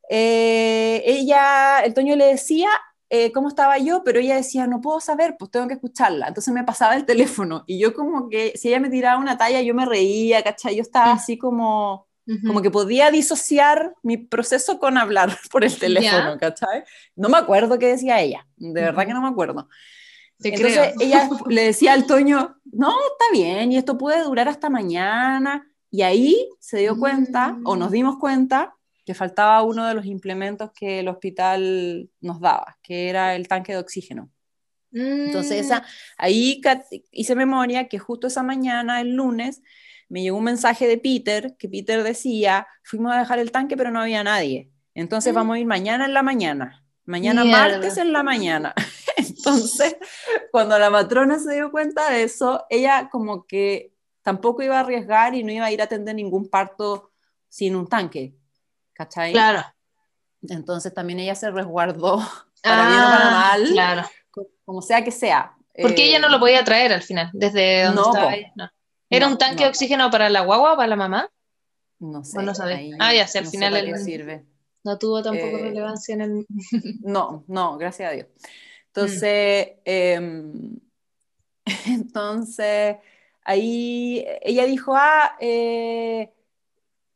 eh, 0.09 1.03
ella, 1.05 1.79
el 1.81 1.93
Toño 1.93 2.15
le 2.15 2.25
decía 2.25 2.69
eh, 3.09 3.31
cómo 3.31 3.47
estaba 3.47 3.77
yo, 3.77 4.03
pero 4.03 4.19
ella 4.19 4.35
decía, 4.35 4.67
no 4.67 4.81
puedo 4.81 4.99
saber, 4.99 5.35
pues 5.37 5.51
tengo 5.51 5.67
que 5.67 5.75
escucharla. 5.75 6.27
Entonces 6.27 6.53
me 6.53 6.63
pasaba 6.63 6.95
el 6.95 7.05
teléfono 7.05 7.63
y 7.67 7.79
yo 7.79 7.93
como 7.93 8.29
que, 8.29 8.53
si 8.55 8.69
ella 8.69 8.79
me 8.79 8.89
tiraba 8.89 9.19
una 9.19 9.37
talla, 9.37 9.61
yo 9.61 9.75
me 9.75 9.85
reía, 9.85 10.43
¿cachai? 10.43 10.75
Yo 10.75 10.81
estaba 10.81 11.13
así 11.13 11.37
como, 11.37 12.07
uh 12.25 12.31
-huh. 12.33 12.47
como 12.47 12.61
que 12.61 12.71
podía 12.71 13.11
disociar 13.11 13.93
mi 14.01 14.17
proceso 14.17 14.79
con 14.79 14.97
hablar 14.97 15.29
por 15.51 15.63
el 15.63 15.77
teléfono, 15.77 16.31
yeah. 16.31 16.37
¿cachai? 16.37 16.83
No 17.15 17.29
me 17.29 17.37
acuerdo 17.37 17.77
qué 17.77 17.87
decía 17.87 18.21
ella, 18.21 18.47
de 18.57 18.69
uh 18.69 18.71
-huh. 18.71 18.73
verdad 18.73 19.05
que 19.05 19.13
no 19.13 19.21
me 19.21 19.29
acuerdo. 19.29 19.69
Te 20.39 20.53
Entonces 20.53 20.93
creo. 20.95 21.07
ella 21.07 21.29
le 21.47 21.63
decía 21.63 21.93
al 21.93 22.07
Toño, 22.07 22.57
no, 22.65 22.89
está 22.89 23.25
bien, 23.31 23.71
y 23.71 23.77
esto 23.77 23.97
puede 23.97 24.23
durar 24.23 24.47
hasta 24.47 24.69
mañana. 24.69 25.67
Y 25.91 26.01
ahí 26.01 26.49
se 26.59 26.79
dio 26.79 26.99
cuenta, 26.99 27.53
mm. 27.53 27.61
o 27.65 27.75
nos 27.77 27.91
dimos 27.91 28.17
cuenta, 28.17 28.74
que 29.05 29.13
faltaba 29.13 29.61
uno 29.61 29.87
de 29.87 29.93
los 29.93 30.05
implementos 30.05 30.71
que 30.73 30.99
el 30.99 31.07
hospital 31.07 32.09
nos 32.21 32.39
daba, 32.39 32.77
que 32.81 33.09
era 33.09 33.35
el 33.35 33.47
tanque 33.47 33.73
de 33.73 33.77
oxígeno. 33.77 34.29
Mm. 34.91 35.27
Entonces, 35.27 35.65
esa, 35.65 35.85
ahí 36.17 36.61
hice 37.11 37.35
memoria 37.35 37.87
que 37.87 37.99
justo 37.99 38.27
esa 38.27 38.41
mañana, 38.41 39.01
el 39.01 39.13
lunes, 39.15 39.61
me 40.09 40.21
llegó 40.21 40.37
un 40.37 40.43
mensaje 40.43 40.87
de 40.87 40.97
Peter, 40.97 41.55
que 41.57 41.69
Peter 41.69 42.03
decía, 42.03 42.67
fuimos 42.83 43.13
a 43.13 43.19
dejar 43.19 43.39
el 43.39 43.51
tanque, 43.51 43.77
pero 43.77 43.91
no 43.91 44.01
había 44.01 44.23
nadie. 44.23 44.71
Entonces 44.95 45.33
mm. 45.33 45.35
vamos 45.35 45.55
a 45.55 45.59
ir 45.59 45.67
mañana 45.67 46.05
en 46.05 46.13
la 46.13 46.23
mañana. 46.23 46.83
Mañana 47.05 47.43
Mierda. 47.43 47.59
martes 47.59 47.97
en 47.97 48.11
la 48.11 48.23
mañana. 48.23 48.73
Entonces, 49.17 49.95
cuando 50.51 50.79
la 50.79 50.89
matrona 50.89 51.37
se 51.37 51.53
dio 51.53 51.69
cuenta 51.69 52.09
de 52.09 52.23
eso, 52.23 52.65
ella 52.69 53.09
como 53.11 53.45
que 53.45 53.91
tampoco 54.23 54.63
iba 54.63 54.77
a 54.77 54.79
arriesgar 54.79 55.35
y 55.35 55.43
no 55.43 55.51
iba 55.51 55.65
a 55.65 55.71
ir 55.71 55.81
a 55.81 55.85
atender 55.85 56.15
ningún 56.15 56.49
parto 56.49 57.11
sin 57.47 57.75
un 57.75 57.87
tanque. 57.87 58.33
¿Cachai? 58.95 59.31
Claro. 59.31 59.63
Entonces 60.41 60.93
también 60.93 61.19
ella 61.19 61.35
se 61.35 61.51
resguardó 61.51 62.17
para 62.63 62.85
ah, 62.85 62.89
bien 62.89 63.01
o 63.01 63.05
para 63.05 63.31
mal, 63.31 63.67
claro. 63.71 64.09
como 64.65 64.81
sea 64.81 65.03
que 65.03 65.11
sea. 65.11 65.55
Porque 65.79 66.05
eh, 66.05 66.09
ella 66.09 66.19
no 66.19 66.29
lo 66.29 66.39
podía 66.39 66.63
traer 66.63 66.93
al 66.93 67.03
final, 67.03 67.29
desde 67.33 67.83
donde 67.83 68.01
no, 68.01 68.13
estaba 68.13 68.35
ella. 68.35 68.51
No. 68.55 68.69
¿Era 69.09 69.27
no, 69.27 69.33
un 69.33 69.37
tanque 69.37 69.63
de 69.63 69.69
oxígeno 69.69 70.09
para 70.09 70.29
la 70.29 70.41
guagua 70.41 70.73
o 70.73 70.75
para 70.77 70.87
la 70.87 70.95
mamá? 70.95 71.29
No 71.99 72.23
sé. 72.23 72.41
No 72.41 72.55
sabes. 72.55 72.93
Ah, 72.99 73.13
ya 73.13 73.27
sé, 73.27 73.39
al 73.39 73.47
final 73.47 73.75
el, 73.75 73.97
sirve. 73.99 74.45
no 74.83 74.97
tuvo 74.97 75.21
tampoco 75.21 75.57
eh, 75.57 75.63
relevancia 75.63 76.13
en 76.13 76.21
el... 76.21 76.45
no, 77.01 77.43
no, 77.47 77.77
gracias 77.77 78.09
a 78.09 78.13
Dios. 78.13 78.27
Entonces, 78.87 79.67
mm. 79.67 79.81
eh, 79.85 80.49
entonces, 81.87 82.97
ahí 83.43 84.25
ella 84.41 84.65
dijo, 84.65 84.93
ah, 84.95 85.35
eh, 85.39 86.33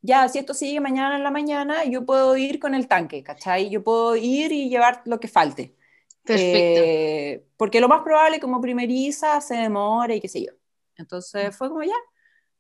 ya, 0.02 0.28
si 0.30 0.40
esto 0.40 0.54
sigue 0.54 0.80
mañana 0.80 1.16
en 1.18 1.24
la 1.24 1.32
mañana, 1.32 1.84
yo 1.84 2.06
puedo 2.06 2.38
ir 2.38 2.60
con 2.60 2.74
el 2.74 2.88
tanque, 2.88 3.24
¿cachai? 3.24 3.70
Yo 3.70 3.84
puedo 3.84 4.16
ir 4.16 4.52
y 4.52 4.70
llevar 4.70 5.02
lo 5.06 5.20
que 5.20 5.28
falte. 5.28 5.76
Perfecto. 6.24 6.82
Eh, 6.84 7.46
porque 7.58 7.82
lo 7.82 7.90
más 7.90 8.02
probable, 8.04 8.40
como 8.40 8.62
primeriza, 8.62 9.42
se 9.42 9.56
demora 9.56 10.14
y 10.16 10.22
qué 10.22 10.28
sé 10.28 10.46
yo. 10.46 10.52
Entonces 10.96 11.56
fue 11.56 11.70
como 11.70 11.84
ya, 11.84 11.96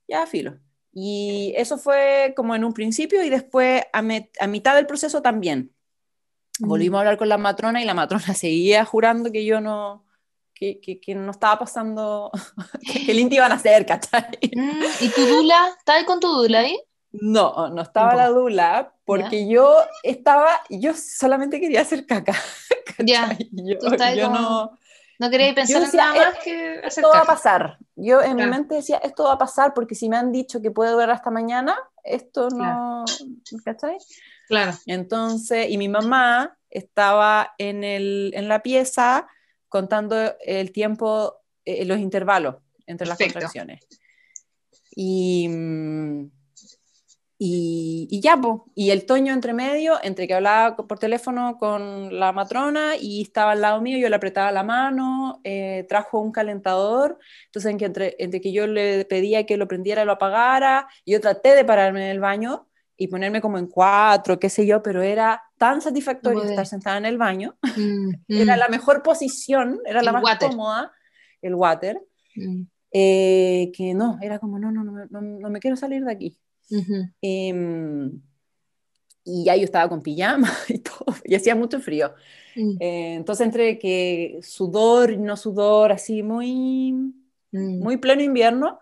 ya 0.07 0.25
filo. 0.25 0.59
Y 0.91 1.53
eso 1.55 1.77
fue 1.77 2.33
como 2.35 2.55
en 2.55 2.63
un 2.63 2.73
principio 2.73 3.23
y 3.23 3.29
después 3.29 3.83
a, 3.93 3.99
a 4.39 4.47
mitad 4.47 4.75
del 4.75 4.87
proceso 4.87 5.21
también. 5.21 5.73
Mm. 6.59 6.67
Volvimos 6.67 6.97
a 6.97 7.01
hablar 7.01 7.17
con 7.17 7.29
la 7.29 7.37
matrona 7.37 7.81
y 7.81 7.85
la 7.85 7.93
matrona 7.93 8.33
seguía 8.33 8.85
jurando 8.85 9.31
que 9.31 9.45
yo 9.45 9.61
no, 9.61 10.05
que, 10.53 10.79
que, 10.81 10.99
que, 10.99 11.15
no 11.15 11.31
estaba 11.31 11.59
pasando, 11.59 12.31
que 13.05 13.11
el 13.11 13.19
Inti 13.19 13.35
iban 13.35 13.51
a 13.51 13.55
hacer, 13.55 13.85
¿cachai? 13.85 14.39
Mm, 14.55 14.83
¿Y 15.01 15.09
tu 15.09 15.25
dula? 15.25 15.75
¿Estás 15.77 16.03
con 16.05 16.19
tu 16.19 16.27
dula 16.27 16.59
ahí? 16.59 16.77
No, 17.11 17.69
no 17.69 17.81
estaba 17.81 18.15
la 18.15 18.27
dula 18.27 18.93
porque 19.05 19.47
yo 19.47 19.77
estaba, 20.03 20.47
yo 20.69 20.93
solamente 20.93 21.59
quería 21.59 21.81
hacer 21.81 22.05
caca. 22.05 22.33
Ya, 23.01 23.37
yo, 23.51 23.77
yo 24.13 24.29
no... 24.29 24.77
No 25.19 25.29
quería 25.29 25.53
pensar 25.55 25.83
en 25.83 25.89
nada 25.95 26.15
más 26.15 26.43
que 26.43 26.79
hacer 26.79 27.03
Esto 27.03 27.09
va 27.09 27.21
a 27.21 27.25
pasar. 27.25 27.77
Yo 27.95 28.21
en 28.21 28.35
mi 28.35 28.45
mente 28.45 28.75
decía, 28.75 28.97
esto 28.97 29.23
va 29.23 29.33
a 29.33 29.37
pasar 29.37 29.73
porque 29.73 29.95
si 29.95 30.09
me 30.09 30.17
han 30.17 30.33
dicho 30.33 30.61
que 30.61 30.71
puede 30.71 30.91
durar 30.91 31.11
hasta 31.11 31.31
mañana, 31.31 31.77
esto 32.03 32.49
no... 32.49 33.05
¿Cachai? 33.63 33.97
Claro. 34.49 34.73
Entonces, 34.85 35.69
y 35.69 35.77
mi 35.77 35.87
mamá 35.87 36.57
estaba 36.69 37.53
en, 37.57 37.83
el, 37.83 38.31
en 38.33 38.49
la 38.49 38.61
pieza 38.61 39.27
contando 39.69 40.17
el 40.41 40.71
tiempo, 40.71 41.35
eh, 41.63 41.85
los 41.85 41.99
intervalos 41.99 42.55
entre 42.85 43.07
las 43.07 43.17
contracciones. 43.17 43.81
Y, 44.95 45.47
y, 47.41 48.19
ya, 48.21 48.37
y 48.75 48.91
el 48.91 49.05
Toño 49.05 49.31
entre 49.31 49.53
medio, 49.53 49.97
entre 50.03 50.27
que 50.27 50.33
hablaba 50.33 50.75
por 50.75 50.99
teléfono 50.99 51.57
con 51.57 52.19
la 52.19 52.33
matrona 52.33 52.97
y 52.99 53.21
estaba 53.21 53.53
al 53.53 53.61
lado 53.61 53.79
mío, 53.79 53.97
yo 53.97 54.09
le 54.09 54.15
apretaba 54.17 54.51
la 54.51 54.63
mano, 54.63 55.39
eh, 55.45 55.85
trajo 55.87 56.19
un 56.19 56.33
calentador, 56.33 57.17
entonces 57.45 57.73
entre, 57.81 58.17
entre 58.19 58.41
que 58.41 58.51
yo 58.51 58.67
le 58.67 59.05
pedía 59.05 59.45
que 59.45 59.55
lo 59.55 59.69
prendiera 59.69 60.03
y 60.03 60.05
lo 60.05 60.11
apagara, 60.11 60.89
yo 61.05 61.21
traté 61.21 61.55
de 61.55 61.63
pararme 61.63 62.03
en 62.03 62.11
el 62.11 62.19
baño 62.19 62.67
y 62.97 63.07
ponerme 63.07 63.39
como 63.39 63.57
en 63.57 63.67
cuatro, 63.67 64.37
qué 64.37 64.49
sé 64.49 64.67
yo, 64.67 64.83
pero 64.83 65.01
era 65.01 65.41
tan 65.57 65.81
satisfactorio 65.81 66.43
estar 66.43 66.65
sentada 66.67 66.97
en 66.97 67.05
el 67.05 67.17
baño. 67.17 67.57
Mm, 67.77 68.11
era 68.27 68.55
mm. 68.55 68.59
la 68.59 68.67
mejor 68.67 69.01
posición, 69.01 69.79
era 69.85 70.01
la 70.01 70.11
más 70.11 70.37
cómoda, 70.37 70.91
el 71.41 71.55
water, 71.55 72.01
mm. 72.35 72.63
eh, 72.91 73.71
que 73.73 73.93
no, 73.93 74.17
era 74.21 74.39
como, 74.39 74.59
no, 74.59 74.69
no, 74.71 74.83
no, 74.83 75.21
no, 75.21 75.49
me 75.49 75.59
quiero 75.59 75.77
salir 75.77 76.03
de 76.03 76.11
aquí. 76.11 76.37
Em, 77.21 78.21
y 79.23 79.45
ya 79.45 79.55
yo 79.55 79.63
estaba 79.63 79.89
con 79.89 80.01
pijama 80.01 80.51
y 80.69 80.79
todo, 80.79 81.15
y 81.23 81.35
hacía 81.35 81.55
mucho 81.55 81.79
frío. 81.79 82.13
Eh, 82.55 83.15
entonces 83.15 83.45
entre 83.45 83.79
que 83.79 84.39
sudor 84.41 85.17
no 85.17 85.37
sudor, 85.37 85.91
así 85.91 86.23
muy, 86.23 86.93
muy 87.51 87.97
pleno 87.97 88.21
invierno, 88.21 88.79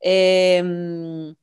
em, 0.00 1.34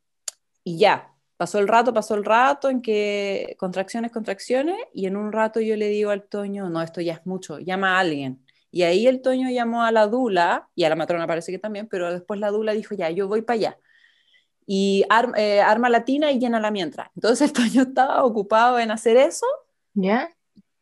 y 0.63 0.77
ya, 0.77 1.11
Pasó 1.41 1.57
el 1.57 1.67
rato, 1.67 1.91
pasó 1.91 2.13
el 2.13 2.23
rato 2.23 2.69
en 2.69 2.83
que 2.83 3.55
contracciones, 3.57 4.11
contracciones, 4.11 4.75
y 4.93 5.07
en 5.07 5.17
un 5.17 5.31
rato 5.31 5.59
yo 5.59 5.75
le 5.75 5.87
digo 5.87 6.11
al 6.11 6.21
Toño, 6.21 6.69
no, 6.69 6.83
esto 6.83 7.01
ya 7.01 7.13
es 7.13 7.25
mucho, 7.25 7.57
llama 7.57 7.97
a 7.97 7.99
alguien. 8.01 8.45
Y 8.69 8.83
ahí 8.83 9.07
el 9.07 9.23
Toño 9.23 9.49
llamó 9.49 9.81
a 9.81 9.91
la 9.91 10.05
Dula, 10.05 10.69
y 10.75 10.83
a 10.83 10.89
la 10.89 10.95
matrona 10.95 11.25
parece 11.25 11.51
que 11.51 11.57
también, 11.57 11.87
pero 11.87 12.13
después 12.13 12.39
la 12.39 12.51
Dula 12.51 12.73
dijo, 12.73 12.93
ya, 12.93 13.09
yo 13.09 13.27
voy 13.27 13.41
para 13.41 13.55
allá. 13.55 13.79
Y 14.73 15.03
eh, 15.35 15.59
arma 15.59 15.89
latina 15.89 16.31
y 16.31 16.39
llena 16.39 16.61
la 16.61 16.71
mientras. 16.71 17.09
Entonces 17.13 17.41
el 17.49 17.53
Toño 17.53 17.81
estaba 17.81 18.23
ocupado 18.23 18.79
en 18.79 18.89
hacer 18.89 19.17
eso. 19.17 19.45
¿Ya? 19.93 20.33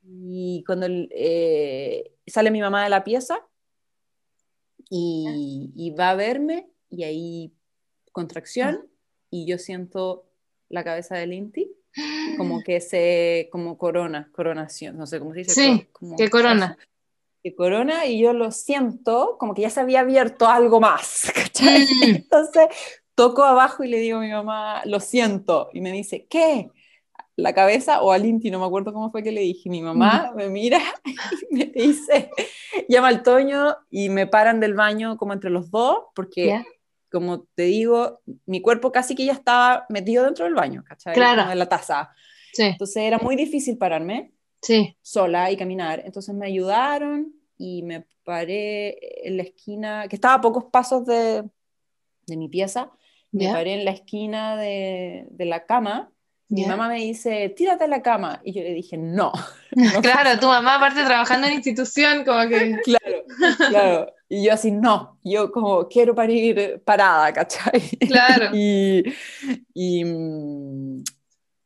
Y 0.04 0.64
cuando 0.64 0.86
eh, 0.88 2.12
sale 2.28 2.52
mi 2.52 2.62
mamá 2.62 2.84
de 2.84 2.92
la 2.92 3.04
pieza 3.04 3.44
y, 4.92 5.72
y, 5.76 5.90
va 5.90 6.12
a 6.12 6.16
verme, 6.16 6.70
y 6.92 7.04
ahí 7.04 7.52
contracción, 8.12 8.88
y 9.32 9.48
yo 9.48 9.58
siento 9.58 10.28
la 10.70 10.84
cabeza 10.84 11.16
del 11.16 11.34
Inti, 11.34 11.72
como 12.38 12.62
que 12.62 12.82
se, 12.82 13.50
como 13.52 13.80
corona, 13.80 14.30
coronación, 14.32 15.00
no 15.00 15.08
sé 15.08 15.18
cómo 15.18 15.34
se 15.34 15.40
dice. 15.40 15.54
Sí, 15.54 15.88
que 16.16 16.30
corona. 16.30 16.78
Que 17.42 17.56
corona 17.56 18.06
y 18.06 18.20
yo 18.20 18.34
lo 18.34 18.52
siento 18.52 19.38
como 19.40 19.56
que 19.56 19.64
ya 19.64 19.72
se 19.72 19.80
había 19.80 20.02
abierto 20.02 20.48
algo 20.48 20.80
más, 20.80 21.32
¿cachai? 21.36 21.86
Mm. 21.86 22.16
Entonces 22.18 22.68
toco 23.20 23.44
abajo 23.44 23.84
y 23.84 23.90
le 23.90 24.00
digo 24.00 24.20
a 24.20 24.22
mi 24.22 24.32
mamá, 24.32 24.82
lo 24.86 25.02
siento, 25.02 25.70
y 25.74 25.82
me 25.82 25.92
dice, 25.92 26.26
¿qué? 26.30 26.72
La 27.36 27.52
cabeza 27.52 28.02
o 28.02 28.14
al 28.14 28.26
Inti, 28.26 28.50
no 28.50 28.60
me 28.60 28.66
acuerdo 28.66 28.94
cómo 28.94 29.12
fue 29.12 29.24
que 29.24 29.34
le 29.34 29.42
dije. 29.42 29.70
Mi 29.70 29.82
mamá 29.82 30.32
me 30.38 30.48
mira 30.48 30.80
y 31.52 31.54
me 31.54 31.66
dice, 31.66 32.32
llama 32.88 33.10
al 33.10 33.22
Toño 33.22 33.76
y 33.90 34.08
me 34.08 34.26
paran 34.26 34.62
del 34.62 34.74
baño 34.74 35.18
como 35.18 35.34
entre 35.34 35.50
los 35.50 35.70
dos, 35.70 35.98
porque 36.16 36.64
como 37.12 37.42
te 37.56 37.64
digo, 37.64 38.22
mi 38.46 38.62
cuerpo 38.62 38.94
casi 38.94 39.16
que 39.16 39.26
ya 39.26 39.34
estaba 39.34 39.86
metido 39.90 40.24
dentro 40.24 40.46
del 40.46 40.54
baño, 40.54 40.86
¿cachai? 40.88 41.14
Claro. 41.14 41.52
en 41.52 41.60
la 41.60 41.68
taza. 41.68 42.14
Sí. 42.54 42.64
Entonces 42.64 43.04
era 43.04 43.18
muy 43.18 43.36
difícil 43.36 43.78
pararme 43.78 44.32
sí. 44.62 44.96
sola 45.02 45.52
y 45.52 45.58
caminar. 45.58 46.04
Entonces 46.06 46.34
me 46.34 46.46
ayudaron 46.46 47.34
y 47.58 47.84
me 47.84 48.06
paré 48.24 49.28
en 49.28 49.36
la 49.36 49.44
esquina, 49.44 50.08
que 50.08 50.16
estaba 50.16 50.36
a 50.36 50.42
pocos 50.42 50.66
pasos 50.72 51.06
de, 51.06 51.44
de 52.26 52.38
mi 52.38 52.48
pieza, 52.48 52.94
me 53.32 53.48
paré 53.52 53.74
en 53.74 53.86
la 53.86 53.92
esquina 53.92 54.58
de, 54.58 55.28
de 55.30 55.46
la 55.46 55.66
cama. 55.66 56.12
Mi 56.50 56.66
mamá 56.66 56.88
me 56.90 56.96
dice, 56.96 57.50
tírate 57.50 57.84
a 57.84 57.88
la 57.88 58.02
cama. 58.02 58.42
Y 58.44 58.54
yo 58.54 58.64
le 58.64 58.74
dije, 58.74 58.98
no. 58.98 59.32
no 59.76 60.02
claro, 60.02 60.40
tu 60.40 60.48
mamá 60.48 60.76
aparte 60.76 61.04
trabajando 61.04 61.48
en 61.48 61.54
institución, 61.54 62.24
como 62.26 62.48
que... 62.50 62.80
Claro, 62.84 63.24
claro. 63.70 64.14
Y 64.28 64.46
yo 64.46 64.54
así, 64.54 64.72
no, 64.72 65.18
yo 65.24 65.52
como 65.52 65.88
quiero 65.88 66.14
parir 66.14 66.82
parada, 66.86 67.34
¿cachai? 67.34 67.82
Claro. 68.08 68.50
y, 68.54 69.04
y, 69.74 70.04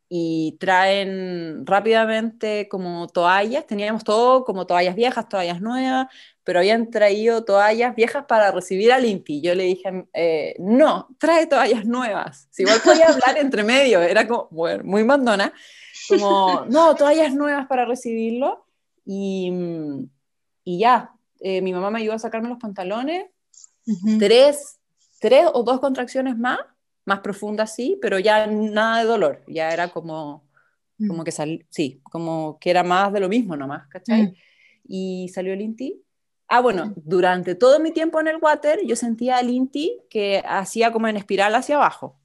y, 0.07 0.57
traen 0.59 1.65
rápidamente 1.65 2.69
como 2.69 3.07
toallas, 3.07 3.67
teníamos 3.67 4.05
todo 4.05 4.45
como 4.45 4.65
toallas 4.65 4.95
viejas, 4.95 5.27
toallas 5.27 5.59
nuevas, 5.59 6.07
pero 6.43 6.59
habían 6.59 6.89
traído 6.89 7.45
toallas 7.45 7.95
viejas 7.95 8.25
para 8.27 8.51
recibir 8.51 8.91
al 8.91 9.05
Inti. 9.05 9.41
Yo 9.41 9.55
le 9.55 9.63
dije, 9.63 10.05
eh, 10.13 10.55
no, 10.59 11.07
trae 11.17 11.47
toallas 11.47 11.85
nuevas. 11.85 12.47
Si 12.51 12.63
igual 12.63 12.79
podía 12.83 13.07
hablar 13.07 13.37
entre 13.37 13.63
medio, 13.63 14.01
era 14.01 14.27
como, 14.27 14.47
bueno, 14.51 14.83
muy 14.83 15.03
mandona, 15.03 15.53
como, 16.09 16.65
no, 16.69 16.95
toallas 16.95 17.33
nuevas 17.33 17.67
para 17.67 17.85
recibirlo. 17.85 18.65
Y, 19.05 19.51
y 20.63 20.79
ya, 20.79 21.13
eh, 21.39 21.61
mi 21.61 21.73
mamá 21.73 21.89
me 21.91 21.99
ayudó 21.99 22.13
a 22.13 22.19
sacarme 22.19 22.49
los 22.49 22.57
pantalones, 22.57 23.25
tres, 24.19 24.79
tres 25.19 25.45
o 25.53 25.63
dos 25.63 25.79
contracciones 25.79 26.37
más, 26.37 26.59
más 27.05 27.19
profundas 27.19 27.73
sí, 27.75 27.97
pero 28.01 28.19
ya 28.19 28.47
nada 28.47 28.99
de 28.99 29.05
dolor, 29.05 29.43
ya 29.47 29.71
era 29.71 29.89
como, 29.89 30.45
mm. 30.97 31.07
como 31.07 31.23
que 31.23 31.31
sal, 31.31 31.65
sí, 31.69 32.01
como 32.03 32.57
que 32.59 32.69
era 32.69 32.83
más 32.83 33.11
de 33.11 33.19
lo 33.19 33.29
mismo 33.29 33.57
nomás, 33.57 33.87
¿cachai? 33.87 34.23
Mm. 34.23 34.33
Y 34.87 35.29
salió 35.33 35.53
el 35.53 35.61
INTI. 35.61 36.02
Ah, 36.55 36.61
bueno, 36.61 36.85
mm. 36.85 36.93
durante 36.97 37.55
todo 37.55 37.79
mi 37.79 37.89
tiempo 37.89 38.21
en 38.21 38.27
el 38.27 38.37
water 38.37 38.79
yo 38.85 38.95
sentía 38.95 39.39
el 39.39 39.49
INTI 39.49 40.03
que 40.07 40.43
hacía 40.47 40.91
como 40.91 41.07
en 41.07 41.17
espiral 41.17 41.55
hacia 41.55 41.77
abajo. 41.77 42.19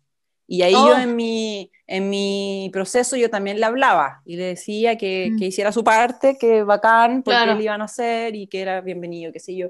Y 0.46 0.60
ahí 0.60 0.72
yo 0.72 0.96
oh. 0.96 0.98
en 0.98 1.16
mi, 1.16 1.72
en 1.86 2.10
mi 2.10 2.68
proceso 2.70 3.16
yo 3.16 3.30
también 3.30 3.58
le 3.58 3.64
hablaba 3.64 4.20
y 4.26 4.36
le 4.36 4.44
decía 4.44 4.98
que, 4.98 5.30
mm. 5.32 5.38
que 5.38 5.46
hiciera 5.46 5.72
su 5.72 5.82
parte, 5.82 6.36
que 6.38 6.62
bacán, 6.62 7.22
porque 7.22 7.54
le 7.54 7.62
iban 7.62 7.80
a 7.80 7.86
hacer 7.86 8.36
y 8.36 8.48
que 8.48 8.60
era 8.60 8.82
bienvenido, 8.82 9.32
qué 9.32 9.40
sé 9.40 9.56
yo. 9.56 9.68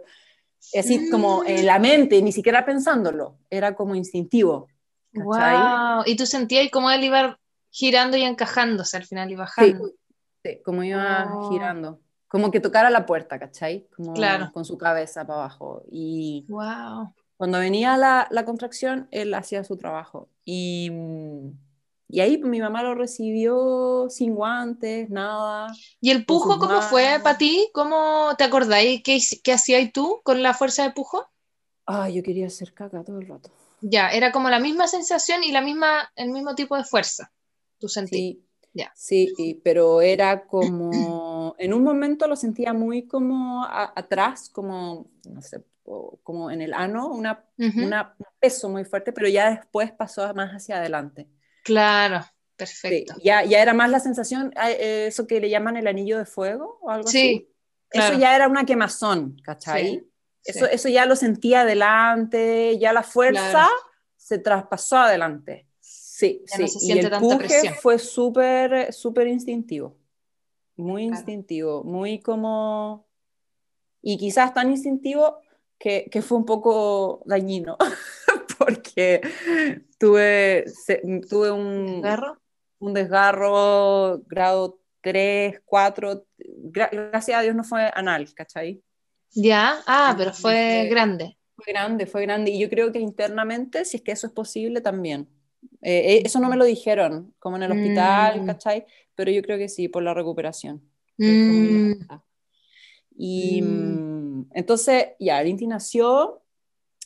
Así 0.76 1.08
como 1.08 1.44
en 1.46 1.64
la 1.64 1.78
mente, 1.78 2.20
ni 2.20 2.32
siquiera 2.32 2.66
pensándolo, 2.66 3.38
era 3.50 3.76
como 3.76 3.94
instintivo. 3.94 4.66
Wow. 5.12 6.02
Y 6.04 6.16
tú 6.16 6.26
sentías 6.26 6.68
como 6.72 6.90
él 6.90 7.04
iba 7.04 7.38
girando 7.70 8.16
y 8.16 8.22
encajándose 8.22 8.96
al 8.96 9.04
final 9.04 9.30
y 9.30 9.36
bajando. 9.36 9.92
Sí, 10.42 10.60
como 10.64 10.82
iba 10.82 11.30
girando. 11.48 12.00
Como 12.28 12.50
que 12.50 12.60
tocara 12.60 12.90
la 12.90 13.06
puerta, 13.06 13.38
¿cachai? 13.38 13.88
Como 13.96 14.12
claro. 14.12 14.50
con 14.52 14.64
su 14.64 14.76
cabeza 14.76 15.26
para 15.26 15.40
abajo. 15.40 15.82
Y 15.90 16.44
wow. 16.48 17.12
cuando 17.36 17.58
venía 17.58 17.96
la, 17.96 18.28
la 18.30 18.44
contracción, 18.44 19.08
él 19.10 19.32
hacía 19.34 19.64
su 19.64 19.76
trabajo. 19.76 20.28
Y, 20.44 20.92
y 22.08 22.20
ahí 22.20 22.38
mi 22.38 22.60
mamá 22.60 22.82
lo 22.82 22.94
recibió 22.94 24.08
sin 24.10 24.34
guantes, 24.34 25.10
nada. 25.10 25.72
¿Y 26.00 26.10
el 26.10 26.24
pujo 26.26 26.58
cómo 26.58 26.82
fue 26.82 27.20
para 27.22 27.38
ti? 27.38 27.68
¿Cómo 27.72 28.30
te 28.36 28.44
acordáis? 28.44 29.02
¿Qué, 29.02 29.18
qué 29.42 29.52
hacías 29.52 29.90
tú 29.92 30.20
con 30.22 30.42
la 30.42 30.54
fuerza 30.54 30.82
de 30.84 30.92
pujo? 30.92 31.26
Ay, 31.86 32.14
yo 32.14 32.22
quería 32.22 32.46
hacer 32.48 32.74
caca 32.74 33.02
todo 33.02 33.18
el 33.18 33.26
rato. 33.26 33.50
Ya, 33.80 34.10
era 34.10 34.32
como 34.32 34.50
la 34.50 34.58
misma 34.58 34.88
sensación 34.88 35.44
y 35.44 35.52
la 35.52 35.60
misma, 35.60 36.10
el 36.16 36.30
mismo 36.30 36.54
tipo 36.54 36.76
de 36.76 36.84
fuerza. 36.84 37.32
¿Tú 37.78 37.88
sentías? 37.88 38.20
Sí, 38.20 38.44
ya. 38.74 38.92
sí 38.94 39.60
pero 39.62 40.00
era 40.00 40.46
como, 40.46 40.90
en 41.58 41.74
un 41.74 41.82
momento 41.82 42.26
lo 42.26 42.36
sentía 42.36 42.72
muy 42.72 43.06
como 43.06 43.64
atrás, 43.64 44.50
como, 44.50 45.10
no 45.28 45.42
sé, 45.42 45.62
como 46.22 46.50
en 46.50 46.60
el 46.60 46.74
ano, 46.74 47.08
una, 47.08 47.44
un 47.56 47.94
peso 48.38 48.68
muy 48.68 48.84
fuerte, 48.84 49.12
pero 49.12 49.28
ya 49.28 49.50
después 49.50 49.92
pasó 49.92 50.32
más 50.34 50.50
hacia 50.50 50.76
adelante. 50.76 51.28
Claro, 51.64 52.24
perfecto. 52.56 53.14
ya, 53.22 53.44
ya 53.44 53.62
era 53.62 53.74
más 53.74 53.90
la 53.90 54.00
sensación, 54.00 54.52
eh, 54.66 55.06
eso 55.08 55.26
que 55.26 55.40
le 55.40 55.50
llaman 55.50 55.76
el 55.76 55.86
anillo 55.86 56.18
de 56.18 56.26
fuego 56.26 56.78
o 56.82 56.90
algo 56.90 57.08
sí, 57.08 57.48
así. 57.90 58.08
Eso 58.10 58.18
ya 58.18 58.36
era 58.36 58.48
una 58.48 58.64
quemazón, 58.64 59.36
¿cachai? 59.42 60.06
eso, 60.44 60.66
eso 60.66 60.88
ya 60.88 61.06
lo 61.06 61.16
sentía 61.16 61.62
adelante, 61.62 62.78
ya 62.78 62.92
la 62.92 63.02
fuerza 63.02 63.68
se 64.16 64.38
traspasó 64.38 64.98
adelante. 64.98 65.66
Sí, 65.80 66.42
sí. 66.46 66.64
y 66.82 66.98
el 66.98 67.10
puje 67.18 67.74
fue 67.74 67.98
súper, 67.98 68.92
súper 68.92 69.28
instintivo. 69.28 69.97
Muy 70.78 71.04
instintivo, 71.04 71.84
muy 71.84 72.20
como... 72.20 73.06
Y 74.00 74.16
quizás 74.16 74.54
tan 74.54 74.70
instintivo 74.70 75.40
que, 75.78 76.08
fue 76.22 76.38
un 76.38 76.44
poco 76.44 77.22
dañino, 77.26 77.76
porque 78.58 79.20
tuve, 79.98 80.64
tuve 81.28 81.50
un 81.50 82.00
¿Desgarro? 82.00 82.38
un 82.78 82.94
desgarro 82.94 84.20
grado 84.26 84.78
3, 85.00 85.62
4. 85.64 86.24
gracias 86.36 87.38
a 87.38 87.42
Dios 87.42 87.54
no 87.54 87.64
fue 87.64 87.90
anal, 87.94 88.32
¿cachai? 88.34 88.82
Ya, 89.32 89.80
ah, 89.86 90.14
pero 90.16 90.32
fue 90.32 90.86
grande. 90.88 91.36
Fue 91.56 91.72
grande, 91.72 92.06
fue 92.06 92.22
grande. 92.22 92.52
Y 92.52 92.60
yo 92.60 92.68
creo 92.68 92.92
que 92.92 93.00
internamente, 93.00 93.84
si 93.84 93.96
es 93.96 94.02
que 94.02 94.12
eso 94.12 94.26
es 94.28 94.32
posible, 94.32 94.80
también. 94.80 95.28
Eh, 95.82 96.14
eh, 96.14 96.22
eso 96.24 96.38
no 96.40 96.48
me 96.48 96.56
lo 96.56 96.64
dijeron, 96.64 97.34
como 97.38 97.56
en 97.56 97.64
el 97.64 97.72
hospital, 97.72 98.42
mm. 98.42 98.46
¿cachai? 98.46 98.86
Pero 99.18 99.32
yo 99.32 99.42
creo 99.42 99.58
que 99.58 99.68
sí, 99.68 99.88
por 99.88 100.04
la 100.04 100.14
recuperación. 100.14 100.80
Mm. 101.16 101.94
Y 103.16 103.62
mm. 103.62 104.50
entonces, 104.54 105.08
ya, 105.18 105.42
Linti 105.42 105.66
nació 105.66 106.44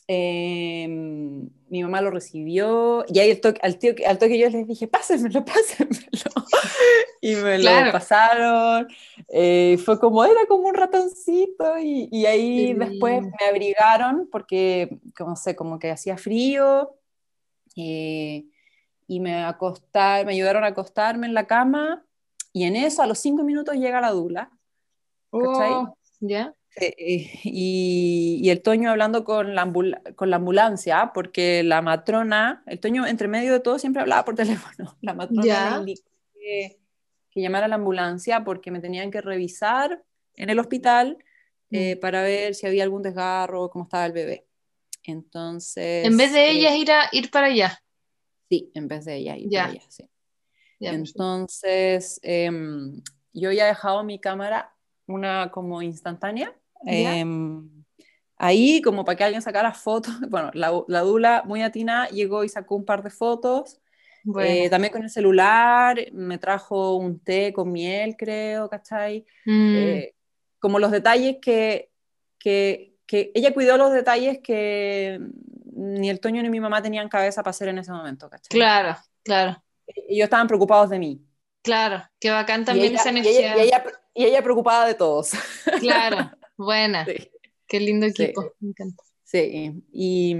Em, 0.05 1.49
mi 1.69 1.81
mamá 1.81 2.01
lo 2.01 2.11
recibió 2.11 3.05
y 3.07 3.19
ahí 3.19 3.31
al 3.31 3.39
toque, 3.39 3.59
al, 3.63 3.79
tío, 3.79 3.93
al 4.05 4.17
toque 4.17 4.37
yo 4.37 4.49
les 4.49 4.67
dije, 4.67 4.87
pásenmelo, 4.87 5.45
pásenmelo. 5.45 6.31
y 7.21 7.35
me 7.35 7.57
lo 7.59 7.91
pasaron. 7.91 8.87
Eh, 9.29 9.77
fue 9.83 9.99
como, 9.99 10.25
era 10.25 10.45
como 10.47 10.67
un 10.67 10.73
ratoncito 10.73 11.77
y, 11.77 12.09
y 12.11 12.25
ahí 12.25 12.73
después 12.73 13.23
me 13.23 13.47
abrigaron 13.47 14.27
porque, 14.29 14.99
como 15.17 15.37
sé, 15.37 15.55
como 15.55 15.79
que 15.79 15.91
hacía 15.91 16.17
frío. 16.17 16.95
Eh, 17.77 18.45
y 19.07 19.19
me 19.19 19.43
acostaron, 19.43 20.27
me 20.27 20.33
ayudaron 20.33 20.63
a 20.63 20.67
acostarme 20.67 21.27
en 21.27 21.33
la 21.33 21.47
cama 21.47 22.05
y 22.51 22.65
en 22.65 22.75
eso 22.75 23.01
a 23.01 23.07
los 23.07 23.19
cinco 23.19 23.43
minutos 23.43 23.75
llega 23.75 24.01
la 24.01 24.11
dula. 24.11 24.51
Oh, 25.31 25.97
¿Ya? 26.19 26.53
Eh, 26.75 27.39
y, 27.43 28.49
el 28.49 28.61
Toño 28.61 28.89
hablando 28.89 29.23
con 29.23 29.53
la, 29.55 29.71
con 30.15 30.29
la 30.29 30.37
ambulancia, 30.37 31.11
porque 31.13 31.63
la 31.63 31.81
matrona, 31.81 32.63
el 32.65 32.79
Toño 32.79 33.05
entre 33.05 33.27
medio 33.27 33.53
de 33.53 33.59
todo 33.59 33.77
siempre 33.79 34.01
hablaba 34.01 34.25
por 34.25 34.35
teléfono. 34.35 34.95
La 35.01 35.13
matrona 35.13 35.71
me 35.71 35.91
indicó 35.91 36.09
que, 36.33 36.79
llamara 37.35 37.65
a 37.65 37.69
la 37.69 37.75
ambulancia 37.75 38.43
porque 38.43 38.69
me 38.69 38.79
tenían 38.79 39.09
que 39.09 39.21
revisar 39.21 40.03
en 40.35 40.49
el 40.49 40.59
hospital 40.59 41.17
eh, 41.71 41.95
mm. 41.95 41.99
para 41.99 42.21
ver 42.21 42.53
si 42.53 42.67
había 42.67 42.83
algún 42.83 43.01
desgarro, 43.01 43.69
cómo 43.69 43.85
estaba 43.85 44.05
el 44.05 44.13
bebé. 44.13 44.45
Entonces... 45.03 46.05
En 46.05 46.15
vez 46.15 46.31
de 46.31 46.51
ella 46.51 46.73
eh, 46.73 46.77
ir, 46.77 46.91
a, 46.91 47.09
ir 47.11 47.31
para 47.31 47.47
allá. 47.47 47.82
Sí, 48.53 48.71
en 48.73 48.87
vez 48.87 49.05
de 49.05 49.15
ella 49.15 49.37
ir 49.37 49.49
para 49.49 49.65
allá, 49.65 49.81
sí. 49.89 50.09
Entonces, 50.79 52.19
em, 52.23 53.01
yo 53.31 53.51
ya 53.51 53.65
he 53.65 53.67
dejado 53.67 54.03
mi 54.03 54.19
cámara 54.19 54.75
una 55.07 55.49
como 55.51 55.81
instantánea 55.81 56.53
Em, 56.85 57.69
ahí, 58.37 58.81
como 58.81 59.05
para 59.05 59.15
que 59.15 59.23
alguien 59.23 59.41
sacara 59.41 59.73
fotos, 59.73 60.13
bueno, 60.29 60.51
la, 60.53 60.71
la, 60.87 61.01
Dula 61.01 61.43
muy 61.45 61.61
atina 61.61 62.07
llegó 62.09 62.43
y 62.43 62.49
sacó 62.49 62.75
un 62.75 62.85
par 62.85 63.03
de 63.03 63.09
fotos. 63.09 63.79
Eh, 64.39 64.69
también 64.69 64.93
con 64.93 65.03
el 65.03 65.09
celular, 65.09 65.99
me 66.13 66.37
trajo 66.37 66.95
un 66.95 67.19
té 67.19 67.51
con 67.51 67.69
miel, 67.73 68.15
creo, 68.15 68.69
¿cachai? 68.69 69.25
Mm. 69.45 69.75
Eh, 69.75 70.15
como 70.59 70.79
los 70.79 70.91
detalles 70.91 71.37
que, 71.41 71.91
que, 72.39 72.95
que, 73.05 73.33
ella 73.35 73.53
cuidó 73.53 73.75
los 73.75 73.91
detalles 73.91 74.39
que 74.39 75.19
ni 75.83 76.09
el 76.09 76.19
Toño 76.19 76.41
ni 76.41 76.49
mi 76.49 76.59
mamá 76.59 76.81
tenían 76.81 77.09
cabeza 77.09 77.43
para 77.43 77.51
hacer 77.51 77.67
en 77.67 77.77
ese 77.77 77.91
momento, 77.91 78.29
¿cachai? 78.29 78.49
Claro, 78.49 78.97
claro. 79.23 79.61
Ellos 79.85 80.25
estaban 80.25 80.47
preocupados 80.47 80.89
de 80.89 80.99
mí. 80.99 81.21
Claro, 81.61 82.03
qué 82.19 82.29
bacán 82.29 82.65
también 82.65 82.95
esa 82.95 83.11
necesidad. 83.11 83.57
Y 83.57 83.61
ella, 83.61 83.83
y 84.13 84.25
ella, 84.25 84.41
preocupada 84.41 84.87
de 84.87 84.95
todos. 84.95 85.31
Claro, 85.79 86.31
Buena. 86.57 87.05
Qué 87.67 87.79
lindo 87.79 88.05
equipo, 88.05 88.53
me 88.59 88.69
encanta. 88.69 89.03
Sí, 89.23 89.83
y, 89.91 90.35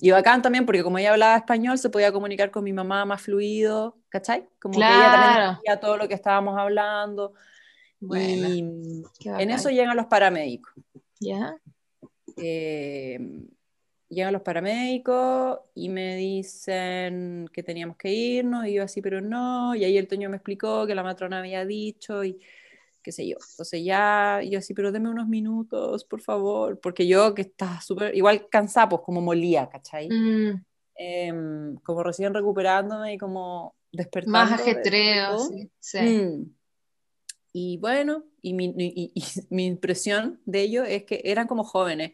y, 0.00 0.10
bacán 0.10 0.40
también 0.40 0.64
porque 0.64 0.82
como 0.82 0.96
ella 0.96 1.12
hablaba 1.12 1.36
español 1.36 1.76
se 1.76 1.90
podía 1.90 2.12
comunicar 2.12 2.50
con 2.50 2.64
mi 2.64 2.72
mamá 2.72 3.04
más 3.04 3.20
fluido, 3.20 3.98
¿cachai? 4.08 4.48
Como 4.58 4.78
que 4.78 4.84
ella 4.86 5.12
también 5.12 5.48
entendía 5.48 5.80
todo 5.80 5.98
lo 5.98 6.08
que 6.08 6.14
estábamos 6.14 6.58
hablando. 6.58 7.34
y 8.00 9.04
en 9.24 9.50
eso 9.50 9.68
llegan 9.68 9.96
los 9.96 10.06
paramédicos. 10.06 10.72
¿Ya? 11.20 11.56
Eh, 12.38 13.18
llegan 14.12 14.32
los 14.32 14.42
paramédicos 14.42 15.60
y 15.74 15.88
me 15.88 16.16
dicen 16.16 17.48
que 17.52 17.62
teníamos 17.62 17.96
que 17.96 18.12
irnos 18.12 18.66
y 18.66 18.74
yo 18.74 18.82
así, 18.82 19.00
pero 19.00 19.20
no. 19.20 19.74
Y 19.74 19.84
ahí 19.84 19.96
el 19.96 20.08
Toño 20.08 20.28
me 20.28 20.36
explicó 20.36 20.86
que 20.86 20.94
la 20.94 21.02
matrona 21.02 21.38
había 21.38 21.64
dicho 21.64 22.22
y 22.22 22.38
qué 23.02 23.10
sé 23.10 23.26
yo. 23.26 23.36
Entonces 23.50 23.82
ya, 23.84 24.40
yo 24.42 24.58
así, 24.58 24.74
pero 24.74 24.92
deme 24.92 25.08
unos 25.08 25.28
minutos, 25.28 26.04
por 26.04 26.20
favor, 26.20 26.78
porque 26.78 27.06
yo 27.06 27.34
que 27.34 27.42
estaba 27.42 27.80
súper, 27.80 28.14
igual 28.14 28.48
cansada, 28.48 28.90
pues 28.90 29.02
como 29.02 29.20
molía, 29.20 29.68
¿cachai? 29.68 30.08
Mm. 30.08 30.64
Em, 30.94 31.76
como 31.76 32.02
recién 32.02 32.34
recuperándome 32.34 33.14
y 33.14 33.18
como 33.18 33.74
despertando. 33.90 34.38
Más 34.38 34.52
ajetreo, 34.52 35.38
sí. 35.80 35.98
Mm. 35.98 36.54
Y 37.54 37.76
bueno, 37.78 38.24
y 38.40 38.52
mi, 38.52 38.74
y, 38.76 39.12
mi, 39.50 39.66
impresión 39.66 40.40
de 40.44 40.60
ello 40.60 40.84
es 40.84 41.04
que 41.04 41.22
eran 41.24 41.46
como 41.46 41.64
jóvenes. 41.64 42.12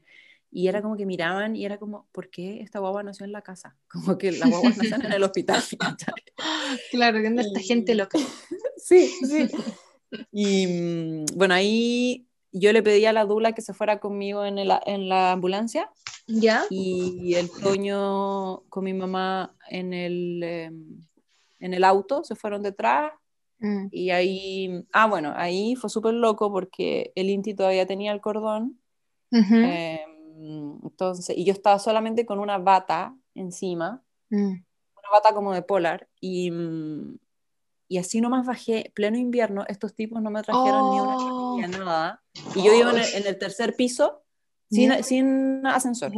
Y 0.51 0.69
era 0.69 0.81
como 0.81 0.97
que 0.97 1.05
miraban 1.05 1.57
y 1.57 1.65
era 1.65 1.79
como, 1.79 2.07
¿por 2.13 2.31
qué 2.31 2.61
esta 2.61 2.79
guagua 2.79 3.03
nació 3.03 3.27
en 3.27 3.33
la 3.33 3.43
casa? 3.43 3.77
Como 3.89 4.17
que 4.17 4.33
la 4.33 4.49
guagua 4.49 4.71
nació 4.77 4.97
en 4.97 5.13
el 5.13 5.23
hospital. 5.23 5.63
claro, 6.91 7.19
anda 7.19 7.43
esta 7.43 7.61
gente 7.61 7.95
loca. 7.95 8.19
sí, 8.77 9.09
sí. 9.27 9.49
Y 10.33 10.67
mm, 10.67 11.25
bueno, 11.37 11.55
ahí 11.55 12.27
yo 12.53 12.73
le 12.73 12.83
pedí 12.83 13.05
a 13.05 13.13
la 13.13 13.27
dula 13.27 13.53
que 13.53 13.63
se 13.63 13.75
fuera 13.75 14.01
conmigo 14.01 14.45
en, 14.45 14.59
en 14.59 15.09
la 15.09 15.33
ambulancia. 15.33 15.91
¿Ya? 16.27 16.65
Y 16.69 17.35
el 17.35 17.51
Toño 17.51 18.61
con 18.69 18.85
mi 18.85 18.93
mamá 18.93 19.55
en 19.71 19.95
el, 19.95 20.43
em, 20.43 21.07
en 21.59 21.75
el 21.75 21.85
auto, 21.85 22.23
se 22.23 22.35
fueron 22.35 22.63
detrás. 22.63 23.13
Mm. 23.61 23.87
Y 23.91 24.11
ahí, 24.11 24.87
ah, 24.93 25.07
bueno, 25.07 25.33
ahí 25.35 25.75
fue 25.75 25.89
súper 25.91 26.15
loco 26.15 26.53
porque 26.53 27.13
el 27.15 27.31
Inti 27.31 27.55
todavía 27.55 27.87
tenía 27.87 28.13
el 28.13 28.21
cordón. 28.21 28.79
Em, 29.31 30.08
entonces, 30.39 31.37
y 31.37 31.45
yo 31.45 31.53
estaba 31.53 31.79
solamente 31.79 32.27
con 32.27 32.39
una 32.39 32.59
bata 32.59 33.15
encima, 33.35 34.03
mm. 34.31 34.37
una 34.37 35.11
bata 35.13 35.35
como 35.35 35.53
de 35.53 35.63
polar. 35.63 36.09
Y, 36.21 36.53
y 37.89 37.99
así 37.99 38.21
nomás 38.21 38.47
bajé, 38.47 38.93
pleno 38.95 39.17
invierno, 39.17 39.65
estos 39.69 39.95
tipos 39.95 40.23
no 40.23 40.31
me 40.31 40.43
trajeron 40.43 40.91
ni 40.91 41.01
una 41.01 41.17
oh. 41.17 41.61
nada. 41.69 42.23
Y 42.55 42.65
yo 42.65 42.75
iba 42.75 42.91
en 42.91 43.27
el, 43.27 43.39
tercer 43.39 43.75
piso 43.75 44.23
sin, 44.71 45.03
sin 45.03 45.67
ascensor. 45.67 46.13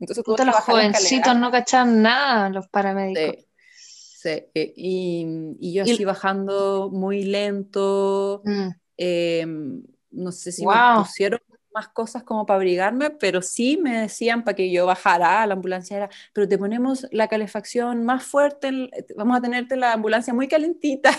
Entonces, 0.00 0.24
Puta, 0.24 0.44
los 0.44 0.56
jovencitos 0.56 1.36
no 1.36 1.50
cachaban 1.50 2.02
nada, 2.02 2.48
los 2.50 2.68
paramédicos. 2.68 3.46
Sí, 3.76 4.28
eh, 4.28 4.72
y, 4.76 5.56
y, 5.58 5.72
yo 5.72 5.82
así 5.82 6.04
bajando 6.04 6.90
muy 6.92 7.24
lento. 7.24 8.42
Mm. 8.44 8.68
Em, 8.96 9.82
no 10.12 10.30
sé 10.30 10.52
si 10.52 10.64
me 10.64 10.74
pusieron 10.96 11.40
más 11.74 11.88
cosas 11.88 12.22
como 12.22 12.46
para 12.46 12.56
abrigarme, 12.56 13.10
pero 13.10 13.42
sí 13.42 13.76
me 13.76 14.02
decían 14.02 14.44
para 14.44 14.54
que 14.56 14.70
yo 14.70 14.86
bajara 14.86 15.42
a 15.42 15.46
la 15.46 15.54
ambulancia, 15.54 15.96
era, 15.96 16.10
pero 16.32 16.48
te 16.48 16.58
ponemos 16.58 17.06
la 17.10 17.28
calefacción 17.28 18.04
más 18.04 18.24
fuerte, 18.24 18.90
vamos 19.16 19.38
a 19.38 19.40
tenerte 19.40 19.76
la 19.76 19.92
ambulancia 19.92 20.34
muy 20.34 20.48
calentita. 20.48 21.10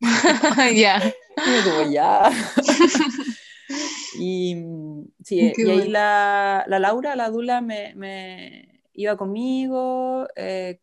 ya. 0.74 1.00
y 1.88 1.92
ya. 1.92 2.30
y, 4.18 4.56
sí, 5.24 5.52
y 5.56 5.70
ahí 5.70 5.88
la, 5.88 6.64
la, 6.66 6.78
Laura, 6.78 7.16
la 7.16 7.30
Dula, 7.30 7.60
me, 7.60 7.94
me 7.94 8.82
iba 8.94 9.16
conmigo, 9.16 10.26
eh, 10.36 10.80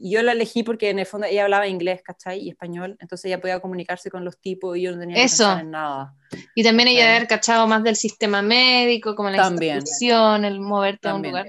yo 0.00 0.22
la 0.22 0.32
elegí 0.32 0.62
porque 0.62 0.90
en 0.90 0.98
el 0.98 1.06
fondo 1.06 1.26
ella 1.26 1.44
hablaba 1.44 1.66
inglés, 1.66 2.02
¿cachai? 2.02 2.40
Y 2.40 2.50
español, 2.50 2.96
entonces 3.00 3.26
ella 3.26 3.40
podía 3.40 3.60
comunicarse 3.60 4.10
con 4.10 4.24
los 4.24 4.38
tipos 4.38 4.76
y 4.76 4.82
yo 4.82 4.92
no 4.92 5.00
tenía 5.00 5.16
que 5.16 5.22
pensar 5.22 5.60
en 5.60 5.70
nada. 5.70 6.14
Y 6.54 6.62
también 6.62 6.88
ella 6.88 7.00
debe 7.00 7.16
haber 7.16 7.28
cachado 7.28 7.66
más 7.66 7.82
del 7.82 7.96
sistema 7.96 8.42
médico, 8.42 9.14
como 9.14 9.30
la 9.30 9.48
institución, 9.48 10.44
el 10.44 10.60
moverte 10.60 11.08
a 11.08 11.14
un 11.14 11.22
lugar. 11.22 11.46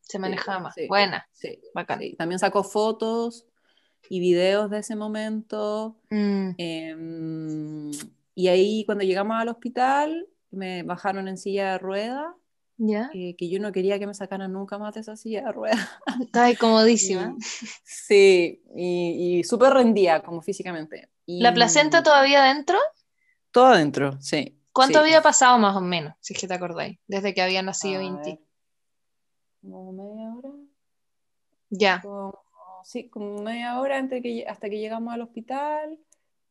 Se 0.00 0.18
manejaba 0.18 0.60
más. 0.60 0.74
Buena. 0.88 1.26
Sí, 1.32 1.60
bacán. 1.74 2.00
También 2.16 2.38
sacó 2.38 2.62
fotos 2.62 3.46
y 4.08 4.20
videos 4.20 4.70
de 4.70 4.78
ese 4.78 4.96
momento. 4.96 5.96
Mm. 6.10 6.50
Em, 6.58 7.90
y 8.34 8.48
ahí 8.48 8.84
cuando 8.84 9.04
llegamos 9.04 9.36
al 9.40 9.48
hospital, 9.48 10.26
me 10.50 10.82
bajaron 10.82 11.28
en 11.28 11.38
silla 11.38 11.72
de 11.72 11.78
eh, 12.78 13.36
que 13.36 13.48
yo 13.48 13.60
no 13.60 13.72
quería 13.72 13.98
que 13.98 14.06
me 14.06 14.14
sacaran 14.14 14.52
nunca 14.52 14.78
más 14.78 14.94
de 14.94 15.00
esa 15.00 15.16
silla 15.16 15.44
de 15.44 15.52
ruedas. 15.52 15.88
Estaba 16.20 16.52
comodísima. 16.54 17.36
sí, 17.84 18.62
y, 18.74 19.38
y 19.38 19.44
súper 19.44 19.72
rendía 19.72 20.22
como 20.22 20.42
físicamente. 20.42 21.08
¿La 21.26 21.54
placenta 21.54 22.02
todavía 22.02 22.44
adentro? 22.44 22.78
Todo 23.50 23.66
adentro, 23.66 24.20
sí. 24.20 24.58
¿Cuánto 24.72 24.98
había 24.98 25.22
pasado 25.22 25.56
más 25.58 25.76
o 25.76 25.80
menos, 25.80 26.14
si 26.20 26.34
es 26.34 26.40
que 26.40 26.48
te 26.48 26.54
acordáis, 26.54 26.98
desde 27.06 27.32
que 27.32 27.42
había 27.42 27.62
nacido 27.62 28.02
Inti? 28.02 28.40
Como 29.62 29.92
media 29.92 30.34
hora. 30.34 30.50
Ya. 31.70 32.02
sí, 32.82 33.08
como 33.08 33.40
media 33.42 33.78
hora 33.80 33.98
antes 33.98 34.20
que, 34.20 34.44
hasta 34.46 34.68
que 34.68 34.78
llegamos 34.78 35.14
al 35.14 35.22
hospital. 35.22 35.98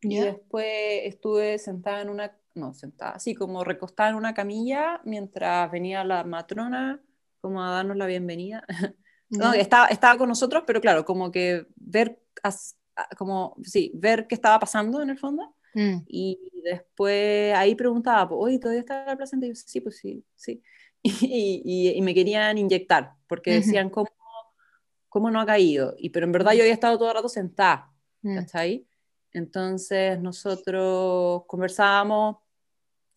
Y 0.01 0.17
después 0.17 0.65
estuve 1.03 1.57
sentada 1.59 2.01
en 2.01 2.09
una 2.09 2.37
no, 2.55 2.73
sentada, 2.73 3.11
así 3.13 3.33
como 3.35 3.63
recostada 3.63 4.09
en 4.09 4.15
una 4.15 4.33
camilla 4.33 5.01
mientras 5.05 5.71
venía 5.71 6.03
la 6.03 6.23
matrona 6.23 7.01
como 7.41 7.63
a 7.63 7.71
darnos 7.71 7.97
la 7.97 8.05
bienvenida. 8.05 8.65
No, 9.29 9.51
estaba, 9.51 9.87
estaba 9.87 10.15
con 10.15 10.29
nosotros, 10.29 10.63
pero 10.67 10.79
claro, 10.79 11.05
como 11.05 11.31
que 11.31 11.65
ver, 11.75 12.21
como, 13.17 13.55
sí, 13.63 13.91
ver 13.95 14.27
qué 14.27 14.35
estaba 14.35 14.59
pasando 14.59 15.01
en 15.01 15.09
el 15.09 15.17
fondo. 15.17 15.55
Mm. 15.73 16.03
Y 16.05 16.37
después 16.63 17.51
ahí 17.55 17.73
preguntaba, 17.73 18.31
oye, 18.35 18.59
¿todavía 18.59 18.81
está 18.81 19.03
la 19.05 19.17
placenta? 19.17 19.47
Y 19.47 19.49
yo, 19.49 19.55
sí, 19.55 19.81
pues 19.81 19.97
sí, 19.97 20.23
sí. 20.35 20.61
Y, 21.03 21.93
y, 21.95 22.01
me 22.03 22.13
querían 22.13 22.59
inyectar, 22.59 23.13
porque 23.25 23.55
decían, 23.55 23.89
¿cómo, 23.89 24.09
¿cómo 25.09 25.31
no 25.31 25.41
ha 25.41 25.47
caído? 25.47 25.95
Y, 25.97 26.11
pero 26.11 26.27
en 26.27 26.31
verdad 26.31 26.51
yo 26.51 26.61
había 26.61 26.73
estado 26.73 26.99
todo 26.99 27.09
el 27.09 27.15
rato 27.15 27.29
sentada, 27.29 27.93
Mm. 28.23 28.35
¿cachai? 28.37 28.87
Entonces 29.31 30.19
nosotros 30.19 31.43
conversábamos 31.47 32.37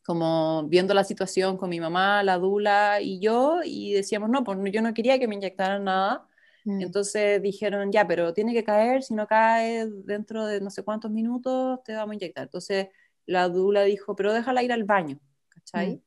como 0.07 0.65
viendo 0.69 0.95
la 0.95 1.03
situación 1.03 1.57
con 1.57 1.69
mi 1.69 1.81
mamá, 1.81 2.23
la 2.23 2.39
dula 2.39 3.01
y 3.01 3.19
yo, 3.19 3.59
y 3.65 3.93
decíamos, 3.93 4.31
no, 4.31 4.45
pues 4.45 4.57
yo 4.73 4.81
no 4.81 4.95
quería 4.95 5.19
que 5.19 5.27
me 5.27 5.35
inyectaran 5.35 5.83
nada. 5.85 6.29
Mm. 6.65 6.81
Entonces 6.83 7.43
dijeron, 7.43 7.91
ya, 7.91 8.07
pero 8.07 8.33
tiene 8.33 8.55
que 8.55 8.63
caer, 8.63 9.03
si 9.03 9.15
no 9.15 9.27
cae 9.27 9.87
dentro 10.05 10.47
de 10.47 10.61
no 10.61 10.71
sé 10.71 10.85
cuántos 10.85 11.11
minutos, 11.11 11.81
te 11.85 11.95
vamos 11.95 12.13
a 12.13 12.15
inyectar. 12.15 12.45
Entonces 12.45 12.89
la 13.27 13.49
dula 13.49 13.83
dijo, 13.83 14.15
pero 14.15 14.33
déjala 14.33 14.63
ir 14.63 14.73
al 14.73 14.85
baño, 14.85 15.19
¿cachai? 15.49 15.97
Mm. 15.97 16.03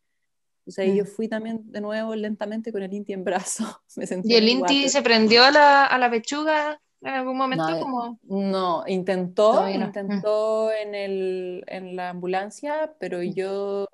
Entonces 0.59 0.79
ahí 0.79 0.91
Mm. 0.91 0.95
yo 0.95 1.05
fui 1.05 1.27
también 1.27 1.71
de 1.71 1.81
nuevo 1.81 2.15
lentamente 2.15 2.71
con 2.71 2.81
el 2.81 2.93
Inti 2.93 3.11
en 3.11 3.25
brazo. 3.25 3.81
Me 3.97 4.07
sentí 4.07 4.31
¿Y 4.31 4.35
el 4.35 4.47
Inti 4.47 4.87
se 4.87 5.01
prendió 5.01 5.43
a 5.43 5.51
la, 5.51 5.85
a 5.85 5.97
la 5.97 6.09
pechuga 6.09 6.81
en 7.01 7.07
algún 7.13 7.37
momento? 7.37 7.69
No, 7.69 7.79
como... 7.79 8.19
No, 8.23 8.83
intentó, 8.87 9.63
no. 9.63 9.69
intentó 9.69 10.71
en, 10.71 10.95
el, 10.95 11.63
en 11.67 11.95
la 11.95 12.09
ambulancia, 12.09 12.93
pero 12.99 13.19
Mm. 13.19 13.33
yo, 13.33 13.87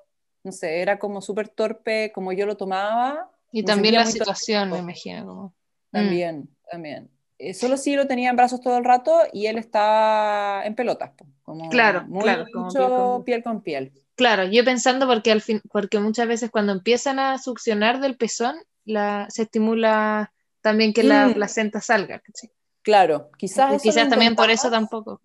no 0.44 0.52
sé, 0.52 0.82
era 0.82 0.98
como 1.00 1.22
súper 1.22 1.50
torpe, 1.50 2.12
como 2.14 2.32
yo 2.34 2.46
lo 2.46 2.58
tomaba. 2.58 3.30
Y 3.52 3.64
también 3.64 3.96
la 3.96 4.06
situación, 4.06 4.72
me 4.72 4.80
imagino. 4.80 5.26
Como... 5.26 5.44
Mm. 5.48 5.52
También, 5.92 6.50
también. 6.72 7.10
Eh, 7.38 7.54
solo 7.54 7.76
sí 7.78 7.96
lo 7.96 8.08
tenía 8.08 8.30
en 8.30 8.36
brazos 8.38 8.62
todo 8.62 8.78
el 8.78 8.86
rato 8.86 9.20
y 9.34 9.48
él 9.48 9.58
estaba 9.58 10.66
en 10.66 10.74
pelotas, 10.74 11.12
como 11.44 11.70
Claro, 11.70 12.04
muy- 12.08 12.22
claro, 12.24 12.46
como 12.52 12.66
mucho 12.66 12.80
piel 12.80 12.94
con 12.96 13.24
piel 13.24 13.44
con 13.44 13.62
piel. 13.62 13.92
Claro, 14.16 14.46
yo 14.46 14.64
pensando 14.64 15.06
porque 15.06 15.32
al 15.32 15.42
fin, 15.42 15.62
porque 15.72 16.00
muchas 16.00 16.28
veces 16.30 16.50
cuando 16.50 16.72
empiezan 16.72 17.20
a 17.20 17.38
succionar 17.38 18.00
del 18.00 18.16
pezón, 18.16 18.56
la, 18.86 19.28
se 19.30 19.42
estimula 19.44 20.32
también 20.62 20.94
que 20.94 21.04
la 21.04 21.28
Mm. 21.28 21.34
placenta 21.34 21.82
salga. 21.82 22.20
¿cachai? 22.20 22.52
Claro, 22.86 23.30
quizás, 23.38 23.74
eso 23.74 23.82
Quizás 23.84 24.08
también 24.10 24.36
por 24.36 24.50
eso 24.50 24.70
tampoco. 24.70 25.20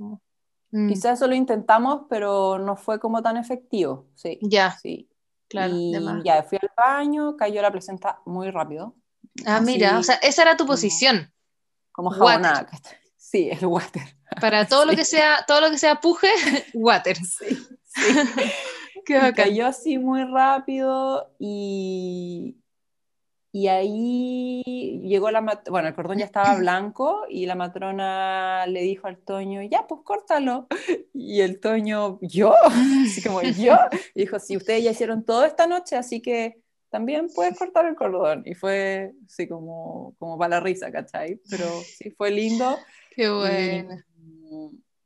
Mm, 0.73 0.89
Quizás 0.89 1.19
eso 1.19 1.27
lo 1.29 1.35
intentamos, 1.35 2.07
pero 2.09 2.59
no 2.59 2.75
fue 2.75 2.99
como 2.99 3.23
tan 3.23 3.37
efectivo, 3.37 4.07
sí. 4.15 4.39
Ya, 4.43 4.73
Sí. 4.81 5.09
claro, 5.47 5.75
y 5.77 5.93
ya 6.25 6.43
fui 6.43 6.59
al 6.61 6.71
baño, 6.77 7.37
cayó 7.37 7.61
la 7.61 7.71
placenta 7.71 8.21
muy 8.25 8.51
rápido. 8.51 8.95
Ah, 9.45 9.61
mira, 9.61 9.99
o 9.99 10.03
sea, 10.03 10.15
esa 10.17 10.43
era 10.43 10.57
tu 10.57 10.65
como- 10.65 10.73
posición. 10.73 11.33
como 11.93 12.11
jabonada. 12.11 12.67
Sí, 13.17 13.51
el 13.51 13.67
water. 13.67 14.17
Para 14.41 14.67
todo 14.67 14.87
lo 14.87 14.93
que 14.97 15.05
sea, 15.05 15.45
todo 15.47 15.61
lo 15.61 15.71
que 15.71 15.77
sea 15.79 16.01
puje, 16.01 16.29
water. 16.75 17.17
Sí, 17.19 17.47
sí. 17.85 17.93
Qué 19.05 19.33
cayó 19.37 19.67
así 19.67 19.99
muy 19.99 20.25
rápido 20.25 21.31
y, 21.39 22.57
y 23.53 23.67
ahí 23.69 24.63
llegó 25.05 25.31
la 25.31 25.41
mat- 25.41 25.69
bueno, 25.69 25.89
el 25.89 25.95
cordón 25.95 26.19
ya 26.19 26.25
estaba 26.25 26.55
blanco 26.59 27.23
y 27.29 27.47
la 27.47 27.55
matrona 27.55 28.65
le 28.67 28.83
dijo 28.83 29.07
al 29.09 29.19
Toño, 29.19 29.63
ya, 29.63 29.87
pues 29.87 30.01
córtalo. 30.05 30.67
Y 31.13 31.41
el 31.43 31.61
Toño, 31.61 32.19
¿yo? 32.23 32.55
Así 33.05 33.23
como, 33.23 33.43
¿yo? 33.43 33.77
Y 34.15 34.21
dijo, 34.21 34.39
sí, 34.39 34.57
ustedes 34.57 34.83
ya 34.85 34.91
hicieron 34.93 35.25
todo 35.25 35.45
esta 35.45 35.67
noche, 35.67 35.97
así 35.97 36.23
que 36.23 36.61
también 36.89 37.29
puedes 37.35 37.59
cortar 37.59 37.85
el 37.87 37.95
cordón. 37.95 38.43
Y 38.47 38.55
fue 38.55 39.13
así 39.27 39.47
como, 39.47 40.15
como 40.19 40.39
para 40.39 40.57
la 40.57 40.61
risa, 40.61 40.91
¿cachai? 40.91 41.41
Pero 41.51 41.67
sí, 41.83 42.11
fue 42.13 42.31
lindo. 42.31 42.77
Qué 43.15 43.25
Y, 43.27 43.29
bueno. 43.29 43.97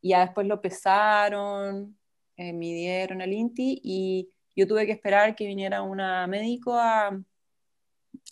y 0.01 0.09
ya 0.11 0.21
después 0.21 0.47
lo 0.47 0.61
pesaron, 0.61 1.97
eh, 2.37 2.53
midieron 2.53 3.21
el 3.21 3.33
INTI 3.33 3.81
y 3.83 4.31
yo 4.57 4.67
tuve 4.67 4.87
que 4.87 4.93
esperar 4.93 5.35
que 5.35 5.47
viniera 5.47 5.83
una 5.83 6.27
médico 6.27 6.75
a, 6.75 7.19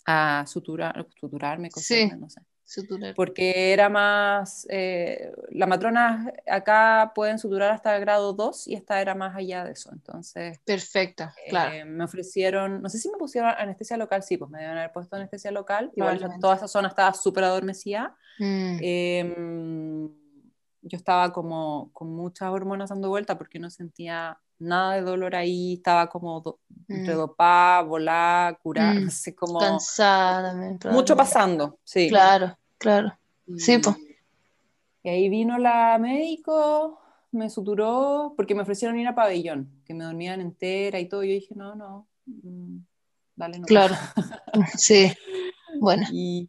a 0.05 0.43
suturar, 0.47 1.05
suturarme, 1.19 1.69
coserme, 1.69 2.13
Sí. 2.13 2.19
no 2.19 2.29
sé. 2.29 2.41
Suturar. 2.65 3.13
Porque 3.13 3.73
era 3.73 3.89
más, 3.89 4.65
eh, 4.69 5.31
la 5.51 5.67
matrona 5.67 6.31
acá 6.49 7.11
pueden 7.13 7.37
suturar 7.37 7.71
hasta 7.71 7.93
el 7.95 8.01
grado 8.01 8.33
2 8.33 8.67
y 8.67 8.73
esta 8.73 8.99
era 9.01 9.13
más 9.15 9.35
allá 9.35 9.63
de 9.65 9.73
eso. 9.73 9.91
Entonces 9.91 10.59
Perfecto, 10.65 11.29
claro. 11.49 11.73
eh, 11.75 11.85
me 11.85 12.05
ofrecieron, 12.05 12.81
no 12.81 12.89
sé 12.89 12.97
si 12.99 13.09
me 13.11 13.17
pusieron 13.17 13.51
anestesia 13.57 13.97
local, 13.97 14.23
sí, 14.23 14.37
pues 14.37 14.49
me 14.49 14.61
deben 14.61 14.77
haber 14.77 14.91
puesto 14.93 15.15
anestesia 15.17 15.51
local. 15.51 15.91
Igual 15.95 16.19
toda 16.39 16.55
esa 16.55 16.67
zona 16.67 16.87
estaba 16.87 17.13
súper 17.13 17.43
adormecida. 17.43 18.15
Mm, 18.39 18.77
Eh, 18.81 20.09
yo 20.85 20.97
estaba 20.97 21.31
como 21.31 21.91
con 21.93 22.09
muchas 22.13 22.49
hormonas 22.49 22.89
dando 22.89 23.09
vuelta 23.09 23.37
porque 23.37 23.59
no 23.59 23.69
sentía 23.69 24.37
nada 24.63 24.93
de 24.95 25.01
dolor 25.01 25.35
ahí, 25.35 25.73
estaba 25.75 26.09
como 26.09 26.39
do- 26.41 26.59
entre 26.87 27.13
Mm. 27.13 27.17
dopada, 27.17 27.81
volada, 27.81 28.53
curada, 28.55 28.93
Mm. 28.93 29.03
no 29.05 29.11
sé, 29.11 29.35
como 29.35 29.59
Cansada 29.59 30.53
mucho 30.91 31.15
pasando, 31.15 31.79
sí. 31.83 32.07
Claro, 32.09 32.57
claro. 32.77 33.17
Y, 33.47 33.59
Sí, 33.59 33.77
po. 33.77 33.95
y 35.03 35.09
ahí 35.09 35.29
vino 35.29 35.57
la 35.57 35.97
médico, 35.99 36.99
me 37.31 37.49
suturó, 37.49 38.33
porque 38.37 38.55
me 38.55 38.61
ofrecieron 38.61 38.97
ir 38.99 39.07
a 39.07 39.15
pabellón, 39.15 39.69
que 39.85 39.93
me 39.93 40.03
dormían 40.03 40.39
entera 40.41 40.99
y 40.99 41.07
todo, 41.07 41.23
yo 41.23 41.31
dije, 41.31 41.55
no, 41.55 41.75
no, 41.75 42.07
mm, 42.25 42.77
dale, 43.35 43.59
no. 43.59 43.65
Claro. 43.65 43.95
Sí. 44.77 45.11
Bueno. 45.79 46.03
Y, 46.11 46.47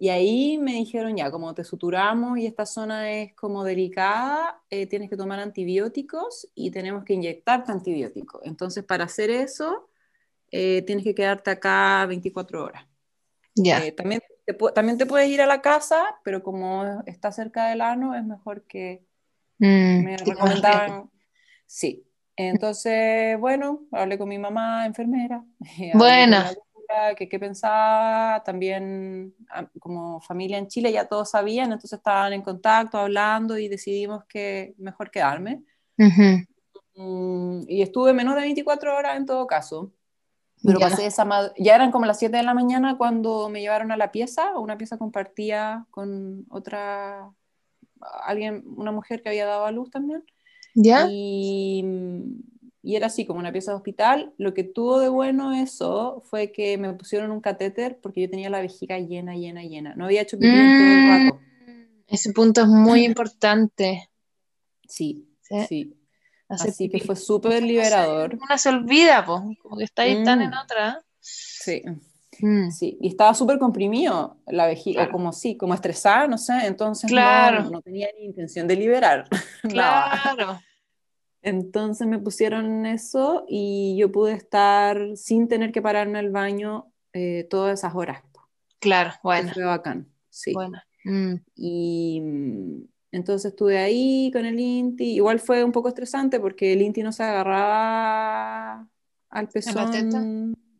y 0.00 0.08
ahí 0.08 0.58
me 0.58 0.72
dijeron, 0.72 1.16
ya, 1.16 1.30
como 1.30 1.54
te 1.54 1.62
suturamos 1.62 2.38
y 2.38 2.46
esta 2.46 2.66
zona 2.66 3.12
es 3.12 3.34
como 3.34 3.62
delicada, 3.62 4.60
eh, 4.70 4.86
tienes 4.86 5.10
que 5.10 5.16
tomar 5.16 5.38
antibióticos 5.38 6.48
y 6.54 6.70
tenemos 6.70 7.04
que 7.04 7.12
inyectarte 7.12 7.70
antibióticos. 7.70 8.40
Entonces, 8.44 8.82
para 8.82 9.04
hacer 9.04 9.30
eso, 9.30 9.90
eh, 10.50 10.82
tienes 10.82 11.04
que 11.04 11.14
quedarte 11.14 11.50
acá 11.50 12.06
24 12.06 12.64
horas. 12.64 12.86
Ya. 13.54 13.84
Eh, 13.84 13.92
también, 13.92 14.20
te, 14.44 14.54
también 14.74 14.98
te 14.98 15.06
puedes 15.06 15.28
ir 15.28 15.42
a 15.42 15.46
la 15.46 15.60
casa, 15.60 16.18
pero 16.24 16.42
como 16.42 17.02
está 17.06 17.30
cerca 17.30 17.68
del 17.68 17.82
ano, 17.82 18.16
es 18.16 18.24
mejor 18.24 18.62
que 18.62 19.04
Mm, 19.60 20.04
me 20.04 20.16
recomendaban. 20.16 21.10
Sí. 21.66 22.04
Entonces, 22.34 23.38
bueno, 23.38 23.82
hablé 23.92 24.16
con 24.16 24.28
mi 24.28 24.38
mamá, 24.38 24.86
enfermera. 24.86 25.44
hablé 25.94 26.60
que 27.16 27.28
qué 27.28 27.38
pensaba. 27.38 28.42
También, 28.44 29.34
ah, 29.50 29.68
como 29.78 30.20
familia 30.20 30.58
en 30.58 30.68
Chile, 30.68 30.92
ya 30.92 31.06
todos 31.06 31.30
sabían, 31.30 31.66
entonces 31.72 31.98
estaban 31.98 32.32
en 32.32 32.42
contacto, 32.42 32.98
hablando 32.98 33.58
y 33.58 33.68
decidimos 33.68 34.24
que 34.26 34.74
mejor 34.78 35.10
quedarme. 35.10 35.62
Ujú. 35.98 36.44
Mm, 36.96 37.62
y 37.68 37.82
estuve 37.82 38.12
menos 38.12 38.34
de 38.34 38.42
24 38.42 38.96
horas 38.96 39.16
en 39.16 39.26
todo 39.26 39.46
caso. 39.46 39.92
Pero 40.62 40.78
Ya. 40.78 40.90
pasé 40.90 41.06
esa 41.06 41.26
ya 41.58 41.74
eran 41.74 41.90
como 41.90 42.04
las 42.04 42.18
7 42.18 42.36
de 42.36 42.42
la 42.42 42.52
mañana 42.52 42.98
cuando 42.98 43.48
me 43.48 43.60
llevaron 43.62 43.92
a 43.92 43.96
la 43.96 44.12
pieza, 44.12 44.58
una 44.58 44.76
pieza 44.76 44.98
compartida 44.98 45.86
con 45.90 46.44
otra, 46.50 47.30
alguien, 48.24 48.62
una 48.76 48.92
mujer 48.92 49.22
que 49.22 49.30
había 49.30 49.46
dado 49.46 49.64
a 49.64 49.70
luz 49.72 49.90
también. 49.90 50.22
¿Ya? 50.74 51.06
Y, 51.10 51.82
y 52.82 52.96
era 52.96 53.06
así, 53.08 53.26
como 53.26 53.38
una 53.40 53.52
pieza 53.52 53.72
de 53.72 53.76
hospital. 53.76 54.32
Lo 54.38 54.54
que 54.54 54.64
tuvo 54.64 55.00
de 55.00 55.08
bueno 55.08 55.52
eso 55.52 56.22
fue 56.30 56.50
que 56.52 56.78
me 56.78 56.92
pusieron 56.94 57.30
un 57.30 57.40
catéter 57.40 57.98
porque 58.00 58.22
yo 58.22 58.30
tenía 58.30 58.50
la 58.50 58.60
vejiga 58.60 58.98
llena, 58.98 59.34
llena, 59.36 59.62
llena. 59.62 59.94
No 59.94 60.06
había 60.06 60.22
hecho 60.22 60.38
pipí 60.38 60.56
en 60.58 60.76
todo 60.78 60.94
el 60.94 61.02
Mm, 61.04 61.08
rato. 61.08 61.40
Ese 62.06 62.32
punto 62.32 62.62
es 62.62 62.66
muy 62.68 63.04
importante. 63.04 64.10
Sí, 64.88 65.28
¿sí? 65.42 65.54
sí. 65.68 65.96
Así 66.48 66.88
que 66.88 66.98
fue 67.00 67.14
súper 67.14 67.62
liberador. 67.62 68.36
Una 68.42 68.58
se 68.58 68.70
olvida, 68.70 69.24
pues, 69.24 69.40
como 69.62 69.76
que 69.76 69.84
está 69.84 70.02
ahí 70.02 70.24
tan 70.24 70.42
en 70.42 70.50
Mm. 70.50 70.54
otra. 70.64 71.00
Sí. 71.20 71.82
Mm, 72.40 72.70
Sí, 72.70 72.96
y 73.00 73.08
estaba 73.08 73.34
súper 73.34 73.58
comprimido 73.58 74.38
la 74.46 74.66
vejiga, 74.66 75.02
Claro. 75.02 75.10
o 75.10 75.12
como 75.12 75.32
sí, 75.32 75.56
como 75.56 75.74
estresada, 75.74 76.26
no 76.26 76.38
sé, 76.38 76.54
entonces 76.66 77.10
no- 77.10 77.14
Claro. 77.14 77.70
no, 77.70 77.82
tenía 77.82 78.08
ni 78.18 78.24
intención 78.24 78.66
de 78.66 78.76
liberar. 78.76 79.28
nada. 79.64 80.62
Entonces 81.42 82.06
me 82.06 82.18
pusieron 82.18 82.84
eso 82.86 83.44
y 83.48 83.96
yo 83.98 84.12
pude 84.12 84.32
estar 84.34 85.16
sin 85.16 85.48
tener 85.48 85.72
que 85.72 85.80
pararme 85.82 86.18
al 86.18 86.30
baño 86.30 86.92
eh, 87.12 87.46
todas 87.48 87.78
esas 87.78 87.94
horas. 87.94 88.22
Claro, 88.78 89.12
bueno, 89.22 89.52
Fue 89.52 89.64
bacán, 89.64 90.08
sí. 90.30 90.52
bueno. 90.54 90.78
Mm, 91.04 91.34
Y 91.56 92.20
mm, 92.20 92.82
entonces 93.12 93.52
estuve 93.52 93.78
ahí 93.78 94.30
con 94.32 94.44
el 94.46 94.58
Inti. 94.60 95.14
Igual 95.14 95.40
fue 95.40 95.64
un 95.64 95.72
poco 95.72 95.88
estresante 95.88 96.40
porque 96.40 96.72
el 96.72 96.82
Inti 96.82 97.02
no 97.02 97.12
se 97.12 97.22
agarraba 97.22 98.88
al 99.30 99.48
pezón. 99.48 99.90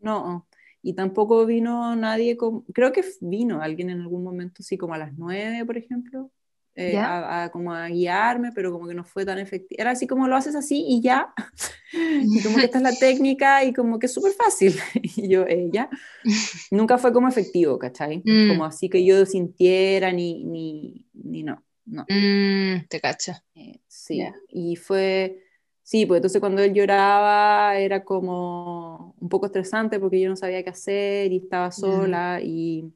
No. 0.00 0.46
Y 0.82 0.94
tampoco 0.94 1.44
vino 1.44 1.94
nadie, 1.94 2.36
con- 2.38 2.62
creo 2.72 2.92
que 2.92 3.04
vino 3.20 3.61
alguien 3.61 3.90
en 3.90 4.00
algún 4.00 4.24
momento, 4.24 4.62
sí, 4.62 4.78
como 4.78 4.94
a 4.94 4.98
las 4.98 5.12
nueve, 5.18 5.64
por 5.66 5.76
ejemplo. 5.76 6.30
Eh, 6.76 6.96
a, 6.96 7.50
como 7.52 7.72
a 7.74 7.88
guiarme, 7.88 8.52
pero 8.54 8.72
como 8.72 8.86
que 8.86 8.94
no 8.94 9.04
fue 9.04 9.26
tan 9.26 9.38
efectivo. 9.38 9.80
Era 9.80 9.90
así 9.90 10.06
como 10.06 10.28
lo 10.28 10.36
haces 10.36 10.54
así 10.54 10.84
y 10.86 11.00
ya. 11.02 11.34
y 11.92 12.42
como 12.42 12.56
que 12.56 12.64
esta 12.64 12.78
es 12.78 12.84
la 12.84 12.94
técnica 12.94 13.64
y 13.64 13.72
como 13.72 13.98
que 13.98 14.06
es 14.06 14.14
súper 14.14 14.32
fácil. 14.32 14.74
y 14.94 15.28
yo, 15.28 15.44
ella. 15.46 15.90
Nunca 16.70 16.96
fue 16.98 17.12
como 17.12 17.28
efectivo, 17.28 17.78
¿cachai? 17.78 18.22
Mm. 18.24 18.48
Como 18.48 18.64
así 18.64 18.88
que 18.88 19.04
yo 19.04 19.26
sintiera 19.26 20.12
ni, 20.12 20.44
ni, 20.44 21.06
ni 21.12 21.42
no. 21.42 21.62
no. 21.86 22.04
Mm, 22.08 22.86
te 22.88 23.00
cacha. 23.00 23.42
Eh, 23.54 23.80
sí, 23.88 24.22
y 24.48 24.76
fue, 24.76 25.42
sí, 25.82 26.06
pues 26.06 26.18
entonces 26.18 26.40
cuando 26.40 26.62
él 26.62 26.72
lloraba 26.72 27.76
era 27.78 28.04
como 28.04 29.16
un 29.18 29.28
poco 29.28 29.46
estresante 29.46 29.98
porque 29.98 30.20
yo 30.20 30.28
no 30.28 30.36
sabía 30.36 30.62
qué 30.62 30.70
hacer 30.70 31.32
y 31.32 31.38
estaba 31.38 31.72
sola 31.72 32.40
y 32.40 32.92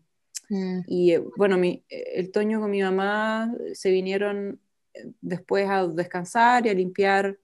Mm. 0.55 0.81
y 0.87 1.13
eh, 1.13 1.23
bueno, 1.37 1.57
mi, 1.59 1.83
eh, 1.89 2.05
el 2.15 2.31
Toño 2.31 2.61
con 2.61 2.71
mi 2.71 2.81
mamá 2.81 3.53
se 3.73 3.91
vinieron 3.91 4.61
eh, 4.95 5.11
después 5.21 5.69
a 5.69 5.87
descansar 5.89 6.65
y 6.67 6.69
a 6.69 6.75
limpiar 6.75 7.37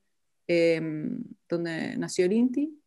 em, 0.47 1.23
donde 1.49 1.97
nació 1.97 2.25
el 2.27 2.33
Inti, 2.33 2.79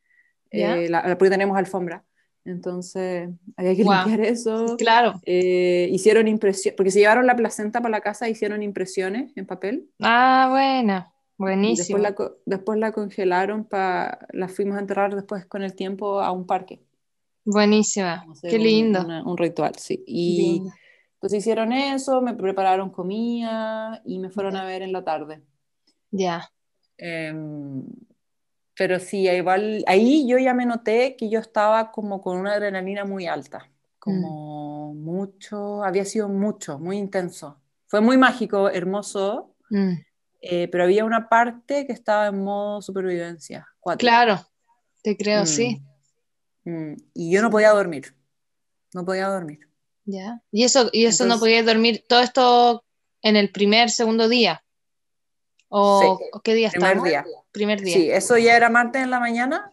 ¿Ya? 0.51 0.77
eh, 0.77 0.89
la- 0.89 1.17
porque 1.17 1.29
tenemos 1.31 1.57
alfombra. 1.57 2.03
Entonces 2.45 3.29
había 3.55 3.75
que 3.75 3.83
Guau. 3.83 4.07
limpiar 4.07 4.27
eso. 4.29 4.75
Claro. 4.77 5.13
Eh, 5.25 5.87
hicieron 5.91 6.27
impresión, 6.27 6.73
porque 6.77 6.91
se 6.91 6.99
llevaron 6.99 7.25
la 7.25 7.35
placenta 7.35 7.79
para 7.81 7.91
la 7.91 8.01
casa, 8.01 8.27
hicieron 8.29 8.61
impresiones 8.63 9.31
en 9.35 9.45
papel. 9.45 9.87
Ah, 10.01 10.47
buena. 10.51 11.09
Buenísimo. 11.37 11.97
después 11.99 12.29
la, 12.29 12.31
después 12.45 12.79
la 12.79 12.91
congelaron, 12.91 13.63
para 13.65 14.27
la 14.31 14.47
fuimos 14.47 14.77
a 14.77 14.81
enterrar 14.81 15.15
después 15.15 15.45
con 15.45 15.63
el 15.63 15.73
tiempo 15.73 16.19
a 16.21 16.31
un 16.31 16.45
parque. 16.45 16.79
Buenísima. 17.45 18.25
Qué 18.41 18.55
un- 18.57 18.63
lindo. 18.63 19.01
una- 19.03 19.23
un 19.23 19.37
ritual, 19.37 19.75
sí. 19.77 20.03
Y, 20.07 20.37
Lindo. 20.41 20.73
Entonces 21.15 21.39
hicieron 21.39 21.71
eso, 21.71 22.21
me 22.21 22.33
prepararon 22.33 22.89
comida 22.89 24.01
y 24.05 24.19
me 24.19 24.29
fueron 24.29 24.57
a 24.57 24.65
ver 24.65 24.81
en 24.81 24.91
la 24.91 25.03
tarde. 25.05 25.41
Ya. 26.11 26.49
Em, 26.97 27.85
pero 28.75 28.99
sí, 28.99 29.27
igual, 29.29 29.83
ahí 29.87 30.27
yo 30.27 30.37
ya 30.37 30.53
me 30.53 30.65
noté 30.65 31.15
que 31.15 31.29
yo 31.29 31.39
estaba 31.39 31.91
como 31.91 32.21
con 32.21 32.37
una 32.37 32.53
adrenalina 32.53 33.05
muy 33.05 33.25
alta, 33.27 33.69
como 33.99 34.93
mucho, 34.95 35.83
había 35.83 36.03
sido 36.05 36.27
mucho, 36.27 36.77
muy 36.79 36.97
intenso. 36.97 37.57
Fue 37.87 38.01
muy 38.01 38.17
mágico, 38.17 38.69
hermoso, 38.69 39.55
Mm. 39.69 39.93
eh, 40.41 40.67
pero 40.69 40.83
había 40.83 41.05
una 41.05 41.29
parte 41.29 41.85
que 41.87 41.93
estaba 41.93 42.27
en 42.27 42.43
modo 42.43 42.81
supervivencia. 42.81 43.65
Claro. 43.97 44.39
Te 45.03 45.15
creo, 45.15 45.43
Mm, 45.43 45.45
sí. 45.45 45.81
Mm, 46.65 46.93
Y 47.13 47.31
yo 47.31 47.41
no 47.41 47.49
podía 47.49 47.71
dormir, 47.71 48.15
no 48.93 49.05
podía 49.05 49.27
dormir. 49.27 49.67
Ya. 50.05 50.41
Y 50.51 50.63
eso, 50.63 50.89
y 50.91 51.05
eso 51.05 51.23
no 51.23 51.35
Entonces- 51.35 51.39
podías 51.41 51.65
dormir 51.65 52.03
todo 52.07 52.21
esto 52.21 52.83
en 53.21 53.35
el 53.37 53.51
primer, 53.51 53.89
segundo 53.89 54.27
día. 54.27 54.63
¿O, 55.69 56.17
Sí, 56.19 56.25
¿o 56.33 56.39
qué 56.41 56.53
día 56.53 56.69
primer 56.69 56.89
estamos? 56.91 57.09
día. 57.09 57.25
Primer 57.51 57.81
día. 57.81 57.93
Sí, 57.95 58.11
eso 58.11 58.37
ya 58.37 58.55
era 58.55 58.69
martes 58.69 59.01
en 59.03 59.09
la 59.09 59.19
mañana. 59.19 59.71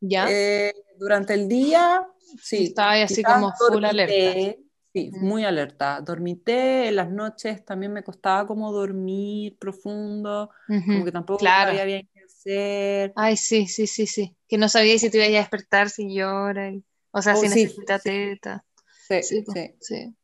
Ya. 0.00 0.26
Eh, 0.30 0.74
durante 0.98 1.34
el 1.34 1.48
día, 1.48 2.06
sí. 2.42 2.64
Estaba 2.64 2.92
ahí 2.92 3.02
así 3.02 3.22
como 3.22 3.52
full 3.52 3.80
dormité, 3.82 3.88
alerta. 3.88 4.62
Sí, 4.92 5.10
Mm. 5.12 5.24
muy 5.26 5.44
alerta. 5.44 6.00
Dormité, 6.00 6.88
en 6.88 6.96
las 6.96 7.10
noches 7.10 7.64
también 7.64 7.92
me 7.92 8.02
costaba 8.02 8.46
como 8.46 8.72
dormir 8.72 9.56
profundo, 9.58 10.50
como 10.66 11.04
que 11.04 11.12
tampoco 11.12 11.38
Claro. 11.38 11.70
sabía 11.70 11.84
bien 11.84 12.08
hacer. 12.38 13.12
Ay, 13.16 13.36
sí, 13.36 13.66
sí, 13.66 13.86
sí, 13.86 14.06
sí. 14.06 14.36
Que 14.48 14.58
no 14.58 14.68
sabía 14.68 14.98
si 14.98 15.10
te 15.10 15.18
ibas 15.18 15.28
a 15.28 15.32
despertar 15.40 15.90
si 15.90 16.14
llora. 16.14 16.72
O 17.10 17.22
sea, 17.22 17.34
Oh, 17.34 17.40
si 17.40 17.48
sí, 17.48 17.54
necesita 17.62 17.98
sí. 17.98 18.10
teta. 18.10 18.64
Sí, 19.08 19.22
Sí, 19.22 19.44
sí. 19.80 20.16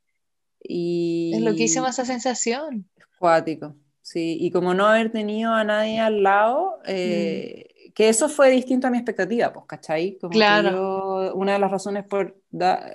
Y 0.65 1.33
Es 1.35 1.43
loquísima 1.43 1.89
esa 1.91 2.05
sensación. 2.05 2.89
cuático, 3.19 3.77
sí. 4.01 4.37
Y 4.41 4.51
como 4.51 4.75
no 4.75 4.87
haber 4.87 5.11
tenido 5.13 5.53
a 5.53 5.65
nadie 5.65 6.01
al 6.01 6.23
lado, 6.23 6.79
eh, 6.87 7.67
que 7.95 8.09
eso 8.09 8.29
fue 8.29 8.51
distinto 8.51 8.87
a 8.87 8.91
mi 8.91 8.99
expectativa, 8.99 9.53
pues, 9.53 9.67
¿cachai? 9.67 10.19
Como 10.21 10.33
que 10.33 10.39
Claro. 10.39 10.71
yo- 10.71 11.35
una 11.35 11.53
de 11.55 11.59
las 11.59 11.71
razones 11.71 12.05
por 12.05 12.41
da- 12.51 12.91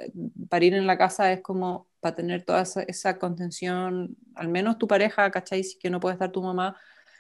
parir 0.50 0.74
en 0.74 0.88
la 0.88 0.98
casa 0.98 1.32
es 1.32 1.42
como 1.42 1.88
para 2.00 2.16
tener 2.16 2.44
toda 2.44 2.62
esa, 2.62 2.84
esa 2.84 3.18
contención, 3.18 4.16
al 4.36 4.48
menos 4.50 4.78
tu 4.78 4.88
pareja, 4.88 5.30
¿cachai? 5.32 5.64
Si 5.64 5.78
que 5.80 5.90
no 5.90 6.00
puede 6.00 6.14
estar 6.14 6.32
tu 6.32 6.42
mamá, 6.42 6.76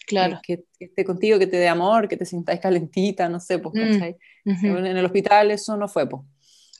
Claro. 0.07 0.39
que, 0.41 0.63
que 0.79 0.85
esté 0.85 1.03
contigo, 1.05 1.37
que 1.37 1.45
te 1.47 1.57
dé 1.57 1.67
amor, 1.67 2.07
que 2.07 2.17
te 2.17 2.25
sintáis 2.25 2.59
calentita, 2.61 3.27
no 3.29 3.39
sé, 3.39 3.59
pues, 3.59 3.75
Mm. 3.75 3.91
¿cachai? 3.93 4.17
Ujú. 4.45 4.65
En 4.77 4.97
el 4.97 5.05
hospital 5.05 5.51
eso 5.51 5.77
no 5.77 5.87
fue, 5.87 6.07
pues. 6.09 6.23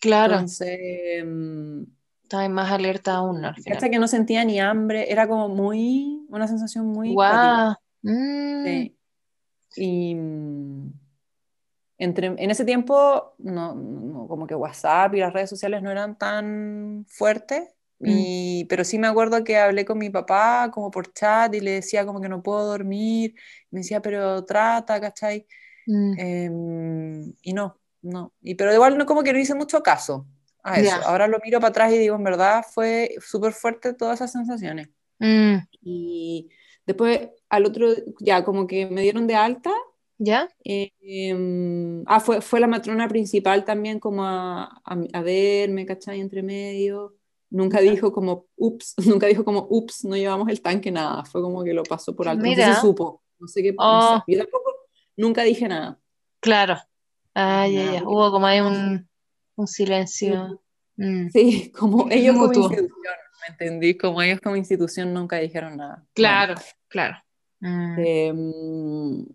Claro. 0.02 0.34
Entonces, 0.34 0.80
mm, 1.26 1.84
Estaba 2.24 2.50
más 2.50 2.70
alerta 2.72 3.14
aún. 3.16 3.46
Al 3.46 3.56
final. 3.56 3.74
Cacha 3.80 3.90
que 3.90 4.00
no 4.00 4.08
sentía 4.08 4.44
ni 4.44 4.60
hambre, 4.60 5.10
era 5.12 5.28
como 5.30 5.48
muy, 5.48 6.26
una 6.28 6.46
sensación 6.48 6.88
muy. 6.88 7.14
Guau. 7.14 7.74
Mm. 8.02 8.64
Sí. 8.66 8.98
Y 9.78 10.16
mm, 10.16 10.92
entre, 12.00 12.28
en 12.28 12.52
ese 12.52 12.66
tiempo, 12.66 13.34
no, 13.40 13.74
no, 13.76 14.28
como 14.28 14.46
que 14.46 14.56
WhatsApp 14.56 15.16
y 15.16 15.20
las 15.20 15.32
redes 15.34 15.50
sociales 15.50 15.82
no 15.82 15.90
eran 15.90 16.18
tan 16.18 17.06
fuertes, 17.08 17.70
y, 18.00 18.66
pero 18.66 18.84
sí 18.84 19.00
me 19.00 19.08
acuerdo 19.08 19.44
que 19.44 19.58
hablé 19.58 19.86
con 19.86 19.98
mi 19.98 20.10
papá 20.10 20.70
como 20.72 20.92
por 20.92 21.14
chat 21.14 21.54
y 21.56 21.60
le 21.60 21.72
decía 21.72 22.06
como 22.06 22.22
que 22.22 22.30
no 22.30 22.44
puedo 22.44 22.66
dormir, 22.66 23.34
me 23.72 23.80
decía, 23.80 24.02
pero 24.02 24.46
trata, 24.46 25.02
¿cachai? 25.02 25.48
Mm. 25.88 26.20
Em, 26.20 27.34
y 27.42 27.54
no, 27.54 27.80
no, 28.02 28.34
y, 28.42 28.56
pero 28.56 28.74
igual 28.74 28.98
no 28.98 29.06
como 29.06 29.24
que 29.24 29.34
no 29.34 29.40
hice 29.40 29.56
mucho 29.56 29.82
caso 29.82 30.28
a 30.64 30.80
eso. 30.80 30.90
Ya. 30.90 30.98
Ahora 30.98 31.28
lo 31.28 31.40
miro 31.44 31.60
para 31.60 31.70
atrás 31.70 31.94
y 31.94 31.98
digo, 31.98 32.16
en 32.16 32.24
verdad 32.24 32.64
fue 32.70 33.16
súper 33.20 33.54
fuerte 33.54 33.94
todas 33.94 34.16
esas 34.16 34.32
sensaciones. 34.32 34.90
Mm. 35.20 35.58
Y 35.82 36.50
después 36.86 37.30
al 37.50 37.66
otro, 37.66 37.88
ya 38.20 38.44
como 38.44 38.68
que 38.68 38.86
me 38.86 39.02
dieron 39.02 39.28
de 39.28 39.36
alta. 39.36 39.72
¿Ya? 40.20 40.50
eh, 40.64 40.92
em, 41.02 42.04
ah, 42.08 42.20
fue, 42.20 42.42
fue 42.42 42.60
la 42.60 42.66
matrona 42.66 43.08
principal 43.08 43.64
también 43.66 44.00
como 44.00 44.26
a, 44.26 44.64
a, 44.84 44.98
a 45.14 45.22
verme, 45.22 45.86
¿cachai? 45.86 46.20
Entre 46.20 46.42
medio. 46.42 47.17
Nunca 47.50 47.80
dijo 47.80 48.12
como, 48.12 48.46
ups, 48.58 48.96
nunca 49.06 49.28
dijo 49.28 49.44
como, 49.46 49.68
ups, 49.70 50.04
no 50.06 50.16
llevamos 50.16 50.50
el 50.50 50.62
tanque, 50.62 50.92
nada. 50.92 51.24
Fue 51.26 51.42
como 51.42 51.64
que 51.64 51.74
lo 51.74 51.84
pasó 51.84 52.16
por 52.16 52.28
alto. 52.28 52.44
No 52.44 52.50
sé 52.50 52.56
Mira. 52.56 52.76
si 52.76 52.82
supo, 52.82 53.24
no 53.40 53.48
sé 53.48 53.64
qué. 53.64 53.72
no 53.72 53.78
Oh. 53.80 54.24
sé. 54.28 54.34
Yo 54.34 54.40
tampoco, 54.40 54.72
nunca 55.16 55.44
dije 55.44 55.68
nada. 55.68 56.00
Claro. 56.40 56.78
Ah, 57.34 57.68
ya, 57.68 57.94
ya. 57.94 58.04
Hubo 58.04 58.32
como 58.32 58.46
ahí 58.48 58.60
un, 58.62 59.08
un 59.56 59.68
silencio. 59.68 60.62
Mm. 60.98 61.30
Sí, 61.30 61.72
como 61.72 62.08
ellos 62.10 62.36
como 62.36 62.48
Mutuo. 62.48 62.64
institución, 62.64 62.96
¿me 63.42 63.48
entendí? 63.54 63.98
Como 63.98 64.22
ellos 64.22 64.40
como 64.42 64.56
institución 64.56 65.14
nunca 65.14 65.38
dijeron 65.38 65.78
nada. 65.78 66.04
Claro, 66.14 66.56
claro. 66.88 67.18
Mm. 67.60 67.96
Em, 68.00 69.26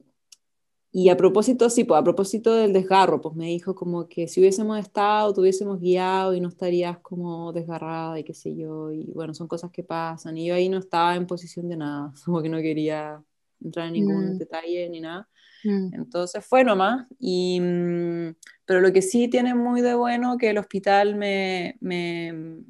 y 0.94 1.08
a 1.08 1.16
propósito, 1.16 1.70
sí, 1.70 1.84
pues 1.84 1.98
a 1.98 2.04
propósito 2.04 2.54
del 2.54 2.72
desgarro, 2.72 3.20
pues 3.20 3.34
me 3.34 3.46
dijo 3.46 3.74
como 3.74 4.06
que 4.08 4.28
si 4.28 4.40
hubiésemos 4.40 4.78
estado, 4.78 5.32
te 5.32 5.40
hubiésemos 5.40 5.80
guiado 5.80 6.34
y 6.34 6.40
no 6.40 6.48
estarías 6.48 6.98
como 6.98 7.52
desgarrada 7.52 8.18
y 8.18 8.24
qué 8.24 8.34
sé 8.34 8.54
yo, 8.54 8.92
y 8.92 9.10
bueno, 9.14 9.32
son 9.34 9.48
cosas 9.48 9.70
que 9.70 9.82
pasan, 9.82 10.36
y 10.36 10.46
yo 10.46 10.54
ahí 10.54 10.68
no 10.68 10.78
estaba 10.78 11.16
en 11.16 11.26
posición 11.26 11.68
de 11.68 11.76
nada, 11.78 12.12
como 12.26 12.42
que 12.42 12.48
no 12.48 12.58
quería 12.58 13.22
entrar 13.64 13.86
en 13.86 13.92
ningún 13.94 14.34
Mm. 14.34 14.38
detalle 14.38 14.88
ni 14.90 15.00
nada. 15.00 15.28
Mm. 15.64 15.94
Entonces 15.94 16.44
fue 16.44 16.62
nomás, 16.64 17.06
y, 17.20 17.58
mm, 17.60 18.34
pero 18.66 18.80
lo 18.80 18.92
que 18.92 19.00
sí 19.02 19.28
tiene 19.28 19.54
muy 19.54 19.80
de 19.80 19.94
bueno 19.94 20.36
que 20.36 20.50
el 20.50 20.58
hospital 20.58 21.14
me, 21.14 21.76
me, 21.80 22.60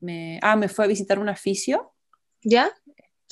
me- 0.00 0.38
ah, 0.42 0.54
me 0.54 0.68
fue 0.68 0.84
a 0.84 0.88
visitar 0.88 1.18
un 1.18 1.34
fisio, 1.36 1.90
¿Ya? 2.42 2.70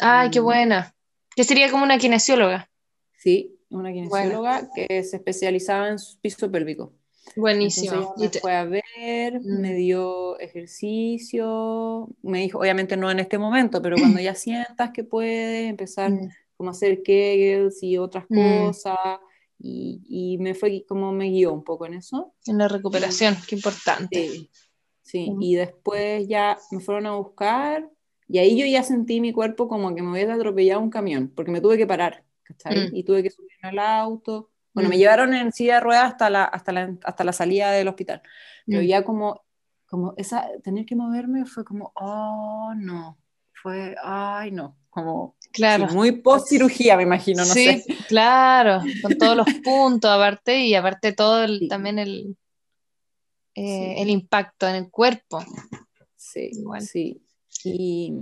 Ay, 0.00 0.30
qué 0.30 0.40
Mm. 0.40 0.44
buena. 0.44 0.94
Que 1.36 1.44
sería 1.44 1.70
como 1.70 1.84
una 1.84 1.98
kinesióloga. 1.98 2.70
sí, 3.14 3.58
una 3.72 3.92
kinesióloga 3.92 4.68
que 4.74 5.02
se 5.02 5.16
especializaba 5.16 5.88
en 5.88 5.96
piso 6.20 6.50
pélvico. 6.50 6.92
Buenísimo. 7.36 8.14
Me 8.18 8.28
fue 8.28 8.54
a 8.54 8.64
ver, 8.64 9.40
Mm. 9.40 9.60
me 9.60 9.74
dio 9.74 10.38
ejercicio, 10.38 12.08
me 12.22 12.40
dijo, 12.40 12.58
obviamente 12.58 12.96
no 12.96 13.10
en 13.10 13.20
este 13.20 13.38
momento, 13.38 13.80
pero 13.80 13.96
cuando 13.96 14.20
ya 14.22 14.34
sientas 14.34 14.90
que 14.92 15.04
puedes 15.04 15.68
empezar 15.70 16.10
Mm. 16.10 16.28
como 16.56 16.70
a 16.70 16.72
hacer 16.72 17.02
kegels 17.02 17.82
y 17.82 17.98
otras 17.98 18.24
Mm. 18.28 18.34
cosas, 18.66 18.98
y, 19.58 20.00
y 20.08 20.38
me 20.38 20.54
fue 20.54 20.84
como 20.88 21.12
me 21.12 21.30
guió 21.30 21.52
un 21.52 21.62
poco 21.64 21.86
en 21.86 21.94
eso. 21.94 22.34
En 22.46 22.58
la 22.58 22.68
recuperación, 22.68 23.36
qué 23.48 23.54
importante. 23.54 24.28
Sí, 24.28 24.50
sí, 25.02 25.30
Mm. 25.30 25.42
y 25.42 25.54
después 25.54 26.26
ya 26.28 26.58
me 26.72 26.80
fueron 26.80 27.06
a 27.06 27.14
buscar, 27.16 27.88
y 28.28 28.38
ahí 28.38 28.58
yo 28.58 28.66
ya 28.66 28.82
sentí 28.82 29.20
mi 29.20 29.32
cuerpo 29.32 29.68
como 29.68 29.94
que 29.94 30.02
me 30.02 30.10
hubiera 30.12 30.34
atropellado 30.34 30.80
un 30.80 30.90
camión, 30.90 31.32
porque 31.34 31.50
me 31.52 31.60
tuve 31.60 31.76
que 31.78 31.86
parar, 31.86 32.24
¿cachai? 32.58 32.90
Mm. 32.90 32.96
Y 32.96 33.04
tuve 33.04 33.22
que 33.22 33.30
subirme 33.30 33.68
al 33.68 33.78
auto. 33.78 34.50
Bueno, 34.74 34.88
me 34.88 34.96
Mm. 34.96 34.98
llevaron 34.98 35.34
en 35.34 35.52
silla 35.52 35.74
de 35.74 35.80
ruedas 35.80 36.04
hasta 36.12 36.30
la, 36.30 36.44
hasta 36.44 36.72
la, 36.72 36.96
hasta 37.04 37.24
la 37.24 37.32
salida 37.32 37.70
del 37.72 37.88
hospital. 37.88 38.22
Pero 38.66 38.80
Mm. 38.80 38.84
ya 38.86 39.04
como, 39.04 39.44
como 39.86 40.14
esa, 40.16 40.48
tener 40.62 40.86
que 40.86 40.96
moverme 40.96 41.44
fue 41.44 41.64
como, 41.64 41.92
oh, 41.96 42.72
no. 42.76 43.18
Fue, 43.52 43.94
ay, 44.02 44.50
no. 44.50 44.76
Como, 44.90 45.36
Claro. 45.52 45.88
sí, 45.88 45.94
muy 45.94 46.12
post 46.12 46.48
cirugía, 46.48 46.96
me 46.96 47.02
imagino, 47.02 47.44
no 47.44 47.52
sí, 47.52 47.80
sé. 47.80 47.84
claro, 48.08 48.80
con 49.02 49.16
todos 49.18 49.36
los 49.36 49.46
puntos 49.64 50.10
aparte 50.10 50.60
y 50.66 50.74
aparte 50.74 51.12
todo 51.12 51.44
el- 51.44 51.58
Sí. 51.60 51.68
también 51.68 51.98
el, 51.98 52.36
eh, 53.54 53.94
el 54.02 54.08
impacto 54.10 54.66
en 54.68 54.76
el 54.76 54.90
cuerpo. 54.90 55.44
Sí, 56.16 56.50
Igual. 56.52 56.82
sí. 56.82 57.22
Y 57.64 58.12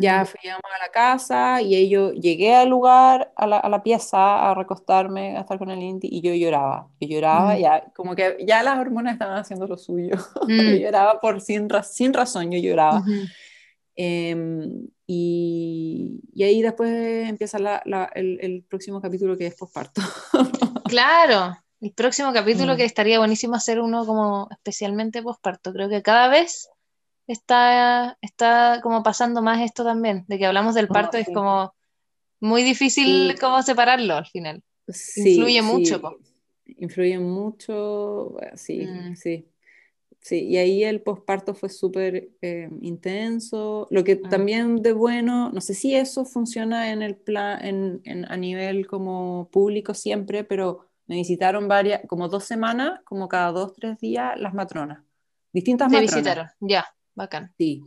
ya 0.00 0.24
fuimos 0.24 0.60
a 0.64 0.84
la 0.84 0.90
casa 0.90 1.62
y 1.62 1.88
yo 1.88 2.12
llegué 2.12 2.54
al 2.54 2.68
lugar, 2.68 3.32
a 3.36 3.46
la, 3.46 3.58
a 3.58 3.68
la, 3.68 3.82
pieza, 3.82 4.50
a 4.50 4.54
recostarme, 4.54 5.36
a 5.36 5.40
estar 5.42 5.58
con 5.58 5.70
el 5.70 5.80
Inti 5.80 6.08
y 6.10 6.20
yo 6.20 6.34
lloraba. 6.34 6.88
Yo 7.00 7.08
lloraba, 7.08 7.58
ya 7.58 7.84
como 7.94 8.14
que 8.16 8.38
ya 8.46 8.62
las 8.62 8.78
hormonas 8.78 9.12
estaban 9.12 9.38
haciendo 9.38 9.66
lo 9.66 9.76
suyo. 9.76 10.16
yo 10.48 10.56
lloraba 10.80 11.20
por 11.20 11.40
sin, 11.40 11.68
sin 11.84 12.12
razón, 12.12 12.50
yo 12.50 12.58
lloraba. 12.58 13.04
Em, 13.94 14.88
y, 15.06 16.22
y, 16.32 16.42
ahí 16.42 16.62
después 16.62 17.28
empieza 17.28 17.58
la, 17.58 17.82
la, 17.84 18.10
el, 18.14 18.38
el, 18.40 18.62
próximo 18.62 19.00
capítulo 19.00 19.36
que 19.36 19.46
es 19.46 19.54
posparto. 19.54 20.00
claro, 20.86 21.54
el 21.80 21.92
próximo 21.92 22.32
capítulo 22.32 22.76
que 22.76 22.84
estaría 22.84 23.18
buenísimo 23.18 23.54
hacer 23.54 23.80
uno 23.80 24.06
como 24.06 24.48
especialmente 24.50 25.22
posparto. 25.22 25.72
Creo 25.72 25.90
que 25.90 26.00
cada 26.00 26.28
vez 26.28 26.70
está, 27.32 28.18
está 28.20 28.80
como 28.82 29.02
pasando 29.02 29.42
más 29.42 29.60
esto 29.60 29.84
también, 29.84 30.24
de 30.28 30.38
que 30.38 30.46
hablamos 30.46 30.74
del 30.74 30.88
parto, 30.88 31.16
es 31.16 31.28
como 31.32 31.74
muy 32.40 32.62
difícil 32.62 33.34
cómo 33.40 33.62
separarlo 33.62 34.14
al 34.16 34.26
final. 34.26 34.62
Influye 35.16 35.62
mucho. 35.62 36.18
Influye 36.66 37.18
mucho, 37.18 38.36
sí, 38.54 38.86
mm. 38.86 39.16
sí. 39.16 39.48
Sí, 40.22 40.44
y 40.44 40.56
ahí 40.56 40.84
el 40.84 41.02
posparto 41.02 41.52
fue 41.52 41.68
súper 41.68 42.30
eh, 42.42 42.68
intenso. 42.80 43.88
Lo 43.90 44.04
que 44.04 44.20
ah. 44.24 44.28
también 44.28 44.76
de 44.76 44.92
bueno, 44.92 45.50
no 45.50 45.60
sé 45.60 45.74
si 45.74 45.96
eso 45.96 46.24
funciona 46.24 46.92
en 46.92 47.02
el 47.02 47.16
plan, 47.16 47.64
en, 47.64 48.00
en, 48.04 48.30
a 48.30 48.36
nivel 48.36 48.86
como 48.86 49.48
público 49.50 49.94
siempre, 49.94 50.44
pero 50.44 50.86
me 51.06 51.16
visitaron 51.16 51.66
varias, 51.66 52.02
como 52.06 52.28
dos 52.28 52.44
semanas, 52.44 53.00
como 53.04 53.26
cada 53.28 53.50
dos, 53.50 53.74
tres 53.74 53.98
días, 53.98 54.38
las 54.38 54.54
matronas. 54.54 55.02
Distintas 55.52 55.90
Me 55.90 56.00
matronas. 56.00 56.14
visitaron, 56.14 56.48
ya. 56.60 56.86
Bacán. 57.14 57.52
Sí. 57.58 57.82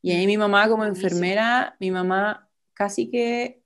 Y 0.00 0.12
ahí 0.12 0.26
mi 0.26 0.36
mamá 0.36 0.68
como 0.68 0.84
enfermera, 0.84 1.76
mi 1.78 1.90
mamá 1.90 2.48
casi 2.74 3.10
que, 3.10 3.62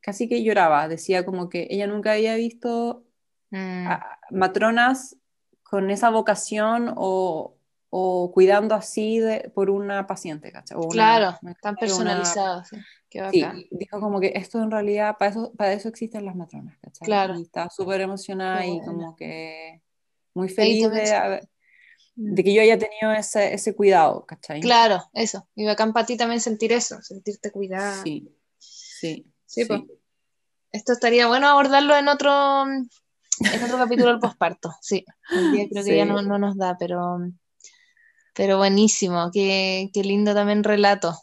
casi 0.00 0.28
que 0.28 0.42
lloraba, 0.42 0.88
decía 0.88 1.24
como 1.24 1.48
que 1.48 1.66
ella 1.70 1.86
nunca 1.86 2.12
había 2.12 2.34
visto 2.36 3.04
mm. 3.50 3.86
matronas 4.30 5.16
con 5.62 5.90
esa 5.90 6.10
vocación 6.10 6.92
o, 6.96 7.56
o 7.90 8.30
cuidando 8.32 8.74
así 8.74 9.20
de, 9.20 9.50
por 9.54 9.70
una 9.70 10.06
paciente, 10.06 10.52
¿cachai? 10.52 10.76
claro, 10.90 11.38
tan 11.62 11.76
personalizado, 11.76 12.64
sí. 12.64 12.76
Bacán. 13.12 13.56
Sí, 13.56 13.68
dijo 13.72 14.00
como 14.00 14.20
que 14.20 14.32
esto 14.36 14.62
en 14.62 14.70
realidad, 14.70 15.16
para 15.18 15.32
eso, 15.32 15.52
para 15.54 15.72
eso 15.72 15.88
existen 15.88 16.24
las 16.24 16.36
matronas, 16.36 16.78
¿cachai? 16.78 17.06
Claro. 17.06 17.36
Y 17.38 17.42
estaba 17.42 17.68
súper 17.68 18.00
emocionada 18.02 18.64
y 18.64 18.80
como 18.82 19.16
que 19.16 19.82
muy 20.34 20.48
feliz 20.48 20.88
de, 20.90 21.48
de 22.22 22.44
que 22.44 22.52
yo 22.52 22.60
haya 22.60 22.78
tenido 22.78 23.12
ese, 23.12 23.54
ese 23.54 23.74
cuidado, 23.74 24.26
¿cachai? 24.26 24.60
Claro, 24.60 25.02
eso. 25.14 25.48
Y 25.54 25.64
bacán 25.64 25.94
para 25.94 26.04
ti 26.04 26.18
también 26.18 26.40
sentir 26.40 26.70
eso, 26.72 27.00
sentirte 27.00 27.50
cuidada. 27.50 28.02
Sí, 28.02 28.28
sí. 28.58 29.26
Sí, 29.46 29.64
Pues. 29.64 29.80
Esto 30.72 30.92
estaría 30.92 31.26
bueno 31.26 31.48
abordarlo 31.48 31.96
en 31.96 32.06
otro, 32.08 32.62
en 32.64 33.64
otro 33.64 33.78
capítulo 33.78 34.10
del 34.10 34.20
posparto, 34.20 34.72
sí. 34.80 35.04
El 35.32 35.50
día 35.50 35.66
creo 35.68 35.82
que 35.82 35.96
ya 35.96 36.04
no, 36.04 36.22
no, 36.22 36.38
nos 36.38 36.56
da, 36.56 36.76
pero, 36.78 37.18
pero 38.34 38.58
buenísimo. 38.58 39.30
Qué, 39.32 39.90
qué 39.92 40.04
lindo 40.04 40.34
también 40.34 40.62
relato. 40.62 41.16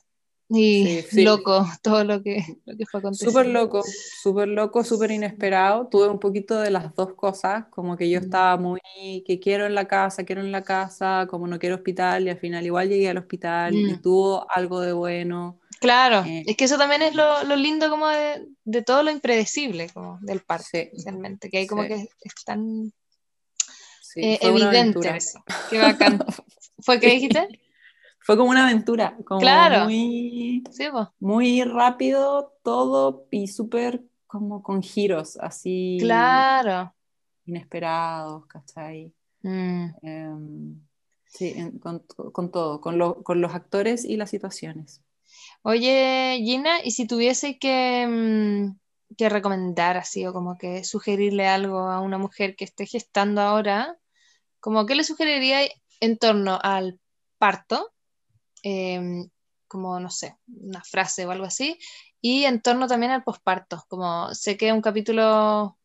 Y 0.49 1.03
loco 1.23 1.65
todo 1.83 2.03
lo 2.05 2.23
que, 2.23 2.43
lo 2.65 2.77
que 2.77 2.85
fue 2.85 2.99
aconteciendo. 2.99 3.31
Súper 3.31 3.47
loco, 3.51 3.83
súper 4.21 4.47
loco, 4.47 4.83
súper 4.83 5.11
inesperado. 5.11 5.87
Tuve 5.87 6.07
un 6.07 6.19
poquito 6.19 6.59
de 6.59 6.71
las 6.71 6.95
dos 6.95 7.13
cosas, 7.15 7.65
como 7.69 7.97
que 7.97 8.09
yo 8.09 8.21
mm. 8.21 8.23
estaba 8.23 8.57
muy, 8.57 8.79
que 9.25 9.39
quiero 9.39 9.65
en 9.65 9.75
la 9.75 9.87
casa, 9.87 10.23
quiero 10.23 10.41
en 10.41 10.51
la 10.51 10.63
casa, 10.63 11.27
como 11.29 11.47
no 11.47 11.59
quiero 11.59 11.75
hospital, 11.75 12.25
y 12.25 12.29
al 12.29 12.39
final 12.39 12.65
igual 12.65 12.87
llegué 12.87 13.09
al 13.09 13.17
hospital 13.17 13.75
y 13.75 13.93
mm. 13.93 14.01
tuvo 14.01 14.45
algo 14.49 14.79
de 14.79 14.93
bueno. 14.93 15.59
Claro, 15.79 16.23
eh, 16.25 16.43
es 16.47 16.55
que 16.55 16.65
eso 16.65 16.77
también 16.77 17.01
es 17.01 17.13
lo, 17.13 17.43
lo 17.43 17.55
lindo 17.55 17.89
como 17.89 18.07
de, 18.07 18.47
de, 18.63 18.81
todo 18.81 19.03
lo 19.03 19.11
impredecible 19.11 19.89
como 19.89 20.17
del 20.21 20.39
parque, 20.39 20.89
especialmente, 20.91 21.49
que 21.49 21.57
hay 21.59 21.67
como 21.67 21.83
que 21.83 22.07
es 22.21 22.33
tan 22.45 22.91
eh, 24.15 24.39
evidente. 24.41 25.17
Qué 25.69 25.77
bacán. 25.77 26.23
¿Fue 26.79 26.99
que 26.99 27.09
dijiste? 27.09 27.47
Fue 28.27 28.35
como 28.35 28.49
una 28.49 28.65
aventura, 28.67 29.15
como 29.23 29.39
claro. 29.39 29.85
muy, 29.85 30.61
muy 31.17 31.63
rápido 31.63 32.59
todo 32.61 33.25
y 33.31 33.47
súper 33.47 34.03
como 34.25 34.61
con 34.61 34.83
giros 34.83 35.37
así. 35.37 35.95
Claro. 36.01 36.93
Inesperados, 37.45 38.45
¿cachai? 38.47 39.13
Mm. 39.43 39.85
Em, 40.01 40.81
sí, 41.27 41.55
con, 41.79 41.99
con, 42.33 42.51
todo, 42.51 42.81
con, 42.81 42.97
lo, 42.97 43.23
con, 43.23 43.39
los 43.39 43.55
actores 43.55 44.03
y 44.03 44.17
las 44.17 44.29
situaciones. 44.29 45.01
Oye, 45.61 46.37
Gina, 46.43 46.83
¿y 46.83 46.91
si 46.91 47.07
tuviese 47.07 47.57
que, 47.57 48.07
mm, 48.09 49.15
que 49.15 49.29
recomendar 49.29 49.95
así 49.95 50.25
o 50.25 50.33
como 50.33 50.57
que 50.57 50.83
sugerirle 50.83 51.47
algo 51.47 51.79
a 51.79 52.01
una 52.01 52.17
mujer 52.17 52.57
que 52.57 52.65
esté 52.65 52.87
gestando 52.87 53.39
ahora, 53.39 53.97
como 54.59 54.85
qué 54.85 54.95
le 54.95 55.05
sugeriría 55.05 55.59
en 56.01 56.17
torno 56.17 56.59
al 56.61 56.99
parto? 57.37 57.93
Em, 58.69 59.29
como, 59.69 59.97
no 59.97 60.09
sé, 60.09 60.35
una 60.47 60.81
frase 60.81 61.25
o 61.25 61.31
algo 61.31 61.45
así, 61.45 61.79
y 62.19 62.43
en 62.43 62.61
torno 62.61 62.87
también 62.87 63.13
al 63.13 63.23
posparto, 63.23 63.85
como 63.87 64.33
sé 64.33 64.57
que 64.57 64.67
es 64.67 64.73
un 64.73 64.81
capítulo 64.81 65.77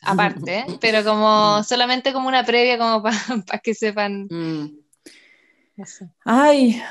aparte, 0.00 0.64
pero 0.80 1.04
como 1.04 1.62
solamente 1.62 2.14
como 2.14 2.28
una 2.28 2.42
previa, 2.42 2.78
como 2.78 3.02
para 3.02 3.18
que 3.62 3.74
sepan. 3.74 4.26
Mm. 4.30 4.78
Ay, 6.24 6.82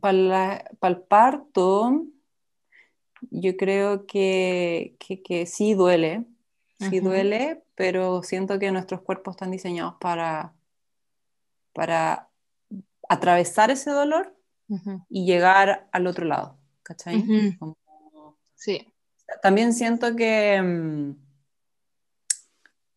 para 0.00 0.64
el 0.82 1.02
parto, 1.02 2.06
yo 3.30 3.56
creo 3.58 4.06
que, 4.06 4.96
que, 4.98 5.44
sí 5.46 5.74
duele, 5.74 6.24
sí 6.78 7.00
duele, 7.00 7.62
pero 7.74 8.22
siento 8.22 8.58
que 8.58 8.72
nuestros 8.72 9.02
cuerpos 9.02 9.34
están 9.34 9.50
diseñados 9.50 9.96
para, 10.00 10.54
para 11.72 12.31
atravesar 13.12 13.70
ese 13.70 13.90
dolor 13.90 14.34
y 15.10 15.26
llegar 15.26 15.88
al 15.92 16.06
otro 16.06 16.24
lado, 16.24 16.58
¿cachai? 16.82 17.22
Sí. 18.54 18.88
También 19.42 19.74
siento 19.74 20.16
que 20.16 20.62
mm, 20.62 21.14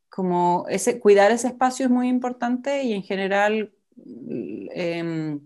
como 0.10 0.66
ese, 0.70 1.00
cuidar 1.00 1.32
ese 1.32 1.48
espacio 1.48 1.86
es 1.86 1.92
muy 1.92 2.08
importante 2.08 2.84
y 2.84 2.94
en 2.94 3.04
general 3.04 3.74
em, 3.98 5.42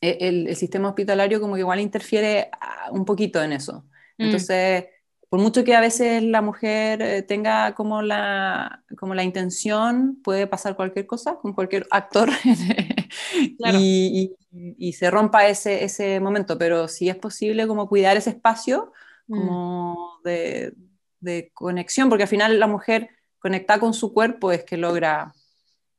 e, 0.00 0.18
el, 0.20 0.56
sistema 0.56 0.88
hospitalario 0.88 1.40
como 1.40 1.54
que 1.54 1.60
igual 1.60 1.80
interfiere 1.80 2.48
ah, 2.58 2.88
un 2.92 3.04
poquito 3.04 3.42
en 3.42 3.52
eso. 3.52 3.84
Mm. 4.16 4.22
Entonces, 4.22 4.86
por 5.28 5.40
mucho 5.40 5.62
que 5.62 5.74
a 5.74 5.80
veces 5.80 6.22
la 6.22 6.40
mujer 6.40 7.02
eh, 7.02 7.22
tenga 7.22 7.74
como 7.74 8.00
la, 8.00 8.82
como 8.96 9.14
la 9.14 9.24
intención, 9.24 10.20
puede 10.24 10.46
pasar 10.46 10.74
cualquier 10.74 11.06
cosa 11.06 11.36
con 11.36 11.52
cualquier 11.52 11.86
actor 11.90 12.30
y, 13.74 14.34
y, 14.52 14.92
se 14.92 15.10
rompa 15.10 15.48
ese, 15.48 15.84
ese 15.84 16.20
momento, 16.20 16.58
pero 16.58 16.88
si 16.88 17.08
es 17.08 17.16
posible 17.16 17.66
como 17.66 17.88
cuidar 17.88 18.16
ese 18.16 18.30
espacio 18.30 18.92
mm. 19.26 19.38
como 19.38 20.20
de, 20.24 20.74
de, 21.20 21.50
conexión, 21.54 22.08
porque 22.08 22.24
al 22.24 22.28
final 22.28 22.58
la 22.58 22.66
mujer 22.66 23.10
conectada 23.38 23.80
con 23.80 23.94
su 23.94 24.12
cuerpo 24.12 24.52
es 24.52 24.64
que 24.64 24.76
logra 24.76 25.32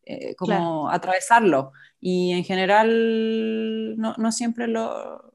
eh, 0.04 0.36
como 0.36 0.90
atravesarlo 0.90 1.72
y 2.00 2.32
en 2.32 2.44
general 2.44 3.98
no, 3.98 4.16
no, 4.18 4.32
siempre 4.32 4.68
lo 4.68 5.34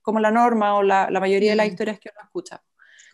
como 0.00 0.20
la 0.20 0.30
norma 0.30 0.76
o 0.76 0.82
la, 0.82 1.10
la 1.10 1.20
mayoría 1.20 1.50
de 1.50 1.56
las 1.56 1.66
mm. 1.66 1.70
historias 1.70 1.98
que 1.98 2.10
uno 2.14 2.24
escucha. 2.24 2.62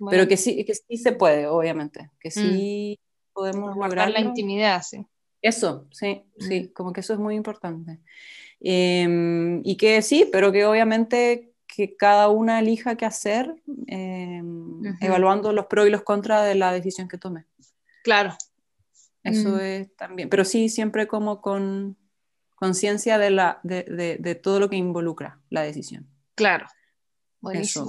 Pero 0.09 0.27
que 0.27 0.37
sí, 0.37 0.65
que 0.65 0.75
sí 0.75 0.97
se 0.97 1.13
puede, 1.13 1.47
obviamente, 1.47 2.11
que 2.19 2.31
sí 2.31 2.99
mm. 2.99 3.33
podemos 3.33 3.75
guardar 3.75 4.11
la 4.11 4.21
intimidad, 4.21 4.83
sí. 4.83 5.05
Eso, 5.43 5.87
sí, 5.91 6.23
sí, 6.39 6.63
mm. 6.63 6.73
como 6.73 6.93
que 6.93 7.01
eso 7.01 7.13
es 7.15 7.19
muy 7.19 7.35
importante. 7.35 7.99
Em, 8.61 9.63
y 9.65 9.77
que 9.77 10.03
sí, 10.03 10.29
pero 10.31 10.53
que 10.53 10.67
obviamente 10.67 11.55
que 11.67 11.97
cada 11.97 12.29
una 12.29 12.59
elija 12.61 12.97
qué 12.97 13.07
hacer, 13.07 13.55
em, 13.87 14.83
evaluando 15.01 15.53
los 15.53 15.67
pros 15.67 15.87
y 15.87 15.91
los 15.91 16.03
contras 16.03 16.47
de 16.47 16.55
la 16.57 16.73
decisión 16.73 17.09
que 17.09 17.17
tome. 17.17 17.47
Claro. 18.03 18.35
Eso 19.23 19.51
mm. 19.51 19.61
es 19.61 19.97
también, 19.97 20.29
pero 20.29 20.45
sí 20.45 20.69
siempre 20.69 21.07
como 21.07 21.41
con 21.41 21.97
conciencia 22.55 23.19
de, 23.19 23.31
la, 23.31 23.61
de, 23.63 23.85
de, 23.85 24.17
de, 24.19 24.35
todo 24.35 24.61
lo 24.61 24.69
que 24.69 24.77
involucra 24.77 25.41
la 25.49 25.63
decisión. 25.63 26.07
Claro. 26.35 26.67
Buenísimo. 27.41 27.87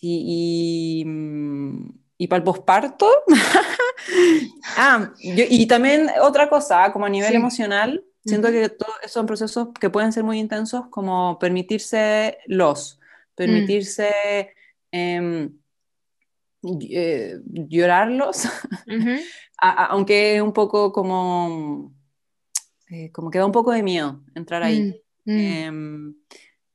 Y, 0.00 1.04
mm, 1.06 1.88
y, 1.90 2.01
para 2.28 2.38
el 2.38 2.44
posparto. 2.44 3.10
ah, 4.76 5.12
y 5.18 5.66
también 5.66 6.08
otra 6.20 6.48
cosa, 6.48 6.92
como 6.92 7.06
a 7.06 7.10
nivel 7.10 7.34
emocional, 7.34 8.04
siento 8.24 8.50
que 8.50 8.68
todos 8.68 8.94
son 9.06 9.26
procesos 9.26 9.68
que 9.78 9.90
pueden 9.90 10.12
ser 10.12 10.24
muy 10.24 10.38
intensos, 10.38 10.86
como 10.88 11.38
permitirse 11.38 12.38
los, 12.46 13.00
permitirse 13.34 14.54
em, 14.90 15.52
eh, 16.62 17.40
llorarlos, 17.44 18.48
aunque 19.58 20.36
es 20.36 20.42
un 20.42 20.52
poco 20.52 20.92
como, 20.92 21.92
eh, 22.88 23.10
como 23.10 23.30
que 23.30 23.38
da 23.38 23.46
un 23.46 23.52
poco 23.52 23.72
de 23.72 23.82
miedo 23.82 24.22
entrar 24.34 24.62
ahí. 24.62 25.02
Mm. 25.24 25.38
Em, 25.38 26.14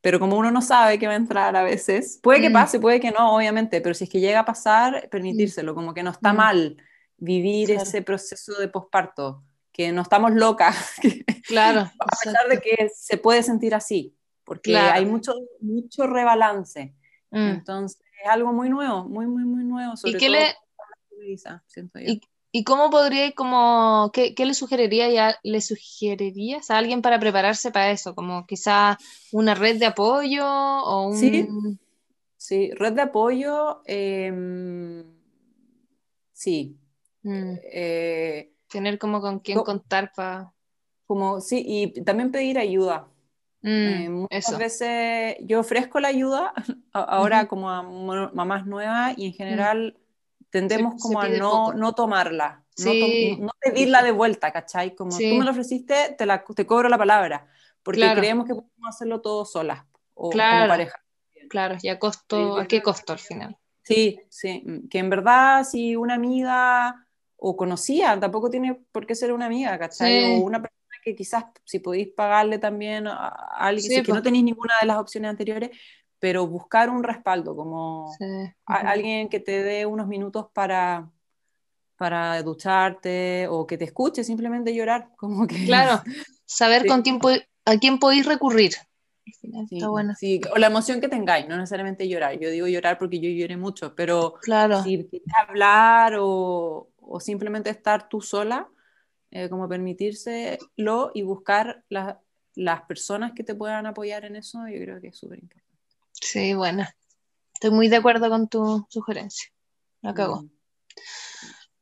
pero 0.07 0.21
como 0.21 0.37
uno 0.37 0.51
no 0.51 0.61
sabe 0.61 0.97
qué 0.97 1.05
va 1.05 1.11
a 1.11 1.17
entrar 1.17 1.53
a 1.57 1.63
veces, 1.63 2.17
puede 2.23 2.39
que 2.39 2.49
Mm. 2.49 2.53
pase, 2.53 2.79
puede 2.79 3.01
que 3.01 3.11
no, 3.11 3.35
obviamente, 3.35 3.81
pero 3.81 3.93
si 3.93 4.05
es 4.05 4.09
que 4.09 4.21
llega 4.21 4.39
a 4.39 4.45
pasar, 4.45 5.09
permitírselo, 5.11 5.75
como 5.75 5.93
que 5.93 6.01
no 6.01 6.11
está 6.11 6.31
Mm. 6.31 6.37
mal 6.37 6.77
vivir 7.17 7.67
Claro. 7.67 7.81
ese 7.83 8.01
proceso 8.03 8.53
de 8.57 8.69
posparto, 8.69 9.43
que 9.73 9.91
no 9.91 10.03
estamos 10.03 10.31
locas, 10.31 10.77
que- 11.01 11.25
Claro. 11.45 11.81
a 11.99 12.05
pesar 12.23 12.47
de 12.47 12.57
que 12.61 12.89
se 12.95 13.17
puede 13.17 13.43
sentir 13.43 13.75
así, 13.75 14.15
porque 14.45 14.71
Claro. 14.71 14.93
hay 14.95 15.05
mucho, 15.05 15.33
mucho 15.59 16.07
rebalance. 16.07 16.95
Mm. 17.31 17.49
Entonces, 17.49 17.99
es 18.23 18.29
algo 18.29 18.53
muy 18.53 18.69
nuevo, 18.69 19.03
muy, 19.09 19.27
muy, 19.27 19.43
muy 19.43 19.65
nuevo, 19.65 19.97
sobre 19.97 20.13
qué 20.17 20.27
todo 20.27 20.35
le- 20.37 20.55
siento 21.67 21.99
yo. 21.99 22.05
¿Y, 22.05 22.21
y 22.59 22.63
cómo 22.63 22.89
podría, 22.89 23.31
como, 23.33 24.09
qué, 24.13 24.33
qué 24.35 24.45
le 24.45 24.53
sugeriría 24.53 25.09
ya, 25.09 25.37
le 25.43 25.61
sugerirías 25.61 26.71
a 26.71 26.77
alguien 26.77 27.01
para 27.01 27.19
prepararse 27.19 27.71
para 27.71 27.91
eso? 27.91 28.15
Como 28.15 28.45
quizá 28.47 28.97
una 29.31 29.53
red 29.55 29.77
de 29.79 29.85
apoyo 29.87 30.45
o 30.47 31.07
un... 31.07 31.19
Sí. 31.19 31.47
Sí, 32.39 32.71
red 32.75 32.93
de 32.93 33.01
apoyo, 33.01 33.81
em, 33.85 35.03
sí. 36.33 36.77
Mm, 37.23 37.55
eh, 37.73 38.53
tener 38.69 38.97
como 38.97 39.21
con 39.21 39.39
quién 39.39 39.57
Co- 39.57 39.65
contar 39.65 40.11
para... 40.15 40.53
como, 41.05 41.41
sí, 41.41 41.63
y 41.67 42.03
también 42.03 42.31
pedir 42.31 42.57
ayuda. 42.59 43.07
Eh, 43.63 44.09
muchas 44.09 44.29
eso. 44.31 44.57
veces 44.57 45.35
yo 45.41 45.59
ofrezco 45.59 45.99
la 45.99 46.09
ayuda 46.09 46.53
ahora 46.93 47.47
como 47.47 47.69
a 47.69 47.81
mamás 47.83 48.65
nuevas 48.65 49.13
y 49.17 49.27
en 49.27 49.33
general 49.33 49.97
tendemos 50.59 50.93
Se- 50.93 50.99
se 50.99 51.03
como 51.03 51.21
a 51.21 51.25
pide 51.25 51.39
no, 51.39 51.73
no 51.73 51.93
tomarla, 51.93 52.63
no, 52.79 52.85
tom- 52.85 52.93
Sí. 52.93 53.37
no 53.39 53.51
pedirla 53.59 54.03
de 54.03 54.11
vuelta, 54.11 54.51
¿cachai? 54.51 54.95
Como 54.95 55.11
Sí. 55.11 55.29
tú 55.29 55.35
me 55.35 55.45
lo 55.45 55.51
ofreciste, 55.51 56.15
te, 56.17 56.25
la, 56.25 56.43
te 56.43 56.65
cobro 56.65 56.89
la 56.89 56.97
palabra, 56.97 57.47
porque 57.83 58.01
Claro. 58.01 58.19
creemos 58.19 58.45
que 58.47 58.53
podemos 58.53 58.87
hacerlo 58.89 59.21
todo 59.21 59.45
solas 59.45 59.83
o 60.13 60.29
Claro. 60.29 60.57
como 60.57 60.67
pareja. 60.69 60.99
Claro, 61.49 61.77
y 61.81 61.87
a 61.89 61.97
costo, 61.99 62.57
¿a 62.57 62.67
qué 62.67 62.81
costo 62.81 63.13
al 63.13 63.19
final? 63.19 63.57
Sí, 63.83 64.19
sí, 64.29 64.63
mm, 64.65 64.87
que 64.89 64.99
en 64.99 65.09
verdad 65.09 65.63
si 65.63 65.95
una 65.95 66.15
amiga 66.15 67.07
o 67.37 67.55
conocía, 67.55 68.19
tampoco 68.19 68.49
tiene 68.49 68.81
por 68.91 69.05
qué 69.05 69.15
ser 69.15 69.31
una 69.31 69.45
amiga, 69.45 69.77
¿cachai? 69.79 70.25
Sí. 70.25 70.25
O 70.41 70.43
una 70.43 70.61
persona 70.61 70.75
que 71.03 71.15
quizás 71.15 71.45
si 71.63 71.79
podéis 71.79 72.09
pagarle 72.09 72.57
también 72.57 73.07
a 73.07 73.27
a 73.29 73.67
alguien, 73.67 73.83
Sí, 73.83 73.89
si 73.89 73.95
es 73.95 74.01
que 74.01 74.07
pues. 74.07 74.17
no 74.17 74.23
tenéis 74.23 74.43
ninguna 74.43 74.73
de 74.81 74.87
las 74.87 74.97
opciones 74.97 75.29
anteriores, 75.29 75.69
pero 76.19 76.47
buscar 76.47 76.89
un 76.89 77.03
respaldo, 77.03 77.55
como 77.55 78.13
Sí. 78.17 78.25
alguien 78.65 79.29
que 79.29 79.39
te 79.39 79.63
dé 79.63 79.85
unos 79.85 80.07
minutos 80.07 80.47
para, 80.53 81.09
para 81.95 82.41
ducharte 82.43 83.47
o 83.49 83.65
que 83.67 83.77
te 83.77 83.85
escuche 83.85 84.23
simplemente 84.23 84.73
llorar, 84.73 85.09
como 85.15 85.47
que... 85.47 85.65
Claro, 85.65 86.01
saber 86.45 86.83
Sí. 86.83 86.87
con 86.87 87.01
quién 87.01 87.19
a 87.65 87.77
quién 87.77 87.99
podéis 87.99 88.25
recurrir. 88.25 88.73
Al 89.25 89.33
final 89.33 89.67
Sí, 89.67 89.75
está 89.75 89.89
bueno. 89.89 90.13
sí, 90.17 90.39
o 90.53 90.57
la 90.57 90.67
emoción 90.67 91.01
que 91.01 91.09
tengáis, 91.09 91.47
no 91.49 91.57
necesariamente 91.57 92.07
llorar. 92.07 92.39
Yo 92.39 92.49
digo 92.49 92.65
llorar 92.67 92.97
porque 92.97 93.19
yo 93.19 93.29
lloré 93.29 93.57
mucho, 93.57 93.93
pero 93.93 94.35
Claro, 94.41 94.81
si 94.83 95.05
quieres 95.09 95.27
hablar 95.47 96.15
o, 96.19 96.87
o 97.01 97.19
simplemente 97.19 97.69
estar 97.69 98.07
tú 98.07 98.21
sola, 98.21 98.69
eh, 99.31 99.49
como 99.49 99.67
permitírselo 99.67 101.11
y 101.13 101.21
buscar 101.23 101.83
la- 101.89 102.21
las 102.55 102.81
personas 102.83 103.33
que 103.33 103.43
te 103.43 103.53
puedan 103.53 103.85
apoyar 103.85 104.23
en 104.23 104.37
eso, 104.37 104.59
yo 104.67 104.79
creo 104.79 105.01
que 105.01 105.09
es 105.09 105.17
súper 105.17 105.39
importante. 105.39 105.66
Sí, 106.21 106.53
bueno. 106.53 106.85
Estoy 107.53 107.71
muy 107.71 107.87
de 107.87 107.95
acuerdo 107.97 108.29
con 108.29 108.47
tu 108.47 108.85
sugerencia. 108.89 109.49
La 110.01 110.13
cagó. 110.13 110.43
Mm. 110.43 110.49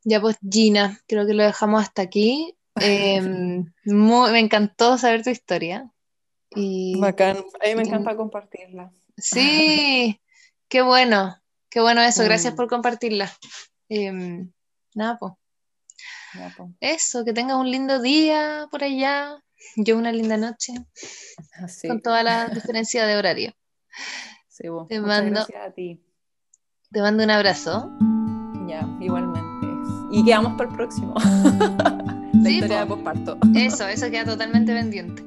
Ya 0.04 0.22
pues 0.22 0.38
Gina, 0.50 1.00
creo 1.08 1.26
que 1.26 1.34
lo 1.34 1.44
dejamos 1.44 1.82
hasta 1.84 2.02
aquí. 2.04 2.56
Em, 2.76 3.74
muy- 3.86 4.32
me 4.32 4.40
encantó 4.40 4.98
saber 4.98 5.24
tu 5.24 5.30
historia. 5.32 5.90
Y 6.52 6.98
Bacán, 7.00 7.38
a 7.38 7.68
mí 7.68 7.76
me 7.76 7.84
y- 7.84 7.88
encanta 7.88 8.16
compartirla. 8.16 8.94
sí, 9.18 10.22
qué 10.70 10.82
bueno, 10.82 11.36
qué 11.70 11.82
bueno 11.82 12.02
eso, 12.02 12.24
gracias 12.24 12.54
Mm. 12.54 12.56
por 12.56 12.68
compartirla. 12.70 13.32
Em, 13.90 14.52
nada, 14.94 15.18
pues. 15.20 15.34
Po. 16.58 16.70
Eso, 16.82 17.24
que 17.24 17.32
tengas 17.34 17.58
un 17.58 17.70
lindo 17.72 18.02
día 18.02 18.68
por 18.70 18.84
allá. 18.84 19.42
Yo 19.78 19.98
una 19.98 20.12
linda 20.12 20.36
noche, 20.38 20.74
Así, 21.64 21.88
con 21.88 22.02
toda 22.02 22.24
la 22.24 22.48
diferencia 22.80 23.06
de 23.06 23.16
horario. 23.18 23.54
Sí, 24.48 24.68
po. 24.68 24.86
te 24.88 25.00
Muchas 25.00 25.18
mando- 25.24 25.32
gracias 25.32 25.68
a 25.68 25.72
ti. 25.72 26.02
Te 26.92 27.02
mando 27.02 27.24
un 27.24 27.32
abrazo. 27.32 27.92
Ya, 28.68 28.88
igualmente. 29.00 29.44
Y 30.12 30.24
quedamos 30.24 30.54
para 30.58 30.70
el 30.70 30.76
próximo. 30.76 31.14
la 31.24 32.42
Sí, 32.44 32.56
historia 32.60 32.86
po. 32.86 32.96
de 32.96 33.02
posparto. 33.04 33.38
Eso, 33.56 33.88
eso 33.88 34.10
queda 34.12 34.26
totalmente 34.26 34.74
pendiente. 34.74 35.24